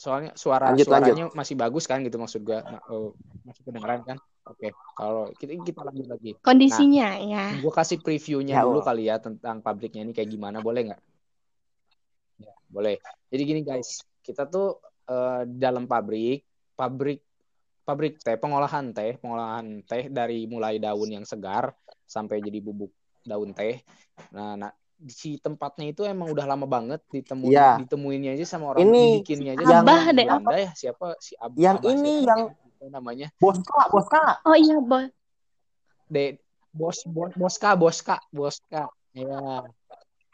soalnya 0.00 0.32
suara 0.32 0.72
Lanjut, 0.72 0.88
suaranya 0.88 1.28
masih 1.36 1.54
bagus 1.60 1.84
kan 1.84 2.00
gitu 2.00 2.16
maksud 2.16 2.40
gua. 2.40 2.64
Nah, 2.64 2.80
oh, 2.88 3.12
masih 3.44 3.62
kedengeran 3.68 4.00
kan? 4.02 4.16
Oke, 4.48 4.72
kalau 4.96 5.28
kita 5.36 5.60
kita 5.60 5.84
lanjut 5.84 6.08
lagi. 6.08 6.32
Kondisinya 6.40 7.20
ya. 7.20 7.52
Gue 7.60 7.68
kasih 7.68 8.00
previewnya 8.00 8.56
Ya, 8.56 8.64
dulu 8.64 8.80
kali 8.80 9.12
ya 9.12 9.20
tentang 9.20 9.60
pabriknya 9.60 10.08
ini 10.08 10.16
kayak 10.16 10.32
gimana, 10.32 10.64
boleh 10.64 10.90
nggak? 10.90 11.00
Ya, 12.40 12.52
boleh. 12.72 12.96
Jadi 13.28 13.42
gini 13.44 13.60
guys, 13.60 14.00
kita 14.24 14.48
tuh 14.48 14.80
eh, 15.06 15.44
dalam 15.44 15.84
pabrik, 15.84 16.42
pabrik 16.72 17.20
pabrik 17.84 18.22
teh, 18.22 18.38
pengolahan 18.38 18.94
teh, 18.94 19.18
pengolahan 19.18 19.82
teh 19.82 20.06
dari 20.08 20.46
mulai 20.46 20.78
daun 20.78 21.10
yang 21.10 21.26
segar 21.26 21.74
sampai 22.06 22.38
jadi 22.38 22.62
bubuk 22.62 22.94
daun 23.26 23.50
teh. 23.50 23.82
Nah, 24.30 24.54
nah 24.54 24.72
si 25.08 25.40
tempatnya 25.40 25.88
itu 25.88 26.04
emang 26.04 26.28
udah 26.28 26.44
lama 26.44 26.68
banget 26.68 27.00
ditemuin 27.08 27.48
Iya. 27.56 27.80
ditemuinnya 27.80 28.36
aja 28.36 28.44
sama 28.44 28.76
orang 28.76 28.84
Ini 28.84 29.24
bikinnya 29.24 29.52
aja. 29.56 29.80
Abah 29.80 30.02
deh, 30.12 30.26
Belanda 30.28 30.56
ya 30.60 30.70
siapa? 30.76 31.16
Si 31.16 31.32
Ab 31.40 31.56
Yang 31.56 31.76
Abah 31.80 31.90
ini, 31.94 32.14
siapa? 32.20 32.28
yang- 32.28 32.48
Apa 32.52 32.84
namanya? 32.88 33.26
Boska, 33.36 33.80
Boska. 33.88 34.24
Oh 34.44 34.56
iya, 34.56 34.76
Bos. 34.80 35.08
de 36.10 36.24
bos 36.70 36.98
bos 37.06 37.30
boska 37.34 37.70
boska 37.74 38.16
boska 38.30 38.90
ya 39.14 39.62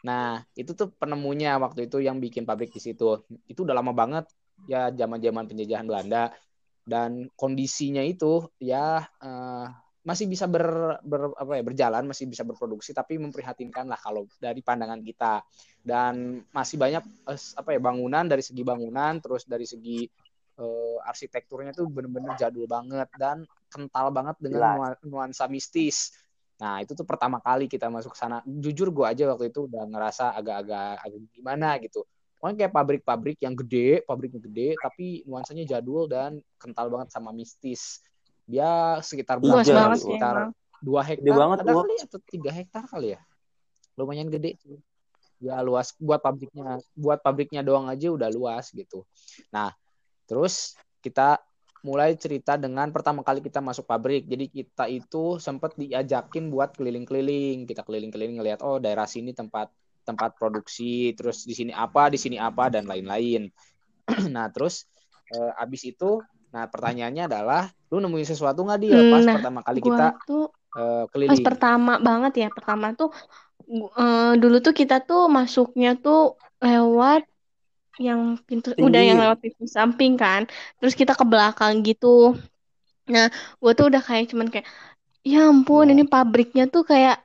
nah 0.05 0.41
itu 0.53 0.73
tuh 0.73 0.89
penemunya 0.93 1.57
waktu 1.57 1.85
itu 1.89 1.97
yang 1.97 2.17
bikin 2.17 2.45
pabrik 2.45 2.69
di 2.73 2.79
situ. 2.79 3.21
Itu 3.45 3.61
udah 3.65 3.73
lama 3.77 3.93
banget 3.93 4.25
ya 4.65 4.89
zaman 4.89 5.17
zaman 5.21 5.45
penjajahan 5.45 5.85
Belanda. 5.85 6.33
Dan 6.81 7.27
kondisinya 7.35 7.99
itu 8.01 8.47
ya 8.57 9.03
eh, 9.19 9.65
masih 10.07 10.31
bisa 10.31 10.47
ber, 10.47 10.95
ber- 11.03 11.35
apa 11.35 11.59
ya 11.59 11.63
berjalan 11.67 12.07
masih 12.07 12.31
bisa 12.31 12.47
berproduksi 12.47 12.95
tapi 12.95 13.19
memprihatinkan 13.19 13.91
lah 13.91 13.99
kalau 13.99 14.23
dari 14.39 14.63
pandangan 14.63 15.03
kita 15.03 15.43
dan 15.83 16.39
masih 16.55 16.79
banyak 16.79 17.03
eh, 17.27 17.39
apa 17.59 17.69
ya 17.75 17.79
bangunan 17.83 18.23
dari 18.23 18.39
segi 18.39 18.63
bangunan 18.63 19.19
terus 19.19 19.43
dari 19.43 19.67
segi 19.67 20.07
eh, 20.63 20.97
arsitekturnya 21.03 21.75
tuh 21.75 21.91
bener-bener 21.91 22.39
jadul 22.39 22.63
banget 22.71 23.11
dan 23.19 23.43
kental 23.67 24.15
banget 24.15 24.39
dengan 24.39 24.95
Jelas. 24.95 25.03
nuansa 25.03 25.45
mistis. 25.51 26.15
Nah, 26.57 26.81
itu 26.81 26.97
tuh 26.97 27.05
pertama 27.05 27.37
kali 27.37 27.69
kita 27.69 27.91
masuk 27.91 28.15
ke 28.15 28.19
sana. 28.19 28.41
Jujur 28.47 28.89
gue 28.89 29.05
aja 29.05 29.29
waktu 29.29 29.53
itu 29.53 29.69
udah 29.69 29.85
ngerasa 29.85 30.33
agak-agak 30.33 31.05
agak 31.05 31.21
gimana 31.35 31.77
gitu. 31.83 32.01
Pokoknya 32.37 32.55
kayak 32.65 32.73
pabrik-pabrik 32.73 33.37
yang 33.41 33.53
gede, 33.53 34.01
pabriknya 34.05 34.41
gede, 34.41 34.77
tapi 34.81 35.21
nuansanya 35.29 35.65
jadul 35.69 36.09
dan 36.09 36.41
kental 36.57 36.89
banget 36.89 37.13
sama 37.13 37.29
mistis. 37.29 38.01
Dia 38.47 39.03
sekitar 39.03 39.43
Luas 39.43 39.67
berapa? 39.67 39.91
banget 39.91 39.99
sekitar 40.07 40.35
emang. 40.39 40.51
dua 40.79 41.01
Gede 41.03 41.11
hektar 41.19 41.35
banget, 41.35 41.57
ada 41.61 41.73
kali 41.75 41.95
atau 41.99 42.19
tiga 42.23 42.51
hektar 42.55 42.83
kali 42.87 43.07
ya. 43.13 43.21
Lumayan 43.99 44.31
gede 44.31 44.55
sih. 44.63 44.79
Ya 45.37 45.61
luas 45.61 45.93
buat 46.01 46.23
pabriknya, 46.23 46.81
buat 46.97 47.19
pabriknya 47.21 47.61
doang 47.61 47.85
aja 47.91 48.09
udah 48.09 48.31
luas 48.33 48.73
gitu. 48.73 49.05
Nah, 49.53 49.69
terus 50.25 50.73
kita 51.03 51.37
mulai 51.85 52.17
cerita 52.17 52.57
dengan 52.57 52.89
pertama 52.89 53.21
kali 53.21 53.43
kita 53.43 53.61
masuk 53.61 53.85
pabrik. 53.85 54.25
Jadi 54.25 54.49
kita 54.49 54.89
itu 54.89 55.37
sempat 55.37 55.77
diajakin 55.77 56.49
buat 56.49 56.73
keliling-keliling. 56.73 57.69
Kita 57.69 57.85
keliling-keliling 57.85 58.41
ngelihat 58.41 58.65
oh 58.65 58.81
daerah 58.81 59.05
sini 59.05 59.35
tempat 59.35 59.69
tempat 60.07 60.39
produksi, 60.39 61.11
terus 61.13 61.43
di 61.43 61.51
sini 61.51 61.75
apa, 61.75 62.07
di 62.07 62.15
sini 62.15 62.39
apa 62.39 62.71
dan 62.71 62.87
lain-lain. 62.87 63.51
nah, 64.33 64.47
terus 64.47 64.87
eh, 65.35 65.51
abis 65.61 65.83
itu 65.91 66.23
nah 66.53 66.63
pertanyaannya 66.67 67.23
adalah 67.27 67.61
lu 67.91 67.99
nemuin 68.03 68.27
sesuatu 68.27 68.63
nggak 68.63 68.79
dia 68.83 68.97
pas 69.11 69.23
Nah, 69.23 69.35
pertama 69.39 69.59
kali 69.63 69.79
kita 69.83 70.05
tuh 70.23 70.43
pas 70.71 71.09
keliling? 71.11 71.43
pertama 71.43 71.93
banget 71.99 72.33
ya, 72.43 72.47
pertama 72.53 72.85
tuh 72.95 73.09
eh, 73.99 74.31
dulu 74.39 74.57
tuh 74.63 74.73
kita 74.75 75.03
tuh 75.03 75.27
masuknya 75.27 75.95
tuh 75.99 76.39
lewat 76.63 77.27
yang 77.97 78.37
pintu 78.45 78.71
Tinggi. 78.77 78.85
udah 78.87 79.01
yang 79.01 79.17
lewat 79.17 79.37
pintu 79.41 79.65
samping 79.65 80.13
kan. 80.15 80.45
Terus 80.77 80.93
kita 80.93 81.17
ke 81.17 81.25
belakang 81.25 81.81
gitu. 81.81 82.37
Nah, 83.09 83.27
gue 83.57 83.71
tuh 83.73 83.89
udah 83.89 84.01
kayak 84.03 84.29
cuman 84.31 84.47
kayak 84.53 84.67
ya 85.25 85.49
ampun 85.51 85.89
ini 85.91 86.03
pabriknya 86.07 86.69
tuh 86.69 86.85
kayak 86.87 87.19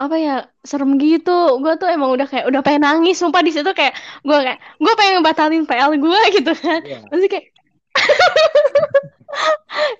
apa 0.00 0.16
ya 0.16 0.34
serem 0.64 0.96
gitu 0.96 1.60
gue 1.60 1.72
tuh 1.76 1.84
emang 1.92 2.08
udah 2.16 2.24
kayak 2.24 2.48
udah 2.48 2.64
pengen 2.64 2.88
nangis 2.88 3.20
sumpah 3.20 3.44
di 3.44 3.52
situ 3.52 3.68
kayak 3.76 3.92
gue 4.24 4.32
kayak 4.32 4.56
gue 4.80 4.92
pengen 4.96 5.20
batalin 5.20 5.68
PL 5.68 5.92
gue 6.00 6.20
gitu 6.40 6.52
kan 6.56 6.80
Iya. 6.88 7.04
masih 7.12 7.28
kayak 7.28 7.46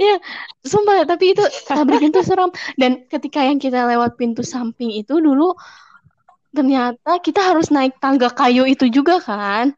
ya 0.00 0.16
sumpah 0.64 1.06
tapi 1.06 1.32
itu 1.36 1.44
pabriknya 1.68 2.20
tuh 2.20 2.24
seram 2.26 2.50
dan 2.76 3.06
ketika 3.06 3.44
yang 3.44 3.60
kita 3.60 3.86
lewat 3.86 4.16
pintu 4.18 4.42
samping 4.42 4.90
itu 4.92 5.20
dulu 5.20 5.54
ternyata 6.50 7.22
kita 7.22 7.40
harus 7.40 7.70
naik 7.70 7.96
tangga 8.02 8.28
kayu 8.32 8.66
itu 8.66 8.90
juga 8.90 9.22
kan 9.22 9.72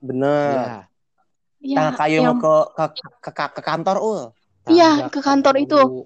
Bener. 0.00 0.88
Ya. 1.60 1.76
Tangga 1.76 1.92
kayu 2.00 2.24
yang 2.24 2.40
mau 2.40 2.40
ke, 2.40 2.54
ke, 2.72 2.84
ke, 3.20 3.30
ke, 3.36 3.44
ke 3.52 3.62
kantor, 3.62 3.96
ul. 4.00 4.20
Iya, 4.64 5.12
Tangga 5.12 5.12
ke 5.12 5.20
kantor 5.20 5.54
itu. 5.60 5.76
kayu. 5.76 6.02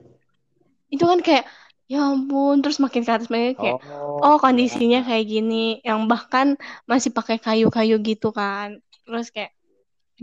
itu 0.95 1.05
kan 1.11 1.19
kayak 1.27 1.45
ya 1.91 2.07
ampun 2.07 2.63
terus 2.63 2.79
makin 2.79 3.03
ke 3.03 3.11
atas 3.11 3.27
makin 3.27 3.59
kayak 3.59 3.83
Oh, 3.91 4.23
oh 4.23 4.37
kondisinya 4.39 5.03
kayak 5.03 5.27
gini 5.27 5.83
yang 5.83 6.07
bahkan 6.07 6.55
masih 6.87 7.11
pakai 7.11 7.43
kayu-kayu 7.43 7.99
gitu 7.99 8.31
kan 8.31 8.79
terus 9.03 9.35
kayak 9.35 9.51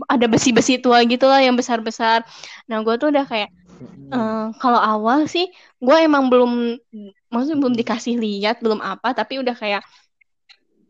ada 0.08 0.26
besi-besi 0.28 0.80
tua 0.80 1.04
gitu 1.04 1.28
lah 1.28 1.44
yang 1.44 1.56
besar-besar. 1.56 2.24
Nah 2.68 2.80
gue 2.80 2.94
tuh 2.96 3.12
udah 3.12 3.24
kayak 3.28 3.50
eh, 4.12 4.46
kalau 4.56 4.80
awal 4.80 5.28
sih 5.28 5.48
gue 5.82 5.96
emang 6.00 6.32
belum 6.32 6.78
maksudnya 7.28 7.58
belum 7.60 7.74
dikasih 7.76 8.16
lihat 8.16 8.64
belum 8.64 8.80
apa 8.80 9.12
tapi 9.12 9.40
udah 9.42 9.56
kayak 9.56 9.82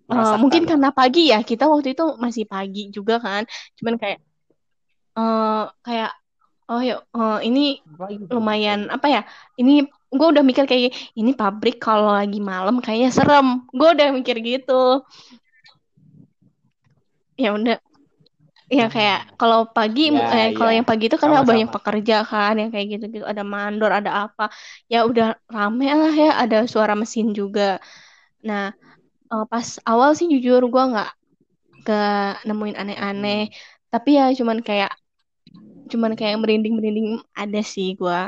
Merasakan. 0.07 0.39
mungkin 0.43 0.63
karena 0.69 0.89
pagi 0.93 1.33
ya 1.33 1.41
kita 1.41 1.65
waktu 1.71 1.95
itu 1.97 2.05
masih 2.19 2.45
pagi 2.47 2.93
juga 2.93 3.19
kan. 3.19 3.43
Cuman 3.79 3.95
kayak 3.99 4.19
eh 5.13 5.65
kayak 5.85 6.13
oh 6.71 6.81
ya 6.81 6.97
eh, 7.03 7.39
ini 7.49 7.81
lumayan 8.31 8.89
apa 8.89 9.07
ya 9.11 9.23
ini 9.61 9.85
gue 10.13 10.29
udah 10.29 10.45
mikir 10.45 10.69
kayak 10.69 10.93
ini 11.17 11.33
pabrik 11.33 11.81
kalau 11.81 12.13
lagi 12.13 12.39
malam 12.39 12.79
kayaknya 12.85 13.11
serem. 13.11 13.65
Gue 13.73 13.89
udah 13.97 14.09
mikir 14.13 14.37
gitu. 14.45 15.03
Ya 17.41 17.57
udah 17.57 17.81
ya 18.79 18.83
kayak 18.95 19.19
kalau 19.41 19.59
pagi 19.77 20.01
Ya, 20.07 20.19
eh 20.35 20.47
kalau 20.57 20.71
ya. 20.71 20.77
yang 20.77 20.87
pagi 20.91 21.05
itu 21.09 21.17
karena 21.25 21.39
Sama-sama. 21.41 21.51
banyak 21.51 21.69
pekerja 21.75 22.15
kan 22.31 22.53
yang 22.61 22.71
kayak 22.73 22.87
gitu 22.93 23.05
gitu 23.15 23.27
ada 23.33 23.43
mandor 23.55 23.91
ada 23.99 24.11
apa. 24.25 24.43
Ya 24.93 24.97
udah 25.09 25.27
rame 25.55 25.85
lah 26.01 26.13
ya 26.25 26.29
ada 26.43 26.57
suara 26.73 26.93
mesin 27.03 27.27
juga. 27.39 27.63
Nah 28.49 28.63
eh, 29.33 29.45
pas 29.53 29.69
awal 29.91 30.11
sih 30.19 30.27
jujur 30.35 30.61
gue 30.73 30.83
nggak 30.93 31.09
ke 31.87 31.95
nemuin 32.49 32.77
aneh-aneh. 32.83 33.39
Tapi 33.93 34.11
ya 34.19 34.25
cuman 34.39 34.59
kayak 34.69 34.91
cuman 35.91 36.13
kayak 36.19 36.37
merinding 36.43 36.75
merinding 36.79 37.09
ada 37.43 37.61
sih 37.73 37.87
gue 38.01 38.19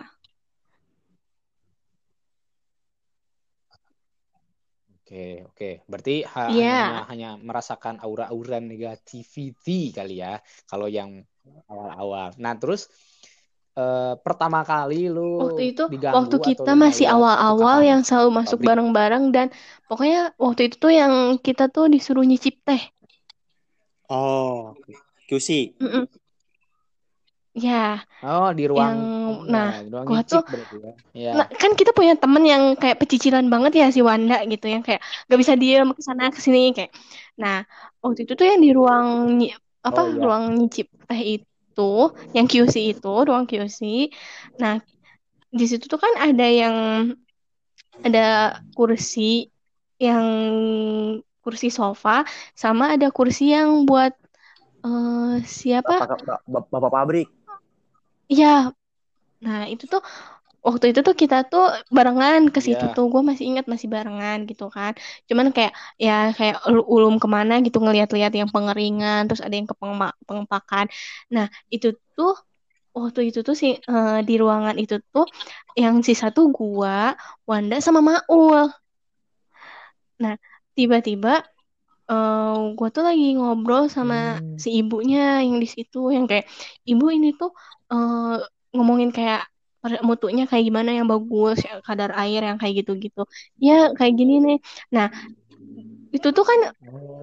Oke, 5.15 5.47
oke. 5.47 5.71
Berarti 5.87 6.15
ha- 6.27 6.51
Iya. 6.51 6.75
hanya 6.75 6.99
hanya 7.07 7.29
merasakan 7.39 8.03
aura-aura 8.03 8.59
negativity 8.59 9.95
kali 9.95 10.19
ya 10.19 10.43
kalau 10.67 10.91
yang 10.91 11.23
awal-awal. 11.71 12.35
Nah, 12.43 12.59
terus 12.59 12.91
eh, 13.79 14.15
pertama 14.27 14.67
kali 14.67 15.07
lu 15.07 15.39
Waktu 15.47 15.63
itu, 15.71 15.83
waktu 16.19 16.37
kita 16.51 16.73
masih 16.75 17.07
awal-awal 17.15 17.79
yang 17.87 18.01
selalu 18.03 18.31
masuk 18.43 18.59
bareng-bareng 18.67 19.25
dan 19.31 19.47
pokoknya 19.87 20.35
waktu 20.35 20.61
itu 20.67 20.77
tuh 20.83 20.93
yang 20.95 21.15
kita 21.47 21.71
tuh 21.71 21.87
disuruh 21.95 22.27
nyicip 22.27 22.55
teh. 22.67 22.83
Oh, 24.09 24.75
QC. 25.29 25.75
Mm-mm. 25.81 26.09
Ya, 27.55 28.03
Oh, 28.25 28.51
di 28.51 28.65
ruang 28.67 28.83
yang 28.83 28.99
oh, 29.31 29.47
nah, 29.47 29.71
di 29.79 29.89
ruang 29.93 30.07
gua 30.11 30.21
tuh- 30.27 30.43
ya. 30.83 30.91
Iya. 31.15 31.31
nah, 31.39 31.47
kan 31.63 31.71
kita 31.79 31.95
punya 31.95 32.15
temen 32.19 32.43
yang 32.43 32.75
kayak 32.75 32.99
pecicilan 32.99 33.47
banget 33.47 33.73
ya 33.81 33.87
si 33.95 34.01
Wanda 34.03 34.43
gitu 34.43 34.67
yang 34.67 34.83
kayak 34.83 34.99
gak 35.31 35.39
bisa 35.39 35.55
diem 35.55 35.87
ke 35.95 36.03
sana 36.03 36.35
ke 36.35 36.39
sini 36.43 36.75
kayak. 36.75 36.91
Nah, 37.39 37.63
waktu 38.03 38.27
itu 38.27 38.33
tuh 38.35 38.47
yang 38.51 38.61
di 38.65 38.71
ruang 38.75 39.07
apa 39.87 40.01
Oh, 40.03 40.07
iya. 40.11 40.23
ruang 40.27 40.45
nyicip 40.59 40.87
teh 41.07 41.21
itu, 41.39 41.91
yang 42.35 42.47
QC 42.51 42.75
itu, 42.91 43.13
ruang 43.29 43.45
QC. 43.47 44.11
Nah, 44.59 44.83
di 45.55 45.65
situ 45.71 45.85
tuh 45.93 46.01
kan 46.03 46.13
ada 46.27 46.47
yang 46.51 46.77
ada 48.03 48.59
kursi 48.75 49.49
yang 50.03 50.27
kursi 51.45 51.69
sofa 51.69 52.25
sama 52.57 52.97
ada 52.97 53.13
kursi 53.13 53.53
yang 53.53 53.85
buat 53.85 54.13
eh 54.85 55.35
siapa? 55.45 55.97
Bapak, 56.05 56.21
bapak, 56.49 56.69
bapak 56.73 56.91
pabrik. 56.93 57.29
Iya. 58.33 58.47
Nah, 59.45 59.61
itu 59.73 59.85
tuh 59.93 60.01
waktu 60.67 60.85
itu 60.93 61.01
tuh 61.07 61.15
kita 61.23 61.37
tuh 61.53 61.63
barengan 61.97 62.49
ke 62.55 62.61
situ 62.67 62.85
Iya. 62.89 62.95
tuh. 62.97 63.05
Gue 63.13 63.23
masih 63.29 63.45
ingat 63.51 63.67
masih 63.73 63.89
barengan 63.95 64.39
gitu 64.51 64.65
kan. 64.77 64.93
Cuman 65.29 65.47
kayak 65.57 65.73
ya 66.01 66.33
kayak 66.39 66.57
ul- 66.69 66.87
ulum 66.95 67.15
ke 67.23 67.29
mana 67.37 67.53
gitu 67.67 67.79
ngeliat-liat 67.85 68.33
yang 68.41 68.51
pengeringan, 68.55 69.21
terus 69.29 69.43
ada 69.45 69.55
yang 69.59 69.69
ke 69.71 69.77
pengepakan. 70.29 70.87
Nah, 71.35 71.47
itu 71.75 71.87
tuh 72.17 72.33
waktu 72.97 73.21
itu 73.35 73.39
tuh 73.47 73.57
si 73.59 73.67
eh, 73.77 74.19
di 74.29 74.35
ruangan 74.43 74.77
itu 74.83 74.95
tuh 75.13 75.27
yang 75.83 76.01
sisa 76.07 76.27
tuh 76.37 76.47
gua, 76.55 77.13
Wanda 77.49 77.77
sama 77.85 78.01
Maul. 78.09 78.71
Nah, 80.23 80.35
tiba-tiba 80.77 81.43
eh 82.05 82.57
gue 82.77 82.89
tuh 82.93 83.01
lagi 83.09 83.25
ngobrol 83.41 83.89
sama 83.89 84.37
Hmm. 84.37 84.61
si 84.61 84.69
ibunya 84.81 85.41
yang 85.41 85.57
di 85.57 85.65
situ 85.65 86.13
yang 86.13 86.29
kayak 86.31 86.45
ibu 86.85 87.07
ini 87.09 87.33
tuh 87.41 87.51
eh 87.95 88.37
ngomongin 88.75 89.11
kayak 89.15 89.47
mutunya 90.09 90.45
kayak 90.51 90.65
gimana 90.69 90.91
yang 90.97 91.07
bagus 91.13 91.61
ya, 91.61 91.79
kadar 91.85 92.11
air 92.17 92.41
yang 92.49 92.57
kayak 92.61 92.75
gitu-gitu 92.83 93.23
ya 93.61 93.93
kayak 93.99 94.15
gini 94.17 94.35
nih 94.41 94.59
nah 94.89 95.07
itu 96.15 96.29
tuh 96.31 96.45
kan 96.47 96.59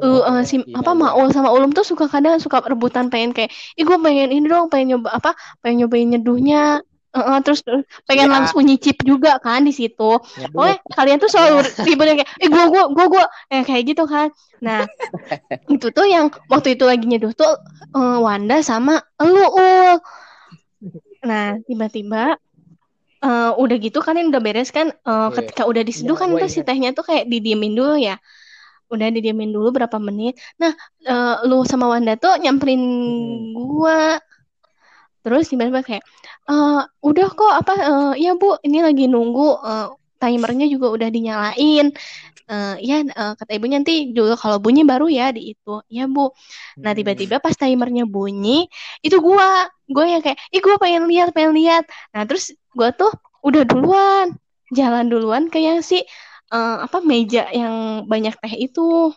Oh, 0.02 0.20
uh, 0.20 0.22
uh, 0.30 0.42
si 0.42 0.58
iya, 0.58 0.82
apa 0.82 0.92
iya. 0.98 1.00
Maul 1.00 1.28
sama 1.30 1.54
Ulum 1.54 1.72
tuh 1.78 1.86
suka 1.86 2.10
kadang 2.10 2.42
suka 2.42 2.58
rebutan 2.66 3.14
pengen 3.14 3.32
kayak 3.38 3.54
ih 3.78 3.86
gue 3.86 3.98
pengen 4.02 4.34
ini 4.34 4.46
dong 4.50 4.66
pengen 4.74 4.98
nyoba 4.98 5.10
apa 5.14 5.32
pengen 5.62 5.86
nyobain 5.86 6.10
nyeduhnya 6.10 6.82
Uh, 7.12 7.36
uh, 7.36 7.40
terus 7.44 7.60
uh, 7.68 7.84
pengen 8.08 8.32
Ya. 8.32 8.40
langsung 8.40 8.64
nyicip 8.64 9.04
juga 9.04 9.36
kan 9.44 9.68
di 9.68 9.76
situ. 9.76 10.16
Pokoknya 10.56 10.80
kalian 10.96 11.20
tuh 11.20 11.28
selalu 11.28 11.60
ribut 11.84 12.08
kayak, 12.08 12.24
eh 12.40 12.48
gue 12.48 12.64
gue 12.72 12.84
gue 12.96 13.06
gue 13.12 13.26
eh, 13.52 13.64
kayak 13.68 13.84
gitu 13.84 14.08
kan. 14.08 14.32
Nah 14.64 14.88
itu 15.76 15.92
tuh 15.92 16.08
yang 16.08 16.32
waktu 16.48 16.80
itu 16.80 16.88
lagi 16.88 17.04
nyeduh 17.04 17.36
tuh 17.36 17.52
eh, 18.00 18.18
Wanda 18.24 18.64
sama 18.64 19.04
elu 19.20 19.44
ul. 19.44 20.00
Nah 21.26 21.58
tiba-tiba 21.68 22.38
eh, 23.26 23.52
udah 23.54 23.78
gitu 23.82 24.00
kalian 24.02 24.30
udah 24.34 24.42
beres 24.44 24.70
kan. 24.74 24.90
Eh, 24.92 25.28
Oke. 25.30 25.36
Ketika 25.44 25.64
udah 25.70 25.84
diseduh 25.86 26.16
Iya, 26.18 26.22
kan 26.22 26.30
tuh 26.42 26.50
si 26.50 26.60
tehnya 26.68 26.90
tuh 26.98 27.06
kayak 27.06 27.26
didiemin 27.32 27.74
dulu 27.78 27.96
ya. 27.98 28.18
Udah 28.92 29.08
didiemin 29.14 29.52
dulu 29.56 29.72
berapa 29.78 29.98
menit. 30.02 30.36
Nah 30.62 30.74
eh, 31.06 31.36
lu 31.50 31.64
sama 31.68 31.86
Wanda 31.92 32.14
tuh 32.20 32.34
nyamperin 32.42 32.82
Hmm. 32.82 33.54
gua. 33.56 34.20
Terus 35.22 35.46
tiba-tiba 35.54 35.86
kayak, 35.86 36.04
"Eh, 36.50 36.82
udah 37.06 37.28
kok 37.30 37.54
apa? 37.62 37.74
eh, 37.78 38.14
ya 38.26 38.34
bu, 38.34 38.58
ini 38.66 38.82
lagi 38.82 39.06
nunggu. 39.06 39.48
eh, 39.62 39.88
timernya 40.22 40.66
juga 40.74 40.88
udah 40.96 41.10
dinyalain. 41.16 41.86
Eh, 42.52 42.76
ya 42.84 42.96
eh, 43.06 43.34
kata 43.40 43.52
ibunya 43.58 43.78
nanti 43.82 44.12
juga 44.18 44.36
kalau 44.40 44.58
bunyi 44.64 44.84
baru 44.86 45.08
ya 45.10 45.32
di 45.36 45.54
itu. 45.56 45.82
Ya 45.90 46.06
bu. 46.12 46.32
Nah 46.84 46.92
Hmm. 46.94 46.98
tiba-tiba 47.00 47.36
pas 47.44 47.56
timernya 47.58 48.04
bunyi, 48.10 48.68
itu 49.06 49.18
gua, 49.24 49.70
gua 49.90 50.06
yang 50.10 50.22
kayak, 50.26 50.40
ih 50.54 50.62
gua 50.66 50.76
pengen 50.82 51.04
lihat, 51.12 51.32
pengen 51.36 51.54
lihat. 51.58 51.84
Nah 52.14 52.24
terus 52.30 52.54
gua 52.78 52.90
tuh 52.96 53.12
udah 53.48 53.64
duluan, 53.68 54.28
jalan 54.76 55.06
duluan 55.12 55.44
ke 55.54 55.60
yang 55.64 55.80
si 55.86 56.04
eh, 56.54 56.76
apa 56.86 56.98
meja 57.06 57.48
yang 57.54 58.06
banyak 58.12 58.36
teh 58.42 58.54
itu, 58.68 59.14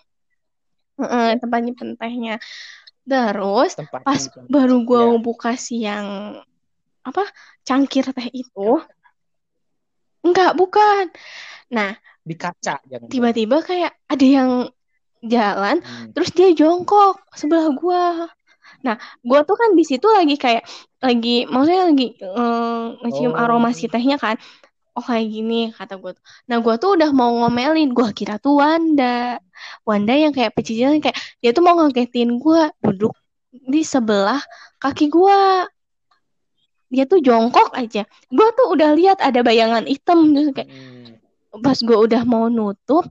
Heeh, 1.00 1.28
tempatnya 1.42 1.72
pentehnya. 1.74 2.34
Terus 3.10 3.70
Tempat 3.78 4.00
pas 4.06 4.22
baru 4.48 4.76
gua 4.88 5.02
Iya. 5.10 5.18
buka 5.26 5.50
si 5.58 5.82
yang 5.84 6.06
apa 7.04 7.24
cangkir 7.68 8.04
teh 8.16 8.28
itu 8.32 8.68
enggak 10.25 10.56
bukan. 10.56 11.12
Nah 11.71 11.94
di 12.25 12.35
kaca 12.41 12.81
jangan 12.88 13.09
tiba-tiba 13.12 13.61
kayak 13.61 13.93
ada 14.09 14.25
yang 14.26 14.50
jalan 15.25 15.81
Hmm. 15.81 16.12
terus 16.12 16.32
dia 16.32 16.53
jongkok 16.53 17.21
sebelah 17.37 17.69
gua. 17.76 18.29
Nah 18.85 18.97
gua 19.25 19.41
tuh 19.44 19.56
kan 19.56 19.73
di 19.76 19.85
situ 19.85 20.05
lagi 20.09 20.37
kayak 20.37 20.65
lagi 21.00 21.44
maksudnya 21.49 21.88
lagi 21.88 22.06
eh, 22.17 22.85
ngecium 23.05 23.32
Oh. 23.37 23.41
aroma 23.41 23.71
si 23.76 23.88
tehnya 23.88 24.17
kan. 24.17 24.37
Oh 24.94 25.03
kayak 25.03 25.26
gini 25.26 25.73
kata 25.75 25.97
gua 25.99 26.12
tuh. 26.17 26.25
Nah 26.49 26.56
gua 26.65 26.75
tuh 26.81 26.97
udah 26.97 27.11
mau 27.12 27.32
ngomelin 27.41 27.91
gua 27.93 28.12
kira 28.12 28.37
tuh 28.41 28.61
Wanda. 28.61 29.41
Wanda 29.88 30.12
yang 30.17 30.32
kayak 30.37 30.53
pecicilan 30.56 31.00
kayak 31.00 31.17
dia 31.41 31.50
tuh 31.56 31.65
mau 31.65 31.76
ngagetin 31.81 32.37
gua 32.41 32.69
duduk 32.81 33.12
di 33.53 33.81
sebelah 33.85 34.41
kaki 34.79 35.09
gua 35.09 35.65
dia 36.94 37.05
tuh 37.05 37.19
jongkok 37.19 37.75
aja 37.75 38.06
gua 38.31 38.49
tuh 38.55 38.70
udah 38.73 38.94
lihat 38.94 39.19
ada 39.19 39.43
bayangan 39.43 39.85
hitam 39.85 40.31
terus 40.31 40.55
kayak 40.55 40.70
Hmm. 40.70 41.62
pas 41.62 41.79
gue 41.79 41.94
udah 41.94 42.23
mau 42.23 42.50
nutup 42.50 43.06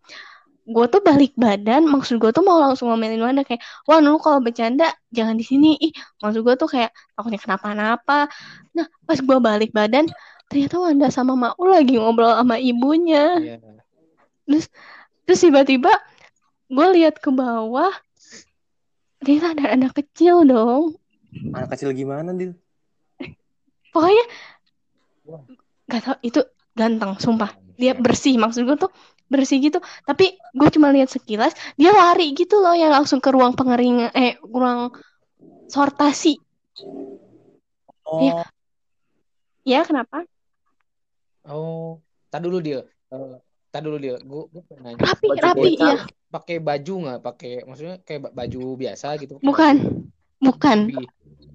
gue 0.64 0.86
tuh 0.88 1.00
balik 1.00 1.32
badan 1.36 1.84
maksud 1.84 2.20
gue 2.20 2.32
tuh 2.32 2.40
mau 2.40 2.60
langsung 2.60 2.88
ngomelin 2.88 3.20
Wanda 3.20 3.44
kayak 3.44 3.60
wah 3.84 4.00
lu 4.00 4.20
kalau 4.20 4.40
bercanda 4.40 4.92
jangan 5.12 5.36
di 5.36 5.44
sini 5.44 5.80
ih 5.80 5.92
maksud 6.20 6.44
gue 6.44 6.56
tuh 6.56 6.68
kayak 6.68 6.92
takutnya 7.16 7.40
kenapa-napa 7.40 8.28
nah 8.72 8.88
pas 9.04 9.16
gue 9.16 9.38
balik 9.40 9.72
badan 9.72 10.08
ternyata 10.48 10.76
Wanda 10.76 11.08
sama 11.08 11.36
Maul 11.36 11.72
lagi 11.72 11.96
ngobrol 11.96 12.36
sama 12.36 12.60
ibunya 12.60 13.40
Iya. 13.40 14.68
terus 15.24 15.40
tiba-tiba 15.40 15.92
gue 16.68 16.88
lihat 17.00 17.20
ke 17.20 17.32
bawah 17.32 17.92
ternyata 19.20 19.56
ada 19.56 19.66
anak 19.72 19.96
kecil 19.96 20.44
dong 20.44 21.00
Anak 21.56 21.74
kecil 21.74 21.96
gimana, 21.96 22.30
Dil? 22.36 22.54
Pokoknya 23.94 24.26
Wah. 25.24 25.42
gak 25.88 26.02
tau 26.02 26.16
itu 26.20 26.42
ganteng 26.74 27.16
sumpah 27.16 27.54
dia 27.78 27.94
bersih 27.94 28.36
maksud 28.36 28.66
gue 28.66 28.78
tuh 28.78 28.92
bersih 29.30 29.58
gitu 29.58 29.78
tapi 30.04 30.34
gue 30.36 30.70
cuma 30.70 30.90
lihat 30.90 31.10
sekilas 31.10 31.54
dia 31.74 31.90
lari 31.90 32.34
gitu 32.34 32.60
loh 32.60 32.74
yang 32.74 32.92
langsung 32.92 33.18
ke 33.18 33.30
ruang 33.30 33.54
pengeringan 33.54 34.10
eh 34.14 34.36
ruang 34.42 34.90
sortasi 35.70 36.38
Oh, 38.04 38.20
Iya. 38.20 38.44
ya 39.64 39.82
kenapa 39.88 40.28
Oh, 41.44 42.00
tak 42.28 42.44
dulu 42.44 42.60
dia. 42.60 42.88
Eh, 43.12 43.36
tak 43.68 43.84
dulu 43.84 44.00
dia. 44.00 44.16
Gue 44.18 44.48
gue 44.48 44.64
nanya. 44.80 44.96
rapi 44.98 45.28
Baju 45.28 45.44
rapi 45.44 45.70
bocah. 45.72 45.76
iya 45.76 45.98
Pakai 46.30 46.58
baju 46.58 46.94
nggak? 47.04 47.20
Pakai 47.20 47.52
maksudnya 47.64 47.96
kayak 48.00 48.22
ba- 48.24 48.34
baju 48.34 48.62
biasa 48.76 49.08
gitu? 49.20 49.40
Bukan 49.40 50.08
bukan 50.40 50.78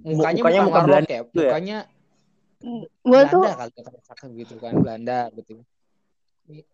mukanya 0.04 0.40
Mukanya 0.40 0.40
bukan 0.44 0.60
muka 0.64 0.72
warlock 0.72 0.86
Belanda 0.88 1.08
ya? 1.08 1.22
gitu 1.24 1.36
ya? 1.36 1.48
Mukanya 1.48 1.78
gue 2.60 3.20
tuh 3.30 3.42
Belanda 3.44 3.54
kali 3.54 3.72
ya 3.74 3.82
kata 4.02 4.24
gitu 4.34 4.54
kan 4.58 4.72
Belanda 4.76 5.18
gitu. 5.34 5.62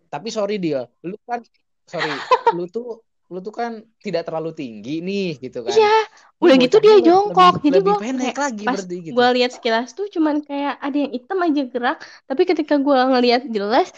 Tapi 0.07 0.29
sorry 0.31 0.57
dia, 0.57 0.87
lu 1.03 1.19
kan 1.27 1.43
sorry, 1.85 2.15
lu 2.55 2.65
tuh 2.67 3.03
lu 3.27 3.41
tuh 3.41 3.51
kan 3.51 3.83
tidak 4.05 4.29
terlalu 4.29 4.53
tinggi 4.53 5.01
nih 5.01 5.41
gitu 5.41 5.65
kan. 5.65 5.73
iya 5.73 5.97
udah 6.39 6.57
gitu 6.61 6.77
dia 6.77 7.01
lebih- 7.01 7.09
jongkok 7.09 7.55
jadi 7.65 7.73
lebih 7.81 7.83
gue 7.89 7.97
pendek 7.99 8.27
kayak 8.31 8.37
lagi 8.39 8.65
pas 8.69 8.75
berarti 8.77 8.97
gitu. 9.01 9.15
gue 9.17 9.29
lihat 9.35 9.51
sekilas 9.51 9.89
tuh 9.97 10.07
cuman 10.13 10.35
kayak 10.45 10.75
ada 10.77 10.97
yang 10.97 11.11
hitam 11.11 11.39
aja 11.41 11.63
gerak 11.67 11.99
tapi 12.29 12.43
ketika 12.45 12.77
gue 12.77 12.99
ngelihat 13.01 13.43
jelas 13.49 13.89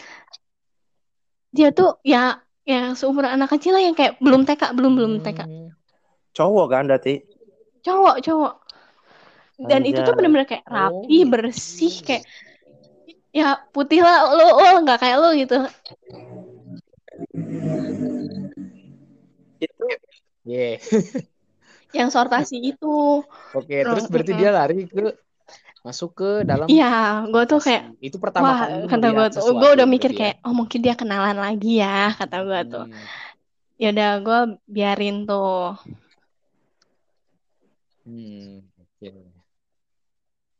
dia 1.51 1.69
tuh 1.69 1.99
ya 2.01 2.39
ya 2.63 2.91
seumuran 2.93 3.35
anak 3.35 3.51
kecil 3.51 3.75
lah 3.75 3.83
yang 3.83 3.95
kayak 3.95 4.15
belum 4.19 4.43
TK 4.43 4.63
belum 4.73 4.93
belum 4.95 5.13
TK 5.21 5.39
Hmm. 5.43 5.69
cowok 6.31 6.65
kan 6.71 6.83
berarti? 6.87 7.23
cowok 7.83 8.15
cowok 8.19 8.53
dan 9.57 9.81
itu 9.89 9.99
tuh 10.05 10.13
Anjay. 10.13 10.17
bener-bener 10.17 10.45
kayak 10.49 10.65
Oh, 10.69 10.75
rapi 10.77 11.15
gitu. 11.25 11.31
bersih 11.33 11.93
kayak 12.05 12.23
ya 13.35 13.45
putih 13.73 13.99
lah 14.05 14.17
lo 14.37 14.43
lo 14.57 14.69
nggak 14.83 14.97
kayak 15.01 15.17
lo 15.21 15.27
gitu 15.41 15.55
Itu 19.59 19.85
Yeah. 20.45 20.77
yang 21.97 22.09
sortasi 22.13 22.55
itu 22.75 23.23
Oke, 23.57 23.75
terus 23.89 24.05
Mm, 24.05 24.11
berarti 24.11 24.31
mm, 24.31 24.39
dia 24.39 24.49
lari 24.57 24.75
ke 24.91 25.03
masuk 25.85 26.09
ke 26.19 26.29
dalam 26.49 26.69
iya 26.71 26.85
gue 27.31 27.41
tuh 27.51 27.59
kayak 27.65 27.81
itu 28.07 28.17
pertama 28.23 28.51
wah 28.51 28.59
kali 28.59 28.85
kata 28.91 29.05
gue 29.15 29.25
tuh 29.35 29.41
gue 29.59 29.69
udah 29.75 29.87
mikir 29.93 30.11
ya. 30.11 30.19
kayak 30.19 30.35
oh 30.45 30.53
mungkin 30.59 30.79
dia 30.85 30.93
kenalan 30.99 31.37
lagi 31.45 31.67
ya 31.83 31.87
kata 32.19 32.35
gue 32.47 32.59
tuh 32.71 32.83
Hmm. 32.83 33.07
ya 33.81 33.85
udah 33.93 34.09
gue 34.25 34.37
biarin 34.75 35.15
tuh 35.29 35.47
Hmm, 38.05 38.59
oke. 38.81 39.26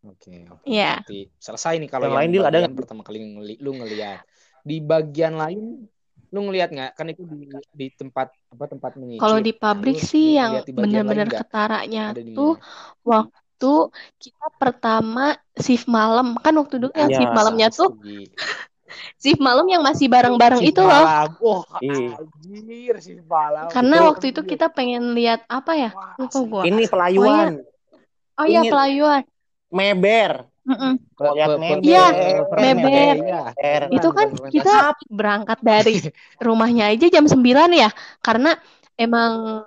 Oke, 0.07 0.31
oke. 0.47 0.63
Iya. 0.63 1.03
Berarti 1.03 1.19
selesai 1.37 1.73
nih 1.77 1.89
kalau 1.89 2.07
Yang 2.07 2.11
yang, 2.11 2.19
lain, 2.23 2.47
ada 2.47 2.57
nggak? 2.63 2.75
pertama 2.75 3.01
kali 3.03 3.17
ngeli- 3.19 3.59
lu 3.59 3.71
ngelihat. 3.75 4.19
Di 4.63 4.77
bagian 4.79 5.35
lain 5.35 5.59
lu 6.27 6.39
ngelihat 6.43 6.69
nggak? 6.71 6.91
Kan 6.93 7.07
itu 7.07 7.23
di, 7.23 7.47
di 7.71 7.87
tempat 7.91 8.27
apa 8.47 8.65
tempat 8.65 8.91
menyicip. 8.95 9.21
kalau 9.21 9.37
di 9.39 9.51
Nah, 9.51 9.59
pabrik 9.59 9.95
lu 9.95 10.03
sih 10.03 10.27
yang 10.35 10.51
nggak? 10.63 11.41
ketaranya 11.43 12.05
tuh 12.33 12.53
waktu 13.03 13.73
kita 14.17 14.47
pertama 14.55 15.25
shift 15.55 15.87
malam 15.87 16.35
kan 16.37 16.53
waktu 16.55 16.75
dulu 16.77 16.91
yang 16.93 17.11
Iya. 17.11 17.17
shift 17.17 17.33
malamnya 17.33 17.67
tuh 17.69 17.89
shift 19.21 19.39
malam 19.39 19.67
yang 19.67 19.83
masih 19.83 20.07
bareng-bareng 20.07 20.63
itu 20.63 20.79
loh 20.79 21.03
malam. 21.03 21.31
Iya. 21.79 22.11
anjir 22.17 22.95
shift 22.99 23.25
malam. 23.25 23.67
karena 23.71 23.95
Itu- 23.97 24.07
waktu 24.11 24.25
itu 24.31 24.41
kita 24.45 24.67
pengen 24.67 25.11
lihat 25.11 25.43
apa 25.47 25.71
ya 25.75 25.91
Wah, 25.91 26.15
lupa 26.19 26.39
gua 26.43 26.63
ini 26.63 26.83
pelayuan, 26.87 27.47
oh 28.35 28.45
iya 28.45 28.61
Ingin- 28.61 28.71
pelayuan 28.71 29.21
meber. 29.71 30.47
Lihat 31.17 31.49
meber. 31.57 31.77
pe- 31.79 31.83
Iya, 31.87 32.05
pe- 32.11 32.59
meber. 32.59 33.15
Iya. 33.17 33.41
Meber. 33.55 33.81
itu 33.95 34.09
kan 34.11 34.27
kita 34.51 34.75
berangkat 35.07 35.59
dari 35.69 35.95
rumahnya 36.43 36.91
aja 36.91 37.07
jam 37.07 37.25
9 37.25 37.71
ya 37.71 37.89
karena 38.19 38.55
emang 38.99 39.63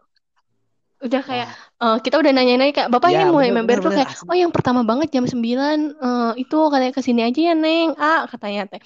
udah 1.01 1.23
kayak 1.25 1.49
eh, 1.81 1.97
kita 2.05 2.21
udah 2.21 2.29
nanya-nanya 2.29 2.77
kayak 2.77 2.91
bapak 2.93 3.09
Ya, 3.09 3.25
ini 3.25 3.33
mulai 3.33 3.49
bener, 3.49 3.57
member 3.65 3.77
bener, 3.81 3.85
tuh 3.89 3.93
kayak 3.97 4.09
oh 4.29 4.37
yang 4.37 4.53
pertama 4.53 4.85
banget 4.85 5.09
jam 5.09 5.25
9 5.25 5.97
eh, 5.97 6.33
itu 6.45 6.59
katanya 6.69 6.93
ke 6.93 7.01
sini 7.01 7.21
aja 7.25 7.41
ya 7.41 7.55
neng 7.57 7.97
ah 7.97 8.29
katanya 8.29 8.69
teh 8.69 8.81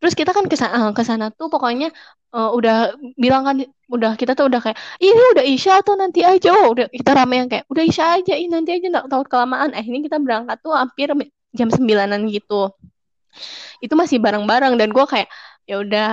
terus 0.00 0.16
kita 0.16 0.32
kan 0.32 0.48
ke 0.48 0.56
sana 0.56 0.96
ke 0.96 1.04
sana 1.04 1.28
tuh 1.28 1.52
pokoknya 1.52 1.92
eh, 2.32 2.50
udah 2.56 2.96
bilang 3.20 3.44
kan 3.44 3.56
udah 3.90 4.14
kita 4.14 4.38
tuh 4.38 4.46
udah 4.46 4.60
kayak 4.62 4.78
ini 5.02 5.22
udah 5.34 5.44
isya 5.44 5.82
tuh 5.82 5.98
nanti 5.98 6.22
aja 6.22 6.54
oh 6.54 6.72
udah 6.78 6.86
kita 6.88 7.10
rame 7.10 7.34
yang 7.42 7.48
kayak 7.50 7.64
udah 7.66 7.82
isya 7.82 8.04
aja 8.22 8.34
ini 8.38 8.50
nanti 8.54 8.70
aja 8.78 8.86
nggak 8.86 9.06
tahu 9.10 9.22
kelamaan 9.26 9.74
eh 9.74 9.82
ini 9.82 10.06
kita 10.06 10.22
berangkat 10.22 10.62
tuh 10.62 10.72
hampir 10.78 11.10
jam 11.50 11.68
sembilanan 11.68 12.30
gitu 12.30 12.70
itu 13.82 13.94
masih 13.98 14.22
bareng-bareng 14.22 14.78
dan 14.78 14.88
gue 14.94 15.06
kayak 15.10 15.28
ya 15.66 15.76
udah 15.82 16.10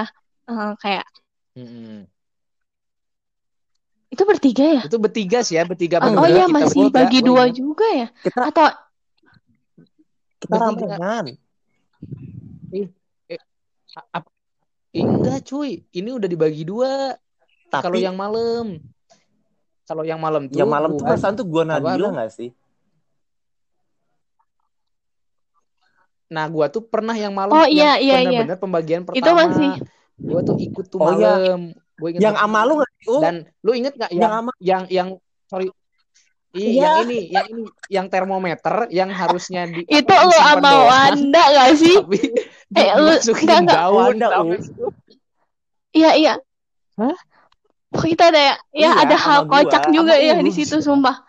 eh, 0.50 0.74
kayak 0.81 1.05
Mm-mm. 1.57 2.05
Itu 4.07 4.24
bertiga 4.24 4.65
ya? 4.77 4.81
Itu 4.88 4.98
bertiga 5.03 5.39
sih 5.43 5.60
ya, 5.60 5.63
bertiga 5.67 6.00
Oh 6.00 6.25
iya 6.25 6.48
kita 6.48 6.53
masih 6.55 6.81
bertiga, 6.86 6.96
bagi 6.96 7.19
dua 7.22 7.43
ingat. 7.50 7.57
juga 7.60 7.88
ya? 7.91 8.07
Kita 8.24 8.39
Atau 8.50 8.65
kita 10.41 10.55
ramean. 10.57 11.38
Ap- 14.13 14.31
Eh, 14.96 15.03
enggak 15.03 15.46
cuy, 15.46 15.84
ini 15.93 16.10
udah 16.15 16.29
dibagi 16.31 16.63
dua. 16.63 17.13
Kalau 17.68 17.84
Tapi 17.92 18.00
yang 18.00 18.16
malam, 18.16 18.66
kalau 19.84 20.04
yang 20.04 20.20
malam 20.20 20.48
tuh 20.48 20.58
yang 20.58 20.72
malam 20.72 20.96
tuh 20.96 21.04
gua- 21.04 21.10
perasaan 21.12 21.36
tuh 21.36 21.48
gua 21.48 21.64
lu? 22.00 22.08
nggak 22.16 22.32
sih? 22.32 22.50
Nah, 26.28 26.46
gua 26.52 26.68
tuh 26.68 26.84
pernah 26.84 27.16
yang 27.16 27.32
malam 27.32 27.56
Oh, 27.56 27.64
yang 27.64 27.72
iya, 27.72 27.92
iya, 28.00 28.16
iya. 28.20 28.44
bener-bener 28.44 28.58
pembagian 28.60 29.02
pertama. 29.08 29.20
Itu 29.20 29.32
masih 29.32 29.72
Gua 30.18 30.42
tuh 30.42 30.58
ikut 30.58 30.86
tuh 30.90 31.00
Oh, 31.00 31.14
iya. 31.14 31.34
malam. 31.40 31.60
Gua 31.96 32.08
inget 32.10 32.22
Yang 32.24 32.36
banget. 32.36 32.50
ama 32.52 32.60
lu 32.68 32.74
nggak 32.80 32.92
sih? 32.98 33.20
Dan 33.22 33.36
lu 33.62 33.72
inget 33.72 33.94
nggak 33.96 34.12
yang 34.12 34.22
yang 34.22 34.34
ama 34.34 34.52
yang 34.60 34.84
yang 34.88 35.10
sorry 35.46 35.68
Ih, 36.56 36.74
Iya. 36.74 36.90
yang 36.90 36.96
ini, 37.06 37.20
yang 37.30 37.46
ini, 37.52 37.62
yang 37.92 38.08
termometer 38.08 38.76
yang 38.90 39.12
harusnya 39.12 39.68
di 39.68 39.84
itu 40.00 40.10
disimpan 40.10 40.58
sama 40.58 40.72
Wanda 40.90 41.44
gak 41.54 41.70
sih? 41.84 41.96
tapi 42.02 42.18
Eh, 42.74 42.92
lu- 42.98 43.20
enggak, 43.46 43.84
enggak. 43.94 44.32
lu? 44.42 44.88
Iya 45.92 46.12
iya. 46.18 46.34
Hah? 46.98 47.16
Kita 48.00 48.30
ada 48.30 48.39
ya, 48.39 48.56
ya 48.72 48.89
Iya, 48.89 48.92
ada 49.01 49.16
hal 49.18 49.39
gua, 49.44 49.63
kocak 49.63 49.84
juga 49.89 50.13
ya 50.16 50.38
di 50.38 50.51
situ 50.51 50.77
sumpah. 50.77 51.25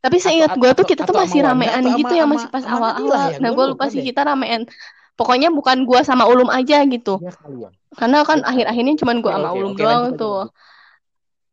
Tapi 0.00 0.16
seingat 0.22 0.54
gue 0.54 0.70
tuh 0.70 0.86
atau- 0.86 0.86
kita 0.86 1.02
tuh 1.02 1.16
masih 1.18 1.42
ramean 1.42 1.82
gitu 1.98 2.14
ya 2.14 2.24
masih 2.24 2.46
pas 2.46 2.62
awal-awal. 2.62 3.34
ya? 3.34 3.42
Nah 3.42 3.50
Gua 3.50 3.58
gue 3.58 3.66
lupa 3.74 3.84
sih 3.90 4.00
deh. 4.00 4.06
kita 4.06 4.22
ramean. 4.22 4.62
Pokoknya 5.16 5.48
bukan 5.50 5.82
gue 5.82 6.00
sama 6.04 6.28
Ulum 6.28 6.46
aja 6.46 6.84
gitu. 6.86 7.18
Iya 7.18 7.32
ya. 7.50 7.68
Karena 7.96 8.22
kan 8.22 8.38
Oke. 8.38 8.48
akhir-akhirnya 8.52 8.94
cuma 9.00 9.12
gue 9.16 9.32
sama 9.32 9.50
Ulum 9.50 9.72
oke, 9.74 9.80
doang 9.80 10.02
tuh. 10.14 10.40
lanjut. 10.46 10.48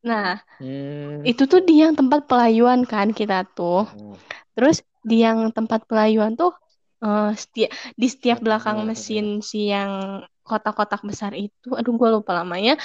Nah 0.03 0.31
Hmm. 0.59 1.23
itu 1.23 1.43
tuh 1.47 1.63
di 1.63 1.79
yang 1.79 1.95
tempat 1.95 2.27
pelayuan 2.27 2.83
kan 2.83 3.09
kita 3.09 3.47
tuh. 3.49 3.87
Hmm. 3.87 4.19
Terus 4.53 4.83
di 5.01 5.23
yang 5.23 5.49
tempat 5.49 5.87
pelayuan 5.87 6.35
tuh 6.35 6.53
eh, 7.01 7.31
setiap 7.33 7.71
di 7.95 8.07
setiap 8.07 8.37
belakang 8.39 8.83
mesin 8.85 9.41
si 9.41 9.67
yang 9.67 10.21
kotak-kotak 10.43 11.01
besar 11.07 11.31
itu, 11.33 11.71
aduh 11.73 11.95
gue 11.95 12.09
lupa 12.19 12.35
namanya. 12.43 12.75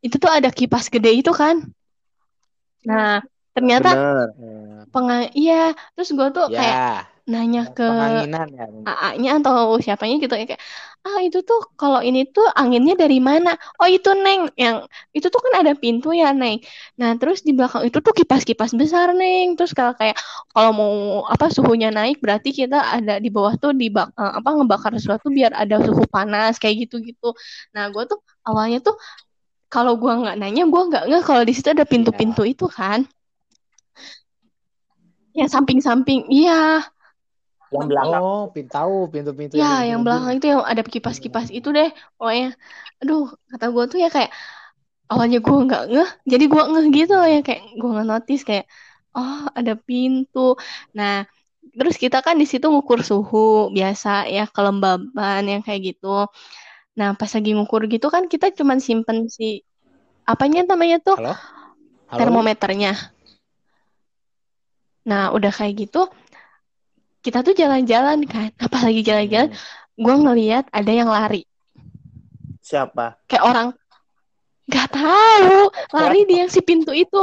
Itu 0.00 0.16
tuh 0.16 0.30
ada 0.30 0.48
kipas 0.48 0.86
gede 0.88 1.10
itu 1.10 1.30
kan. 1.34 1.60
Nah 2.86 3.20
ternyata 3.52 3.92
bener. 3.92 4.26
Eh, 4.40 4.80
penga 4.94 5.16
iya 5.34 5.74
terus 5.98 6.14
gue 6.14 6.26
tuh 6.32 6.48
kayak 6.54 6.78
ya, 6.78 6.88
nanya 7.32 7.60
ke 7.76 7.84
penganginan 7.90 8.46
ya. 8.58 8.64
AA-nya 8.90 9.30
atau 9.44 9.76
siapanya 9.84 10.16
gitu 10.24 10.34
ya 10.40 10.46
kayak 10.50 10.62
ah 11.06 11.18
itu 11.24 11.38
tuh 11.48 11.60
kalau 11.80 12.00
ini 12.08 12.20
tuh 12.28 12.44
anginnya 12.60 12.94
dari 13.02 13.18
mana? 13.28 13.50
Oh 13.80 13.88
itu 13.88 14.08
Neng 14.24 14.52
yang 14.56 14.76
itu 15.16 15.26
tuh 15.32 15.40
kan 15.44 15.52
ada 15.64 15.72
pintu 15.82 16.08
ya 16.12 16.28
Neng. 16.40 16.56
Nah 17.00 17.10
terus 17.20 17.38
di 17.46 17.52
belakang 17.56 17.82
itu 17.88 17.98
tuh 18.04 18.12
kipas-kipas 18.18 18.72
besar 18.80 19.08
Neng. 19.16 19.56
Terus 19.56 19.72
kalau 19.78 19.92
kayak 20.00 20.16
kalau 20.52 20.70
mau 20.76 20.92
apa 21.32 21.46
suhunya 21.54 21.88
naik 21.96 22.20
berarti 22.24 22.50
kita 22.52 22.76
ada 23.00 23.16
di 23.24 23.28
bawah 23.32 23.54
tuh 23.62 23.72
di 23.80 23.88
bak- 23.88 24.12
eh, 24.16 24.32
apa 24.38 24.48
ngebakar 24.56 24.92
sesuatu 24.96 25.26
biar 25.32 25.52
ada 25.56 25.76
suhu 25.86 26.04
panas 26.08 26.56
kayak 26.60 26.88
gitu-gitu. 26.88 27.32
Nah 27.74 27.88
gue 27.94 28.04
tuh 28.10 28.18
awalnya 28.48 28.78
tuh 28.84 28.96
kalau 29.74 29.92
gua 30.02 30.12
nggak 30.20 30.36
nanya 30.42 30.62
gua 30.72 30.82
nggak 30.90 31.04
nggak 31.08 31.22
kalau 31.28 31.42
di 31.48 31.52
situ 31.56 31.68
ada 31.74 31.86
pintu-pintu 31.86 32.42
itu 32.52 32.66
kan. 32.68 33.06
Yang 35.38 35.48
samping-samping 35.54 36.26
iya. 36.28 36.82
Yang 37.70 37.86
belakang. 37.90 38.22
Oh, 38.22 38.42
pin 38.50 38.66
tahu 38.66 38.96
pintu-pintu 39.10 39.54
Ya, 39.54 39.86
yang 39.86 40.02
ujung-ujung. 40.02 40.04
belakang 40.06 40.32
itu 40.38 40.46
yang 40.50 40.62
ada 40.66 40.82
kipas-kipas 40.82 41.48
itu 41.54 41.68
deh. 41.70 41.90
Pokoknya, 42.18 42.54
aduh, 43.02 43.30
kata 43.50 43.66
gue 43.70 43.84
tuh 43.90 43.98
ya 44.02 44.08
kayak 44.10 44.30
awalnya 45.10 45.38
gue 45.42 45.56
nggak 45.66 45.82
ngeh, 45.90 46.10
jadi 46.22 46.44
gue 46.46 46.62
ngeh 46.70 46.86
gitu 46.94 47.14
ya 47.18 47.40
kayak 47.42 47.62
gue 47.74 47.88
nggak 47.90 48.06
notice 48.06 48.42
kayak 48.46 48.66
oh 49.14 49.50
ada 49.58 49.74
pintu. 49.74 50.54
Nah, 50.94 51.26
terus 51.74 51.98
kita 51.98 52.22
kan 52.22 52.38
di 52.38 52.46
situ 52.46 52.66
ngukur 52.70 53.02
suhu 53.02 53.74
biasa 53.74 54.30
ya 54.30 54.46
kelembaban 54.50 55.42
yang 55.50 55.62
kayak 55.66 55.94
gitu. 55.94 56.30
Nah, 56.94 57.14
pas 57.18 57.30
lagi 57.30 57.50
ngukur 57.54 57.90
gitu 57.90 58.06
kan 58.06 58.30
kita 58.30 58.54
cuman 58.54 58.78
simpen 58.78 59.26
si 59.26 59.66
apanya 60.26 60.62
namanya 60.62 61.02
tuh 61.02 61.18
Halo? 61.18 61.34
Halo? 62.10 62.18
termometernya. 62.18 62.94
Nah, 65.10 65.34
udah 65.34 65.50
kayak 65.50 65.74
gitu, 65.88 66.06
kita 67.20 67.40
tuh 67.40 67.52
jalan-jalan 67.52 68.24
kan. 68.24 68.48
Nah, 68.58 68.68
pas 68.68 68.82
lagi 68.82 69.00
jalan-jalan, 69.00 69.50
Hmm. 69.50 69.58
gue 70.00 70.14
ngeliat 70.16 70.64
ada 70.70 70.88
yang 70.90 71.08
lari 71.08 71.44
Siapa? 72.60 73.20
kayak 73.26 73.44
orang 73.44 73.68
nggak 74.64 74.88
tahu 74.88 75.60
lari 75.90 76.20
di 76.24 76.38
yang 76.38 76.48
si 76.48 76.62
pintu 76.62 76.94
itu 76.94 77.20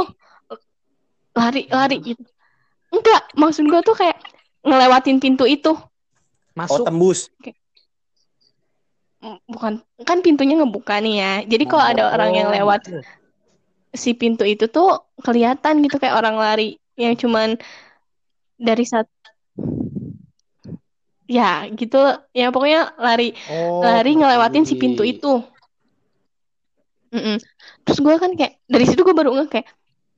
lari 1.32 1.64
lari 1.66 1.96
gitu 2.04 2.20
enggak 2.88 3.32
maksud 3.32 3.64
gue 3.64 3.80
tuh 3.80 3.96
kayak 3.96 4.14
ngelewatin 4.60 5.18
pintu 5.18 5.42
itu 5.42 5.72
Oh 5.72 6.54
Masuk. 6.54 6.84
tembus. 6.84 7.30
M- 9.18 9.42
bukan 9.46 9.78
kan 10.02 10.18
pintunya 10.20 10.54
ngebuka 10.54 10.98
nih 10.98 11.14
ya 11.16 11.32
jadi 11.48 11.64
kalau 11.64 11.84
ada 11.84 12.02
orang 12.12 12.30
yang 12.34 12.48
Oh, 12.50 12.54
lewat 12.54 12.86
si 13.90 14.14
pintu 14.14 14.42
itu 14.42 14.68
tuh 14.68 15.02
kelihatan 15.18 15.82
gitu 15.82 15.98
kayak 15.98 16.14
orang 16.14 16.36
lari 16.36 16.78
yang 16.94 17.14
cuman 17.14 17.58
dari 18.54 18.84
satu 18.84 19.10
ya 21.36 21.68
gitu 21.78 21.96
ya 22.40 22.44
pokoknya 22.54 22.80
lari 23.04 23.24
Oh, 23.46 23.82
lari 23.84 24.10
ngelewatin 24.18 24.64
si 24.68 24.74
pintu 24.82 25.02
itu. 25.12 25.28
Mm-mm. 27.14 27.36
Terus 27.84 27.98
gue 28.04 28.14
kan 28.20 28.30
kayak 28.36 28.60
dari 28.68 28.84
situ 28.84 29.00
gue 29.00 29.16
baru 29.16 29.32
nggak 29.32 29.48
kayak, 29.52 29.66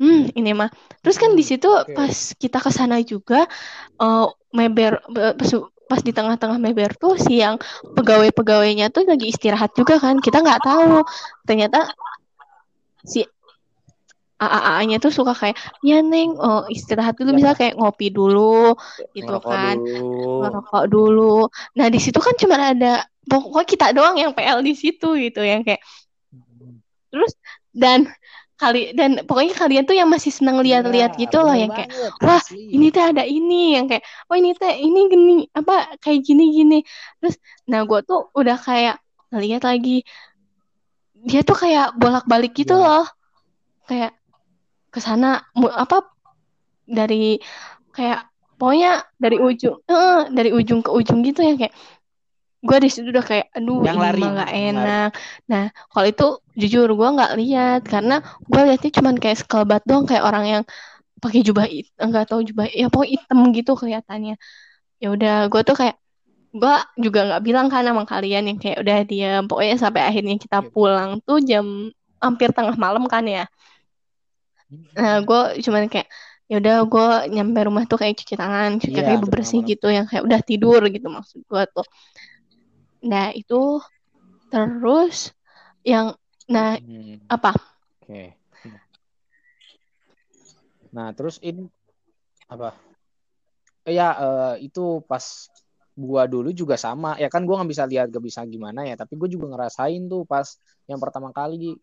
hmm 0.03 0.35
ini 0.35 0.51
mah. 0.59 0.71
Terus 1.03 1.17
kan 1.23 1.31
di 1.39 1.43
Hmm, 1.43 1.47
situ 1.47 1.69
oke. 1.75 1.97
pas 1.97 2.15
kita 2.35 2.59
ke 2.59 2.71
sana 2.75 2.99
juga, 3.07 3.47
eh, 4.03 4.27
meber 4.59 4.93
be- 5.15 5.35
pas, 5.39 5.51
pas 5.91 6.01
di 6.03 6.13
tengah-tengah 6.15 6.59
meber 6.59 6.91
tuh 6.99 7.15
si 7.19 7.39
yang 7.43 7.57
pegawai-pegawainya 7.95 8.91
tuh 8.95 9.07
lagi 9.07 9.31
istirahat 9.31 9.71
juga 9.79 9.99
kan. 10.03 10.19
Kita 10.19 10.43
nggak 10.43 10.63
tahu. 10.67 11.03
Ternyata 11.47 11.79
si 13.05 13.21
AAA-nya 14.41 14.97
tuh 14.99 15.13
suka 15.13 15.37
kayak, 15.37 15.55
ya 15.85 16.01
Neng, 16.01 16.33
oh, 16.35 16.65
istirahat 16.67 17.13
dulu 17.15 17.37
Ya. 17.37 17.39
bisa 17.39 17.51
kayak 17.53 17.75
ngopi 17.77 18.09
dulu 18.09 18.73
gitu 19.13 19.29
Ngerokok 19.29 19.53
kan 19.53 19.77
dulu. 19.77 20.41
ngerokok 20.41 20.85
dulu. 20.89 21.35
Nah, 21.77 21.87
di 21.87 22.01
situ 22.01 22.17
kan 22.17 22.33
cuma 22.35 22.57
ada 22.73 23.05
pokoknya 23.23 23.67
kita 23.69 23.87
doang 23.93 24.17
yang 24.17 24.33
PL 24.33 24.59
di 24.61 24.73
situ 24.73 25.13
gitu 25.15 25.45
yang 25.45 25.61
kayak 25.61 25.85
terus 27.11 27.35
dan 27.71 28.07
kali 28.55 28.93
dan 28.93 29.25
pokoknya 29.25 29.57
kalian 29.57 29.85
tuh 29.85 29.97
yang 29.97 30.05
masih 30.07 30.29
seneng 30.29 30.61
lihat-lihat 30.61 31.17
Iya, 31.17 31.21
gitu 31.27 31.39
loh 31.41 31.57
yang 31.57 31.73
kayak 31.73 31.89
banget, 31.89 32.13
wah 32.21 32.43
asli. 32.45 32.77
ini 32.77 32.87
teh 32.93 33.01
ada 33.01 33.25
ini 33.25 33.73
yang 33.81 33.89
kayak 33.89 34.05
oh 34.29 34.37
ini 34.37 34.53
teh 34.53 34.75
ini 34.77 35.01
gini 35.09 35.35
apa 35.51 35.97
kayak 35.97 36.21
gini 36.21 36.45
gini 36.53 36.79
terus 37.19 37.41
nah 37.65 37.81
gue 37.83 38.01
tuh 38.05 38.29
udah 38.37 38.61
kayak 38.61 39.01
ngeliat 39.33 39.65
lagi 39.65 40.05
dia 41.17 41.41
tuh 41.41 41.57
kayak 41.57 41.97
bolak-balik 41.97 42.53
gitu 42.53 42.77
Ya. 42.77 42.85
loh 42.85 43.07
kayak 43.89 44.13
ke 44.91 45.01
sana 45.03 45.47
apa 45.55 45.97
dari 46.87 47.39
kayak 47.95 48.27
pokoknya 48.59 48.91
dari 49.17 49.37
ujung 49.41 49.77
eh, 49.87 50.19
dari 50.37 50.51
ujung 50.53 50.81
ke 50.85 50.91
ujung 50.93 51.23
gitu 51.25 51.41
ya 51.43 51.55
kayak 51.57 51.75
gue 52.61 52.77
di 52.85 52.89
situ 52.93 53.09
udah 53.09 53.25
kayak 53.25 53.47
aduh 53.57 53.89
Yang 53.89 53.97
ini 53.97 54.03
lari, 54.05 54.21
mah 54.21 54.31
gak 54.45 54.53
yang 54.53 54.75
lari. 54.77 54.97
enak 55.01 55.11
nah 55.49 55.65
kalau 55.93 56.07
itu 56.13 56.27
jujur 56.61 56.89
gue 56.93 57.09
nggak 57.17 57.33
lihat 57.41 57.81
karena 57.89 58.21
gue 58.51 58.61
lihatnya 58.69 58.91
cuman 59.01 59.15
kayak 59.17 59.39
sekelebat 59.41 59.83
doang 59.89 60.05
kayak 60.05 60.25
orang 60.29 60.45
yang 60.45 60.63
pakai 61.25 61.41
jubah 61.45 61.65
enggak 62.01 62.25
tahu 62.29 62.41
jubah 62.45 62.67
ya 62.69 62.89
pokoknya 62.93 63.13
hitam 63.17 63.39
gitu 63.57 63.73
kelihatannya 63.77 64.35
ya 65.01 65.09
udah 65.13 65.35
gue 65.53 65.61
tuh 65.65 65.77
kayak 65.77 65.97
gue 66.53 66.75
juga 67.01 67.21
nggak 67.31 67.43
bilang 67.47 67.67
kan 67.73 67.83
sama 67.87 68.05
kalian 68.05 68.45
yang 68.51 68.59
kayak 68.61 68.79
udah 68.83 68.99
diam 69.07 69.43
pokoknya 69.49 69.77
sampai 69.81 70.03
akhirnya 70.09 70.37
kita 70.37 70.59
Gitu. 70.67 70.73
pulang 70.75 71.11
tuh 71.25 71.39
jam 71.41 71.65
hampir 72.21 72.51
tengah 72.53 72.77
malam 72.77 73.05
kan 73.09 73.25
ya 73.25 73.45
Nah, 74.71 75.23
gue 75.23 75.41
cuman 75.65 75.87
kayak 75.91 76.09
ya 76.51 76.59
udah 76.59 76.77
gue 76.87 77.09
nyampe 77.31 77.59
rumah 77.63 77.85
tuh 77.87 77.99
kayak 78.03 78.19
cuci 78.19 78.35
tangan, 78.35 78.79
cuci 78.83 78.91
Iya, 78.91 79.07
kaki 79.07 79.23
bebersih 79.23 79.61
gitu 79.63 79.87
yang 79.87 80.07
kayak 80.11 80.27
udah 80.27 80.41
tidur 80.43 80.83
gitu 80.91 81.07
maksud 81.07 81.47
gue 81.47 81.63
tuh. 81.71 81.87
Nah, 83.07 83.31
itu 83.33 83.79
terus 84.51 85.31
yang 85.87 86.15
nah 86.51 86.75
Hmm, 86.83 87.23
apa? 87.31 87.55
Oke. 88.03 88.35
Nah, 90.91 91.15
terus 91.15 91.39
ini 91.39 91.71
apa? 92.51 92.75
Eh, 93.87 93.95
Ya, 93.95 94.11
eh, 94.19 94.55
itu 94.67 95.01
pas 95.07 95.23
gua 95.95 96.27
dulu 96.27 96.51
juga 96.51 96.75
sama. 96.75 97.15
Ya 97.23 97.31
kan 97.31 97.47
gua 97.47 97.63
nggak 97.63 97.71
bisa 97.71 97.85
lihat 97.87 98.11
gak 98.11 98.25
bisa 98.27 98.43
gimana 98.47 98.83
ya, 98.83 98.99
tapi 98.99 99.15
gue 99.15 99.29
juga 99.31 99.47
ngerasain 99.55 100.03
tuh 100.11 100.27
pas 100.27 100.47
yang 100.91 100.99
pertama 100.99 101.31
kali 101.31 101.79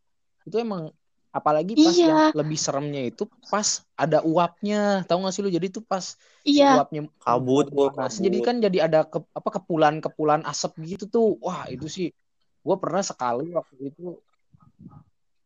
itu 0.48 0.56
emang 0.60 0.92
apalagi 1.32 1.74
pas 1.78 1.94
Iya. 1.94 2.08
yang 2.10 2.20
lebih 2.34 2.60
seremnya 2.60 3.02
itu 3.08 3.24
pas 3.52 3.84
ada 4.00 4.24
uapnya. 4.24 5.04
Tahu 5.06 5.18
gak 5.28 5.34
sih 5.36 5.42
lu? 5.46 5.52
Jadi 5.52 5.68
tuh 5.70 5.84
pas 5.86 6.16
Iya, 6.48 6.80
uapnya 6.80 7.02
Kabut, 7.20 7.68
panas. 7.70 8.18
Jadi 8.24 8.38
kan 8.40 8.56
jadi 8.64 8.88
ada 8.88 9.04
ke, 9.04 9.20
apa 9.36 9.50
kepulan-kepulan 9.60 10.48
asap 10.48 10.80
gitu 10.88 11.06
tuh. 11.12 11.28
Wah, 11.44 11.68
itu 11.68 11.86
sih 11.92 12.08
gue 12.68 12.76
pernah 12.80 13.04
sekali 13.04 13.48
waktu 13.56 13.96
itu 13.96 14.20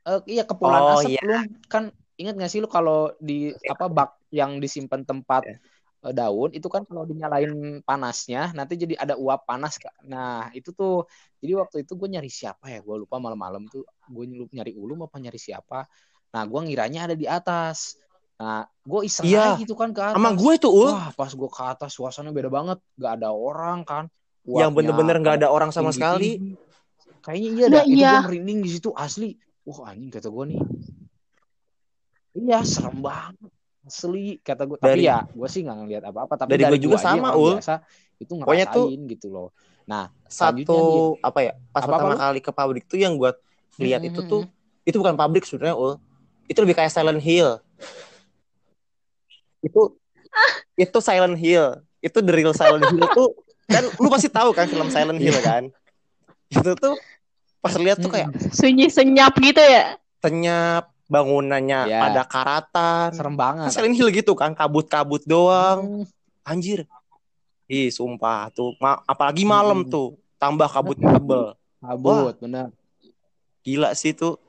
eh 0.02 0.20
iya 0.26 0.44
kepulan 0.50 0.82
Oh, 0.82 0.94
asap 0.98 1.14
iya. 1.14 1.22
lu 1.22 1.38
kan 1.70 1.84
ingat 2.18 2.34
gak 2.38 2.50
sih 2.50 2.60
lu 2.62 2.70
kalau 2.70 3.14
di 3.22 3.54
apa 3.70 3.86
bak 3.86 4.10
yang 4.34 4.58
disimpan 4.58 5.06
tempat 5.06 5.46
Iya. 5.46 5.58
Eh, 6.02 6.14
daun 6.14 6.50
itu 6.52 6.68
kan 6.68 6.82
kalau 6.86 7.06
dinyalain 7.06 7.82
panasnya 7.86 8.50
nanti 8.58 8.74
jadi 8.78 8.98
ada 8.98 9.14
uap 9.18 9.46
panas 9.46 9.78
Kak. 9.78 10.02
Nah, 10.10 10.50
itu 10.58 10.74
tuh 10.74 11.06
jadi 11.42 11.62
waktu 11.62 11.86
itu 11.86 11.94
gue 11.98 12.10
nyari 12.10 12.30
siapa 12.30 12.70
ya? 12.70 12.82
Gue 12.82 13.06
lupa 13.06 13.22
malam-malam 13.22 13.70
tuh 13.70 13.86
gue 14.10 14.24
nyari 14.50 14.74
ulum 14.74 15.06
apa 15.06 15.22
nyari 15.22 15.38
siapa. 15.38 15.86
Nah, 16.32 16.44
gue 16.48 16.60
ngiranya 16.64 17.12
ada 17.12 17.16
di 17.18 17.28
atas. 17.28 18.00
Nah, 18.42 18.66
gue 18.82 19.02
iseng 19.06 19.30
Iya. 19.30 19.54
gitu 19.62 19.78
kan 19.78 19.94
ke 19.94 20.02
atas. 20.02 20.18
Sama 20.18 20.34
gue 20.34 20.54
tuh, 20.58 20.72
Ul. 20.74 20.90
Wah, 20.90 21.14
pas 21.14 21.30
gue 21.30 21.50
ke 21.52 21.62
atas 21.62 21.92
suasananya 21.94 22.34
beda 22.34 22.50
banget. 22.50 22.78
Gak 22.98 23.14
ada 23.22 23.30
orang 23.30 23.86
kan. 23.86 24.06
yang 24.42 24.74
Uapnya 24.74 24.90
bener-bener 24.90 25.16
nggak 25.22 25.36
ada 25.38 25.54
orang 25.54 25.70
sama 25.70 25.94
sekali. 25.94 26.58
Kayaknya 27.22 27.50
iya 27.54 27.66
Nah, 27.70 27.74
dah. 27.78 27.84
Itu 27.86 27.94
iya. 27.94 28.12
gue 28.18 28.26
merinding 28.34 28.60
di 28.66 28.70
situ 28.74 28.90
asli. 28.98 29.38
Wah 29.70 29.94
anjing 29.94 30.10
kata 30.10 30.34
gue 30.34 30.46
nih. 30.50 30.62
Iya 32.42 32.66
serem 32.66 33.06
banget. 33.06 33.52
Asli 33.82 34.38
kata 34.40 34.64
gue. 34.64 34.78
Tapi 34.78 34.90
Dari- 34.94 35.06
ya 35.06 35.26
gue 35.26 35.48
sih 35.48 35.62
nggak 35.62 35.78
ngeliat 35.80 36.04
apa-apa. 36.06 36.34
Tapi 36.36 36.50
dari 36.52 36.64
dari, 36.64 36.72
gue 36.72 36.80
juga 36.82 36.98
gua 36.98 37.04
sama, 37.04 37.30
Ul. 37.34 37.58
Biasa, 37.58 37.76
itu 38.18 38.34
Pokoknya 38.38 38.66
tuh- 38.70 38.88
ngerasain 38.90 39.02
gitu 39.10 39.28
loh. 39.30 39.48
Nah 39.84 40.04
Satu 40.26 40.80
apa 41.20 41.40
ya? 41.42 41.54
Pas 41.70 41.82
Apa-apa 41.82 41.98
pertama 41.98 42.14
lu? 42.14 42.20
kali 42.22 42.40
ke 42.40 42.52
pabrik 42.52 42.84
tuh 42.86 42.96
yang 42.96 43.18
gue 43.18 43.32
lihat 43.78 44.00
Mm, 44.00 44.10
itu 44.10 44.22
mm, 44.22 44.30
tuh 44.30 44.42
itu 44.82 44.96
bukan 44.96 45.16
pabrik 45.16 45.44
sebenarnya, 45.44 45.74
Ul. 45.76 45.98
Itu 46.46 46.60
lebih 46.62 46.76
kayak 46.76 46.90
Silent 46.90 47.20
Hill. 47.20 47.58
Itu 49.62 49.98
itu 50.76 50.98
Silent 51.00 51.38
Hill. 51.38 51.66
Itu 52.00 52.18
the 52.20 52.34
real 52.34 52.54
Silent 52.54 52.86
Hill 52.88 53.06
tuh 53.12 53.30
kan 53.66 53.88
lu 53.98 54.08
pasti 54.10 54.28
tahu 54.28 54.52
kan 54.52 54.68
film 54.68 54.90
Silent 54.90 55.18
Hill 55.18 55.34
Iya. 55.34 55.42
kan? 55.42 55.64
Itu 56.50 56.72
tuh 56.76 56.96
pas 57.58 57.74
lihat 57.74 57.98
tuh 57.98 58.10
kayak 58.10 58.30
Sunyi 58.52 58.90
senyap 58.90 59.34
gitu 59.38 59.60
ya. 59.60 59.96
senyap 60.20 60.91
bangunannya 61.12 61.92
Iya. 61.92 62.00
pada 62.00 62.22
karatan. 62.24 63.12
serem 63.12 63.36
Kan 63.36 63.42
banget. 63.68 63.70
Silent 63.76 63.96
Hill 64.00 64.10
gitu 64.10 64.32
kan, 64.32 64.56
kabut-kabut 64.56 65.28
doang. 65.28 66.08
Hmm, 66.08 66.48
Anjir. 66.48 66.88
Ih, 67.68 67.92
sumpah 67.92 68.48
tuh. 68.50 68.80
Ma- 68.80 69.04
apalagi 69.04 69.44
malam 69.44 69.84
Hmm. 69.84 69.92
tuh, 69.92 70.08
tambah 70.40 70.72
kabut 70.72 70.96
tebel. 70.96 71.52
kabut 71.82 72.36
bener. 72.40 72.72
Gila 73.62 73.92
sih 73.92 74.16
tuh. 74.16 74.40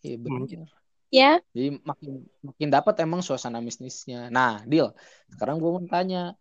Iya 0.00 0.16
bener. 0.16 0.68
Ya, 1.10 1.42
Jadi 1.50 1.74
makin 1.82 2.22
makin 2.38 2.68
dapat 2.70 2.94
emang 3.02 3.18
suasana 3.18 3.58
mistisnya. 3.58 4.30
Nah, 4.30 4.62
Dil, 4.62 4.94
sekarang 5.26 5.58
gue 5.58 5.66
mau 5.68 5.82
tanya, 5.84 6.38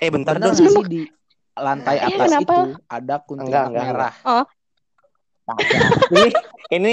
Eh, 0.00 0.08
bentar 0.08 0.40
dong. 0.40 0.56
sih 0.56 0.64
di 0.88 1.04
lantai 1.52 2.00
Iya, 2.00 2.06
atas 2.08 2.28
kenapa? 2.32 2.52
itu 2.56 2.62
ada 2.88 3.14
kuntilanak 3.20 3.76
merah? 3.76 4.14
Ini 6.14 6.28
ini 6.70 6.92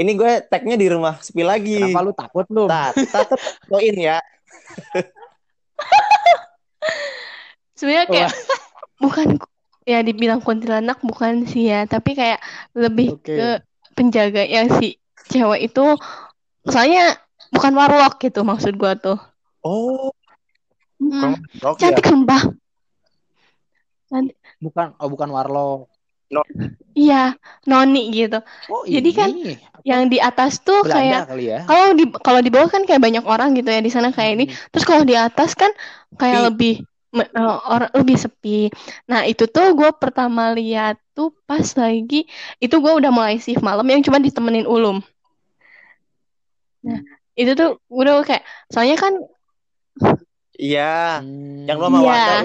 ini 0.00 0.12
gue 0.16 0.32
tagnya 0.48 0.76
di 0.80 0.86
rumah 0.88 1.20
sepi 1.20 1.44
lagi. 1.44 1.76
Kenapa 1.76 2.00
lu 2.06 2.12
takut 2.16 2.46
lu? 2.48 2.64
Tat, 2.70 2.94
tat, 2.96 3.28
poin 3.68 3.94
ya. 3.96 4.18
sebenarnya 7.76 8.06
kayak 8.12 8.32
bukan 9.00 9.26
ya 9.88 10.04
dibilang 10.04 10.44
kuntilanak 10.44 11.00
bukan 11.00 11.48
sih 11.48 11.68
ya, 11.72 11.88
tapi 11.88 12.12
kayak 12.12 12.40
lebih 12.76 13.16
Oke. 13.16 13.36
ke 13.36 13.48
penjaga 13.96 14.44
yang 14.44 14.68
si 14.76 15.00
cewek 15.32 15.72
itu 15.72 15.84
soalnya 16.68 17.16
bukan 17.52 17.72
warlock 17.72 18.20
gitu 18.20 18.44
maksud 18.44 18.76
gua 18.76 18.96
tuh. 18.96 19.16
Oh, 19.60 20.12
Hmm, 21.00 21.40
rock 21.64 21.80
ya. 21.80 21.88
cantik 21.88 22.04
sumpah. 22.12 22.42
Bukan, 24.60 24.86
oh 25.00 25.08
bukan 25.08 25.28
warlock. 25.32 25.88
Iya, 26.94 27.38
noni 27.66 28.10
gitu. 28.10 28.38
Oh 28.68 28.82
Jadi 28.84 29.10
kan 29.14 29.30
Yang 29.80 30.02
di 30.12 30.18
atas 30.20 30.60
tuh 30.60 30.84
Belanda 30.84 31.00
kayak 31.00 31.22
kali 31.32 31.44
ya. 31.48 31.60
kalau 31.64 31.88
di 31.96 32.04
kalau 32.20 32.40
di 32.44 32.50
bawah 32.52 32.68
kan 32.68 32.82
kayak 32.84 33.00
banyak 33.00 33.24
orang 33.24 33.56
gitu 33.56 33.72
ya 33.72 33.80
di 33.80 33.88
sana 33.88 34.12
kayak 34.12 34.32
ini. 34.36 34.44
Hmm. 34.52 34.56
Terus 34.76 34.84
kalau 34.84 35.02
di 35.08 35.16
atas 35.16 35.56
kan 35.56 35.72
kayak 36.20 36.40
Sepi. 36.44 36.48
lebih 36.52 36.74
eh, 37.16 37.56
orang 37.64 37.90
lebih 37.96 38.16
sepi. 38.20 38.58
Nah 39.08 39.24
itu 39.24 39.48
tuh 39.48 39.72
gue 39.72 39.88
pertama 39.96 40.52
lihat 40.52 41.00
tuh 41.16 41.32
pas 41.48 41.64
lagi 41.64 42.28
itu 42.60 42.76
gue 42.76 42.92
udah 42.92 43.08
mulai 43.08 43.40
shift 43.40 43.64
malam 43.64 43.88
yang 43.88 44.04
cuma 44.04 44.20
ditemenin 44.20 44.68
ulum. 44.68 45.00
Nah 46.84 47.00
itu 47.32 47.56
tuh 47.56 47.80
udah 47.88 48.20
kayak 48.20 48.44
soalnya 48.68 49.00
kan 49.00 49.14
Iya, 50.60 51.24
Hmm. 51.24 51.64
yang 51.64 51.76
lu 51.80 51.88
sama 51.88 51.98
Iya. 52.04 52.04
Wanda. 52.04 52.36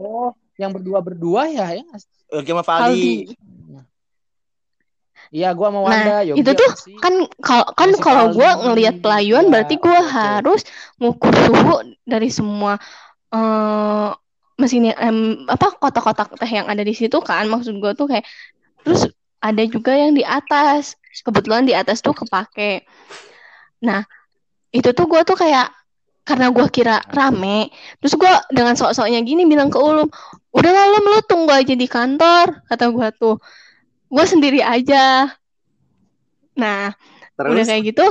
Oh, 0.00 0.32
yang 0.56 0.72
berdua 0.72 0.98
berdua 1.04 1.48
ya, 1.48 1.76
ya? 1.76 1.84
Lagi 2.32 2.50
sama 2.50 2.64
Fali. 2.64 3.28
Iya, 5.34 5.50
gua 5.58 5.68
mau 5.74 5.84
Nah, 5.84 5.90
Wanda. 5.90 6.16
Yogi 6.22 6.38
itu 6.40 6.50
tuh 6.54 6.70
sih? 6.78 6.96
kan 7.02 7.14
kalau 7.42 7.66
kan 7.74 7.90
Masih 7.90 8.02
kalau 8.02 8.24
gue 8.30 8.46
ngelihat 8.62 8.94
pelayuan 9.02 9.46
Iya, 9.46 9.52
berarti 9.52 9.74
gue 9.76 9.98
oke. 9.98 10.10
harus 10.14 10.60
ngukur 11.02 11.34
suhu 11.34 11.74
dari 12.06 12.28
semua 12.30 12.78
eh 13.34 14.10
mesin 14.56 14.88
em, 14.88 15.44
apa 15.50 15.76
kotak-kotak 15.76 16.32
teh 16.40 16.48
yang 16.48 16.64
ada 16.70 16.80
di 16.80 16.94
situ 16.96 17.20
kan 17.20 17.44
maksud 17.44 17.76
gue 17.76 17.92
tuh 17.92 18.08
kayak 18.08 18.24
terus 18.80 19.04
ada 19.42 19.60
juga 19.68 19.92
yang 19.92 20.16
di 20.16 20.24
atas 20.24 20.96
kebetulan 21.20 21.68
di 21.68 21.76
atas 21.76 22.00
tuh 22.00 22.16
kepake 22.16 22.86
nah 23.84 24.06
itu 24.72 24.88
tuh 24.96 25.04
gue 25.04 25.20
tuh 25.28 25.36
kayak 25.36 25.68
karena 26.26 26.50
gue 26.50 26.66
kira 26.74 27.00
rame 27.08 27.70
terus 28.02 28.14
gue 28.18 28.32
dengan 28.50 28.74
sok-soknya 28.74 29.22
gini 29.22 29.46
bilang 29.46 29.70
ke 29.70 29.78
ulum 29.78 30.10
udah 30.56 30.70
lah 30.72 30.84
Ulum, 30.92 31.04
lu 31.12 31.20
tunggu 31.28 31.52
aja 31.52 31.74
di 31.76 31.86
kantor 31.86 32.64
kata 32.68 32.84
gue 32.90 33.08
tuh. 33.20 33.36
Gue 34.08 34.24
sendiri 34.26 34.60
aja. 34.64 35.28
Nah 36.56 36.92
udah 37.46 37.62
Terus? 37.62 37.66
kayak 37.68 37.82
gitu 37.94 38.06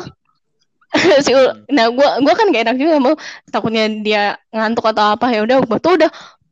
si 1.26 1.32
Ul- 1.36 1.58
nah 1.76 1.92
gua 1.92 2.22
gua 2.24 2.34
kan 2.40 2.48
gak 2.54 2.64
enak 2.68 2.78
juga 2.80 2.96
mau 3.04 3.16
takutnya 3.52 3.84
dia 4.06 4.24
ngantuk 4.54 4.86
atau 4.96 5.16
apa 5.18 5.28
ya 5.36 5.44
udah 5.44 5.58
gua 5.68 5.78
tuh 5.82 5.94
udah 6.00 6.10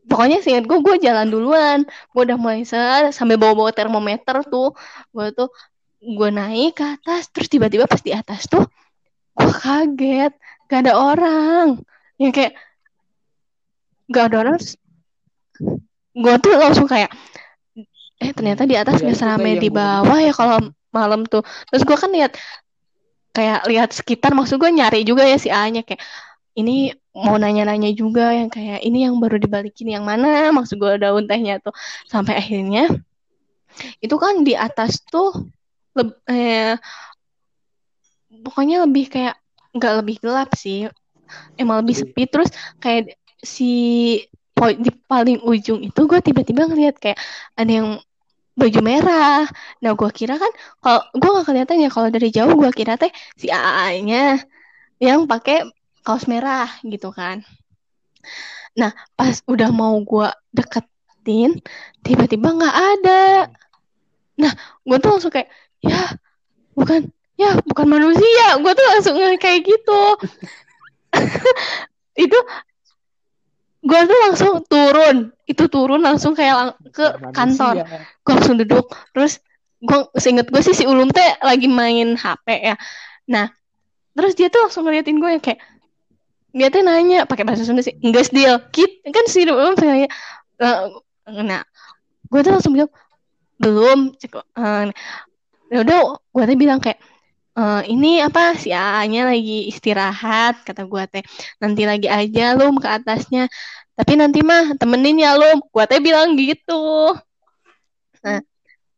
pokoknya 0.10 0.43
seingat 0.43 0.65
gua 0.67 0.80
gua 0.84 0.95
jalan 0.99 1.28
duluan. 1.32 1.80
Gua 2.12 2.21
udah 2.28 2.38
mulai 2.39 2.63
set 2.67 3.15
sambil 3.15 3.39
bawa 3.39 3.54
bawa 3.56 3.71
termometer 3.71 4.43
tuh 4.52 4.76
gua 5.15 5.32
tuh 5.32 5.47
gua 6.04 6.30
naik 6.34 6.76
ke 6.80 6.86
atas 6.99 7.32
terus 7.32 7.47
tiba-tiba 7.47 7.88
pas 7.88 8.02
di 8.04 8.12
atas 8.12 8.52
tuh 8.52 8.67
gua 9.38 9.52
kaget 9.54 10.34
gak 10.74 10.90
ada 10.90 10.94
orang. 10.98 11.68
Yang 12.18 12.32
kayak 12.34 12.54
gak 14.10 14.26
ada 14.34 14.38
orang 14.42 14.58
gua 16.14 16.36
tuh 16.42 16.54
langsung 16.58 16.90
kayak 16.90 17.10
eh 18.22 18.32
ternyata 18.34 18.66
di 18.66 18.76
atas 18.78 19.02
Iya, 19.02 19.06
gak 19.06 19.14
itu 19.14 19.20
seramai 19.22 19.54
di 19.62 19.70
bawah 19.70 20.18
ya 20.18 20.34
kalau 20.34 20.58
malam 20.90 21.30
tuh. 21.30 21.46
Terus 21.70 21.86
gua 21.86 21.98
kan 22.02 22.10
lihat 22.10 22.34
kayak 23.34 23.66
lihat 23.66 23.90
sekitar 23.94 24.32
maksud 24.38 24.62
gue 24.62 24.70
nyari 24.70 25.02
juga 25.02 25.26
ya 25.26 25.42
si 25.42 25.50
A-nya 25.50 25.82
kayak 25.82 25.98
ini 26.54 26.94
mau 27.18 27.34
nanya-nanya 27.34 27.90
juga 27.98 28.30
yang 28.30 28.46
kayak 28.46 28.86
ini 28.86 29.10
yang 29.10 29.18
baru 29.18 29.42
dibalikin 29.42 29.90
yang 29.90 30.06
mana? 30.06 30.54
Maksud 30.54 30.78
gue 30.78 31.02
daun 31.02 31.26
tehnya 31.26 31.58
tuh. 31.58 31.74
Sampai 32.06 32.38
akhirnya 32.38 32.94
itu 34.06 34.16
kan 34.22 34.46
di 34.46 34.54
atas 34.54 35.02
tuh 35.10 35.50
leb- 35.98 36.22
eh, 36.30 36.78
pokoknya 38.46 38.86
lebih 38.86 39.10
kayak 39.10 39.36
nggak 39.74 39.94
lebih 40.02 40.16
gelap 40.22 40.50
sih 40.54 40.88
emang 41.58 41.82
lebih 41.82 41.96
sepi 41.98 42.30
terus 42.30 42.50
kayak 42.78 43.18
si 43.42 43.72
di 44.64 44.92
paling 45.10 45.44
ujung 45.44 45.84
itu 45.84 46.02
gue 46.08 46.20
tiba-tiba 46.24 46.70
ngeliat 46.72 46.96
kayak 46.96 47.20
ada 47.60 47.72
yang 47.74 47.90
baju 48.54 48.80
merah. 48.86 49.46
Nah, 49.82 49.92
gua 49.98 50.10
kira 50.14 50.38
kan 50.38 50.52
kalau 50.82 51.02
gua 51.18 51.30
nggak 51.40 51.48
kelihatan 51.50 51.78
ya 51.84 51.90
kalau 51.90 52.10
dari 52.14 52.30
jauh 52.30 52.54
gua 52.54 52.70
kira 52.70 52.96
teh 53.02 53.10
si 53.34 53.50
AA-nya 53.50 54.42
yang 55.02 55.26
pakai 55.26 55.66
kaos 56.06 56.30
merah 56.30 56.70
gitu 56.86 57.10
kan. 57.10 57.42
Nah, 58.78 58.94
pas 59.18 59.42
udah 59.46 59.70
mau 59.74 59.98
gua 60.06 60.34
deketin, 60.54 61.62
tiba-tiba 62.06 62.54
nggak 62.54 62.76
ada. 62.98 63.24
Nah, 64.38 64.54
gua 64.86 64.98
tuh 65.02 65.10
langsung 65.18 65.34
kayak, 65.34 65.50
ya 65.82 66.18
bukan, 66.78 67.10
ya 67.39 67.58
bukan 67.65 67.88
manusia. 67.88 68.48
Gua 68.62 68.72
tuh 68.74 68.86
langsung 68.93 69.15
kayak 69.38 69.60
gitu. 69.65 70.02
Itu 72.24 72.38
gua 73.84 74.00
tuh 74.06 74.17
langsung 74.30 74.54
turun. 74.65 75.34
Itu 75.43 75.67
turun 75.67 76.02
langsung 76.02 76.34
kayak 76.34 76.56
lang- 76.56 76.78
ke 76.93 77.06
Manusia. 77.19 77.34
kantor 77.34 77.76
gue 78.24 78.34
langsung 78.38 78.56
duduk 78.56 78.86
terus 79.12 79.41
gue 79.84 80.00
seinget 80.15 80.48
gue 80.48 80.62
sih 80.63 80.72
si 80.72 80.86
Ulum 80.88 81.10
teh 81.12 81.36
lagi 81.43 81.67
main 81.67 82.15
HP 82.15 82.48
ya 82.63 82.76
nah 83.28 83.52
terus 84.15 84.38
dia 84.38 84.48
tuh 84.48 84.69
langsung 84.69 84.88
ngeliatin 84.88 85.19
gue 85.19 85.28
yang 85.28 85.43
kayak 85.43 85.60
dia 86.54 86.69
tuh 86.69 86.86
nanya 86.86 87.26
pakai 87.26 87.43
bahasa 87.43 87.65
Sunda 87.67 87.84
sih 87.84 87.98
enggak 88.00 88.30
deal 88.32 88.62
kit 88.72 89.04
kan 89.10 89.26
si 89.28 89.43
Ulum 89.43 89.76
tuh 89.76 89.89
nanya 89.89 90.08
eh, 90.62 90.80
nah 91.43 91.65
gue 92.32 92.39
tuh 92.39 92.52
langsung 92.56 92.72
bilang 92.78 92.91
belum 93.60 94.15
cek 94.22 94.39
ya 95.74 95.78
udah 95.84 96.00
gue 96.15 96.43
tuh 96.48 96.56
bilang 96.56 96.80
kayak 96.80 97.02
"Eh, 97.58 97.82
ini 97.94 98.08
apa 98.28 98.58
si 98.62 98.70
AA-nya 98.74 99.22
lagi 99.30 99.70
istirahat 99.72 100.54
kata 100.68 100.82
gue 100.92 101.04
teh. 101.13 101.24
Nanti 101.62 101.82
lagi 101.92 102.08
aja 102.10 102.42
lu 102.58 102.66
ke 102.84 102.89
atasnya. 102.98 103.42
Tapi 103.98 104.13
nanti 104.22 104.39
mah 104.50 104.74
temenin 104.80 105.22
ya 105.22 105.38
lu 105.38 105.46
gua 105.74 105.86
teh 105.89 106.02
bilang 106.02 106.34
gitu. 106.42 106.74
Nah 108.24 108.39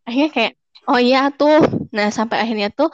akhirnya 0.08 0.30
kayak 0.36 0.54
oh 0.90 1.00
iya 1.02 1.20
tuh. 1.40 1.58
Nah 1.96 2.08
sampai 2.18 2.38
akhirnya 2.44 2.70
tuh 2.78 2.90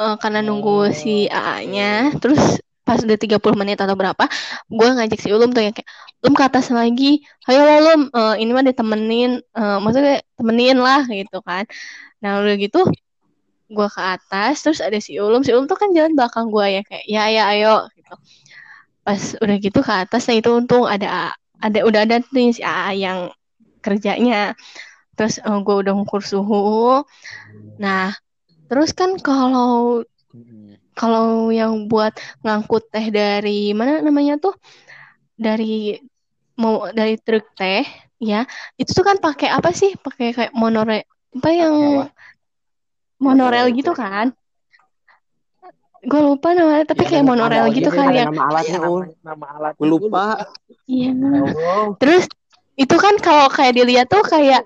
uh, 0.00 0.14
karena 0.22 0.40
nunggu 0.46 0.70
si 0.94 1.26
AA-nya 1.30 2.14
terus 2.22 2.40
pas 2.86 2.98
udah 3.06 3.18
30 3.22 3.54
menit 3.60 3.78
atau 3.78 3.94
berapa 4.00 4.24
gue 4.66 4.88
ngajak 4.96 5.20
si 5.22 5.28
Ulum 5.34 5.50
tuh 5.54 5.62
yang 5.66 5.74
kayak 5.76 5.90
Ulum 6.22 6.34
ke 6.38 6.44
atas 6.48 6.66
lagi. 6.70 7.22
Ayo 7.48 7.60
lah, 7.66 7.76
Ulum 7.82 8.00
uh, 8.14 8.34
ini 8.42 8.50
mah 8.56 8.64
ditemenin. 8.66 9.30
Uh, 9.58 9.78
maksudnya 9.82 10.22
temenin 10.38 10.76
lah 10.78 11.02
gitu 11.10 11.38
kan. 11.48 11.64
Nah 12.22 12.42
udah 12.42 12.54
gitu 12.60 12.78
gue 13.70 13.88
ke 13.88 14.02
atas 14.02 14.66
terus 14.66 14.82
ada 14.82 14.98
si 14.98 15.16
Ulum. 15.16 15.46
Si 15.46 15.54
Ulum 15.54 15.70
tuh 15.70 15.78
kan 15.78 15.94
jalan 15.94 16.18
belakang 16.18 16.50
gue 16.50 16.66
ya 16.66 16.82
kayak 16.82 17.04
ya 17.06 17.24
ya 17.30 17.42
ayo 17.54 17.74
gitu. 17.94 18.14
Pas 19.06 19.22
udah 19.38 19.56
gitu 19.62 19.80
ke 19.80 19.92
atas 19.94 20.26
nah 20.26 20.36
itu 20.36 20.50
untung 20.50 20.84
ada 20.84 21.32
ada 21.62 21.78
udah 21.86 22.00
ada 22.04 22.18
nih 22.34 22.50
si 22.50 22.62
AA 22.66 22.92
yang 22.98 23.20
kerjanya. 23.80 24.58
Terus 25.14 25.38
uh, 25.46 25.62
gue 25.62 25.76
udah 25.86 25.92
ngukur 25.94 26.20
suhu. 26.20 27.06
Nah 27.78 28.10
terus 28.66 28.90
kan 28.90 29.14
kalau 29.22 30.02
kalau 30.98 31.48
yang 31.54 31.86
buat 31.86 32.12
ngangkut 32.44 32.90
teh 32.90 33.06
dari 33.14 33.70
mana 33.72 34.02
namanya 34.02 34.36
tuh? 34.42 34.54
Dari 35.38 35.96
mau 36.60 36.92
dari 36.92 37.16
truk 37.16 37.56
teh 37.56 37.86
ya 38.20 38.44
itu 38.76 38.90
tuh 38.92 39.06
kan 39.06 39.16
pakai 39.22 39.48
apa 39.48 39.70
sih? 39.70 39.94
Pakai 39.94 40.34
kayak 40.34 40.52
monorail 40.58 41.06
apa 41.38 41.50
yang. 41.54 41.74
Monorail 43.20 43.68
Monorail. 43.68 43.76
gitu 43.76 43.92
kan 43.92 44.32
gue 46.00 46.20
lupa 46.24 46.56
namanya 46.56 46.88
tapi 46.88 47.04
Ya, 47.04 47.20
kayak 47.20 47.24
ada 47.28 47.68
gitu 47.76 47.90
kan 47.92 48.08
deh, 48.08 48.24
yang 48.24 48.32
nama 48.32 48.42
alatnya, 48.48 48.80
Iya, 48.80 48.88
Ul. 48.88 49.02
nama, 49.04 49.20
nama 49.20 49.46
alat 49.60 49.72
Gue 49.76 49.88
lupa. 49.92 50.26
iya 50.88 51.12
Oh, 51.12 51.92
terus 52.00 52.24
itu 52.74 52.96
kan 52.96 53.14
kalau 53.20 53.52
kayak 53.52 53.76
dilihat 53.76 54.06
tuh 54.08 54.24
kayak 54.24 54.64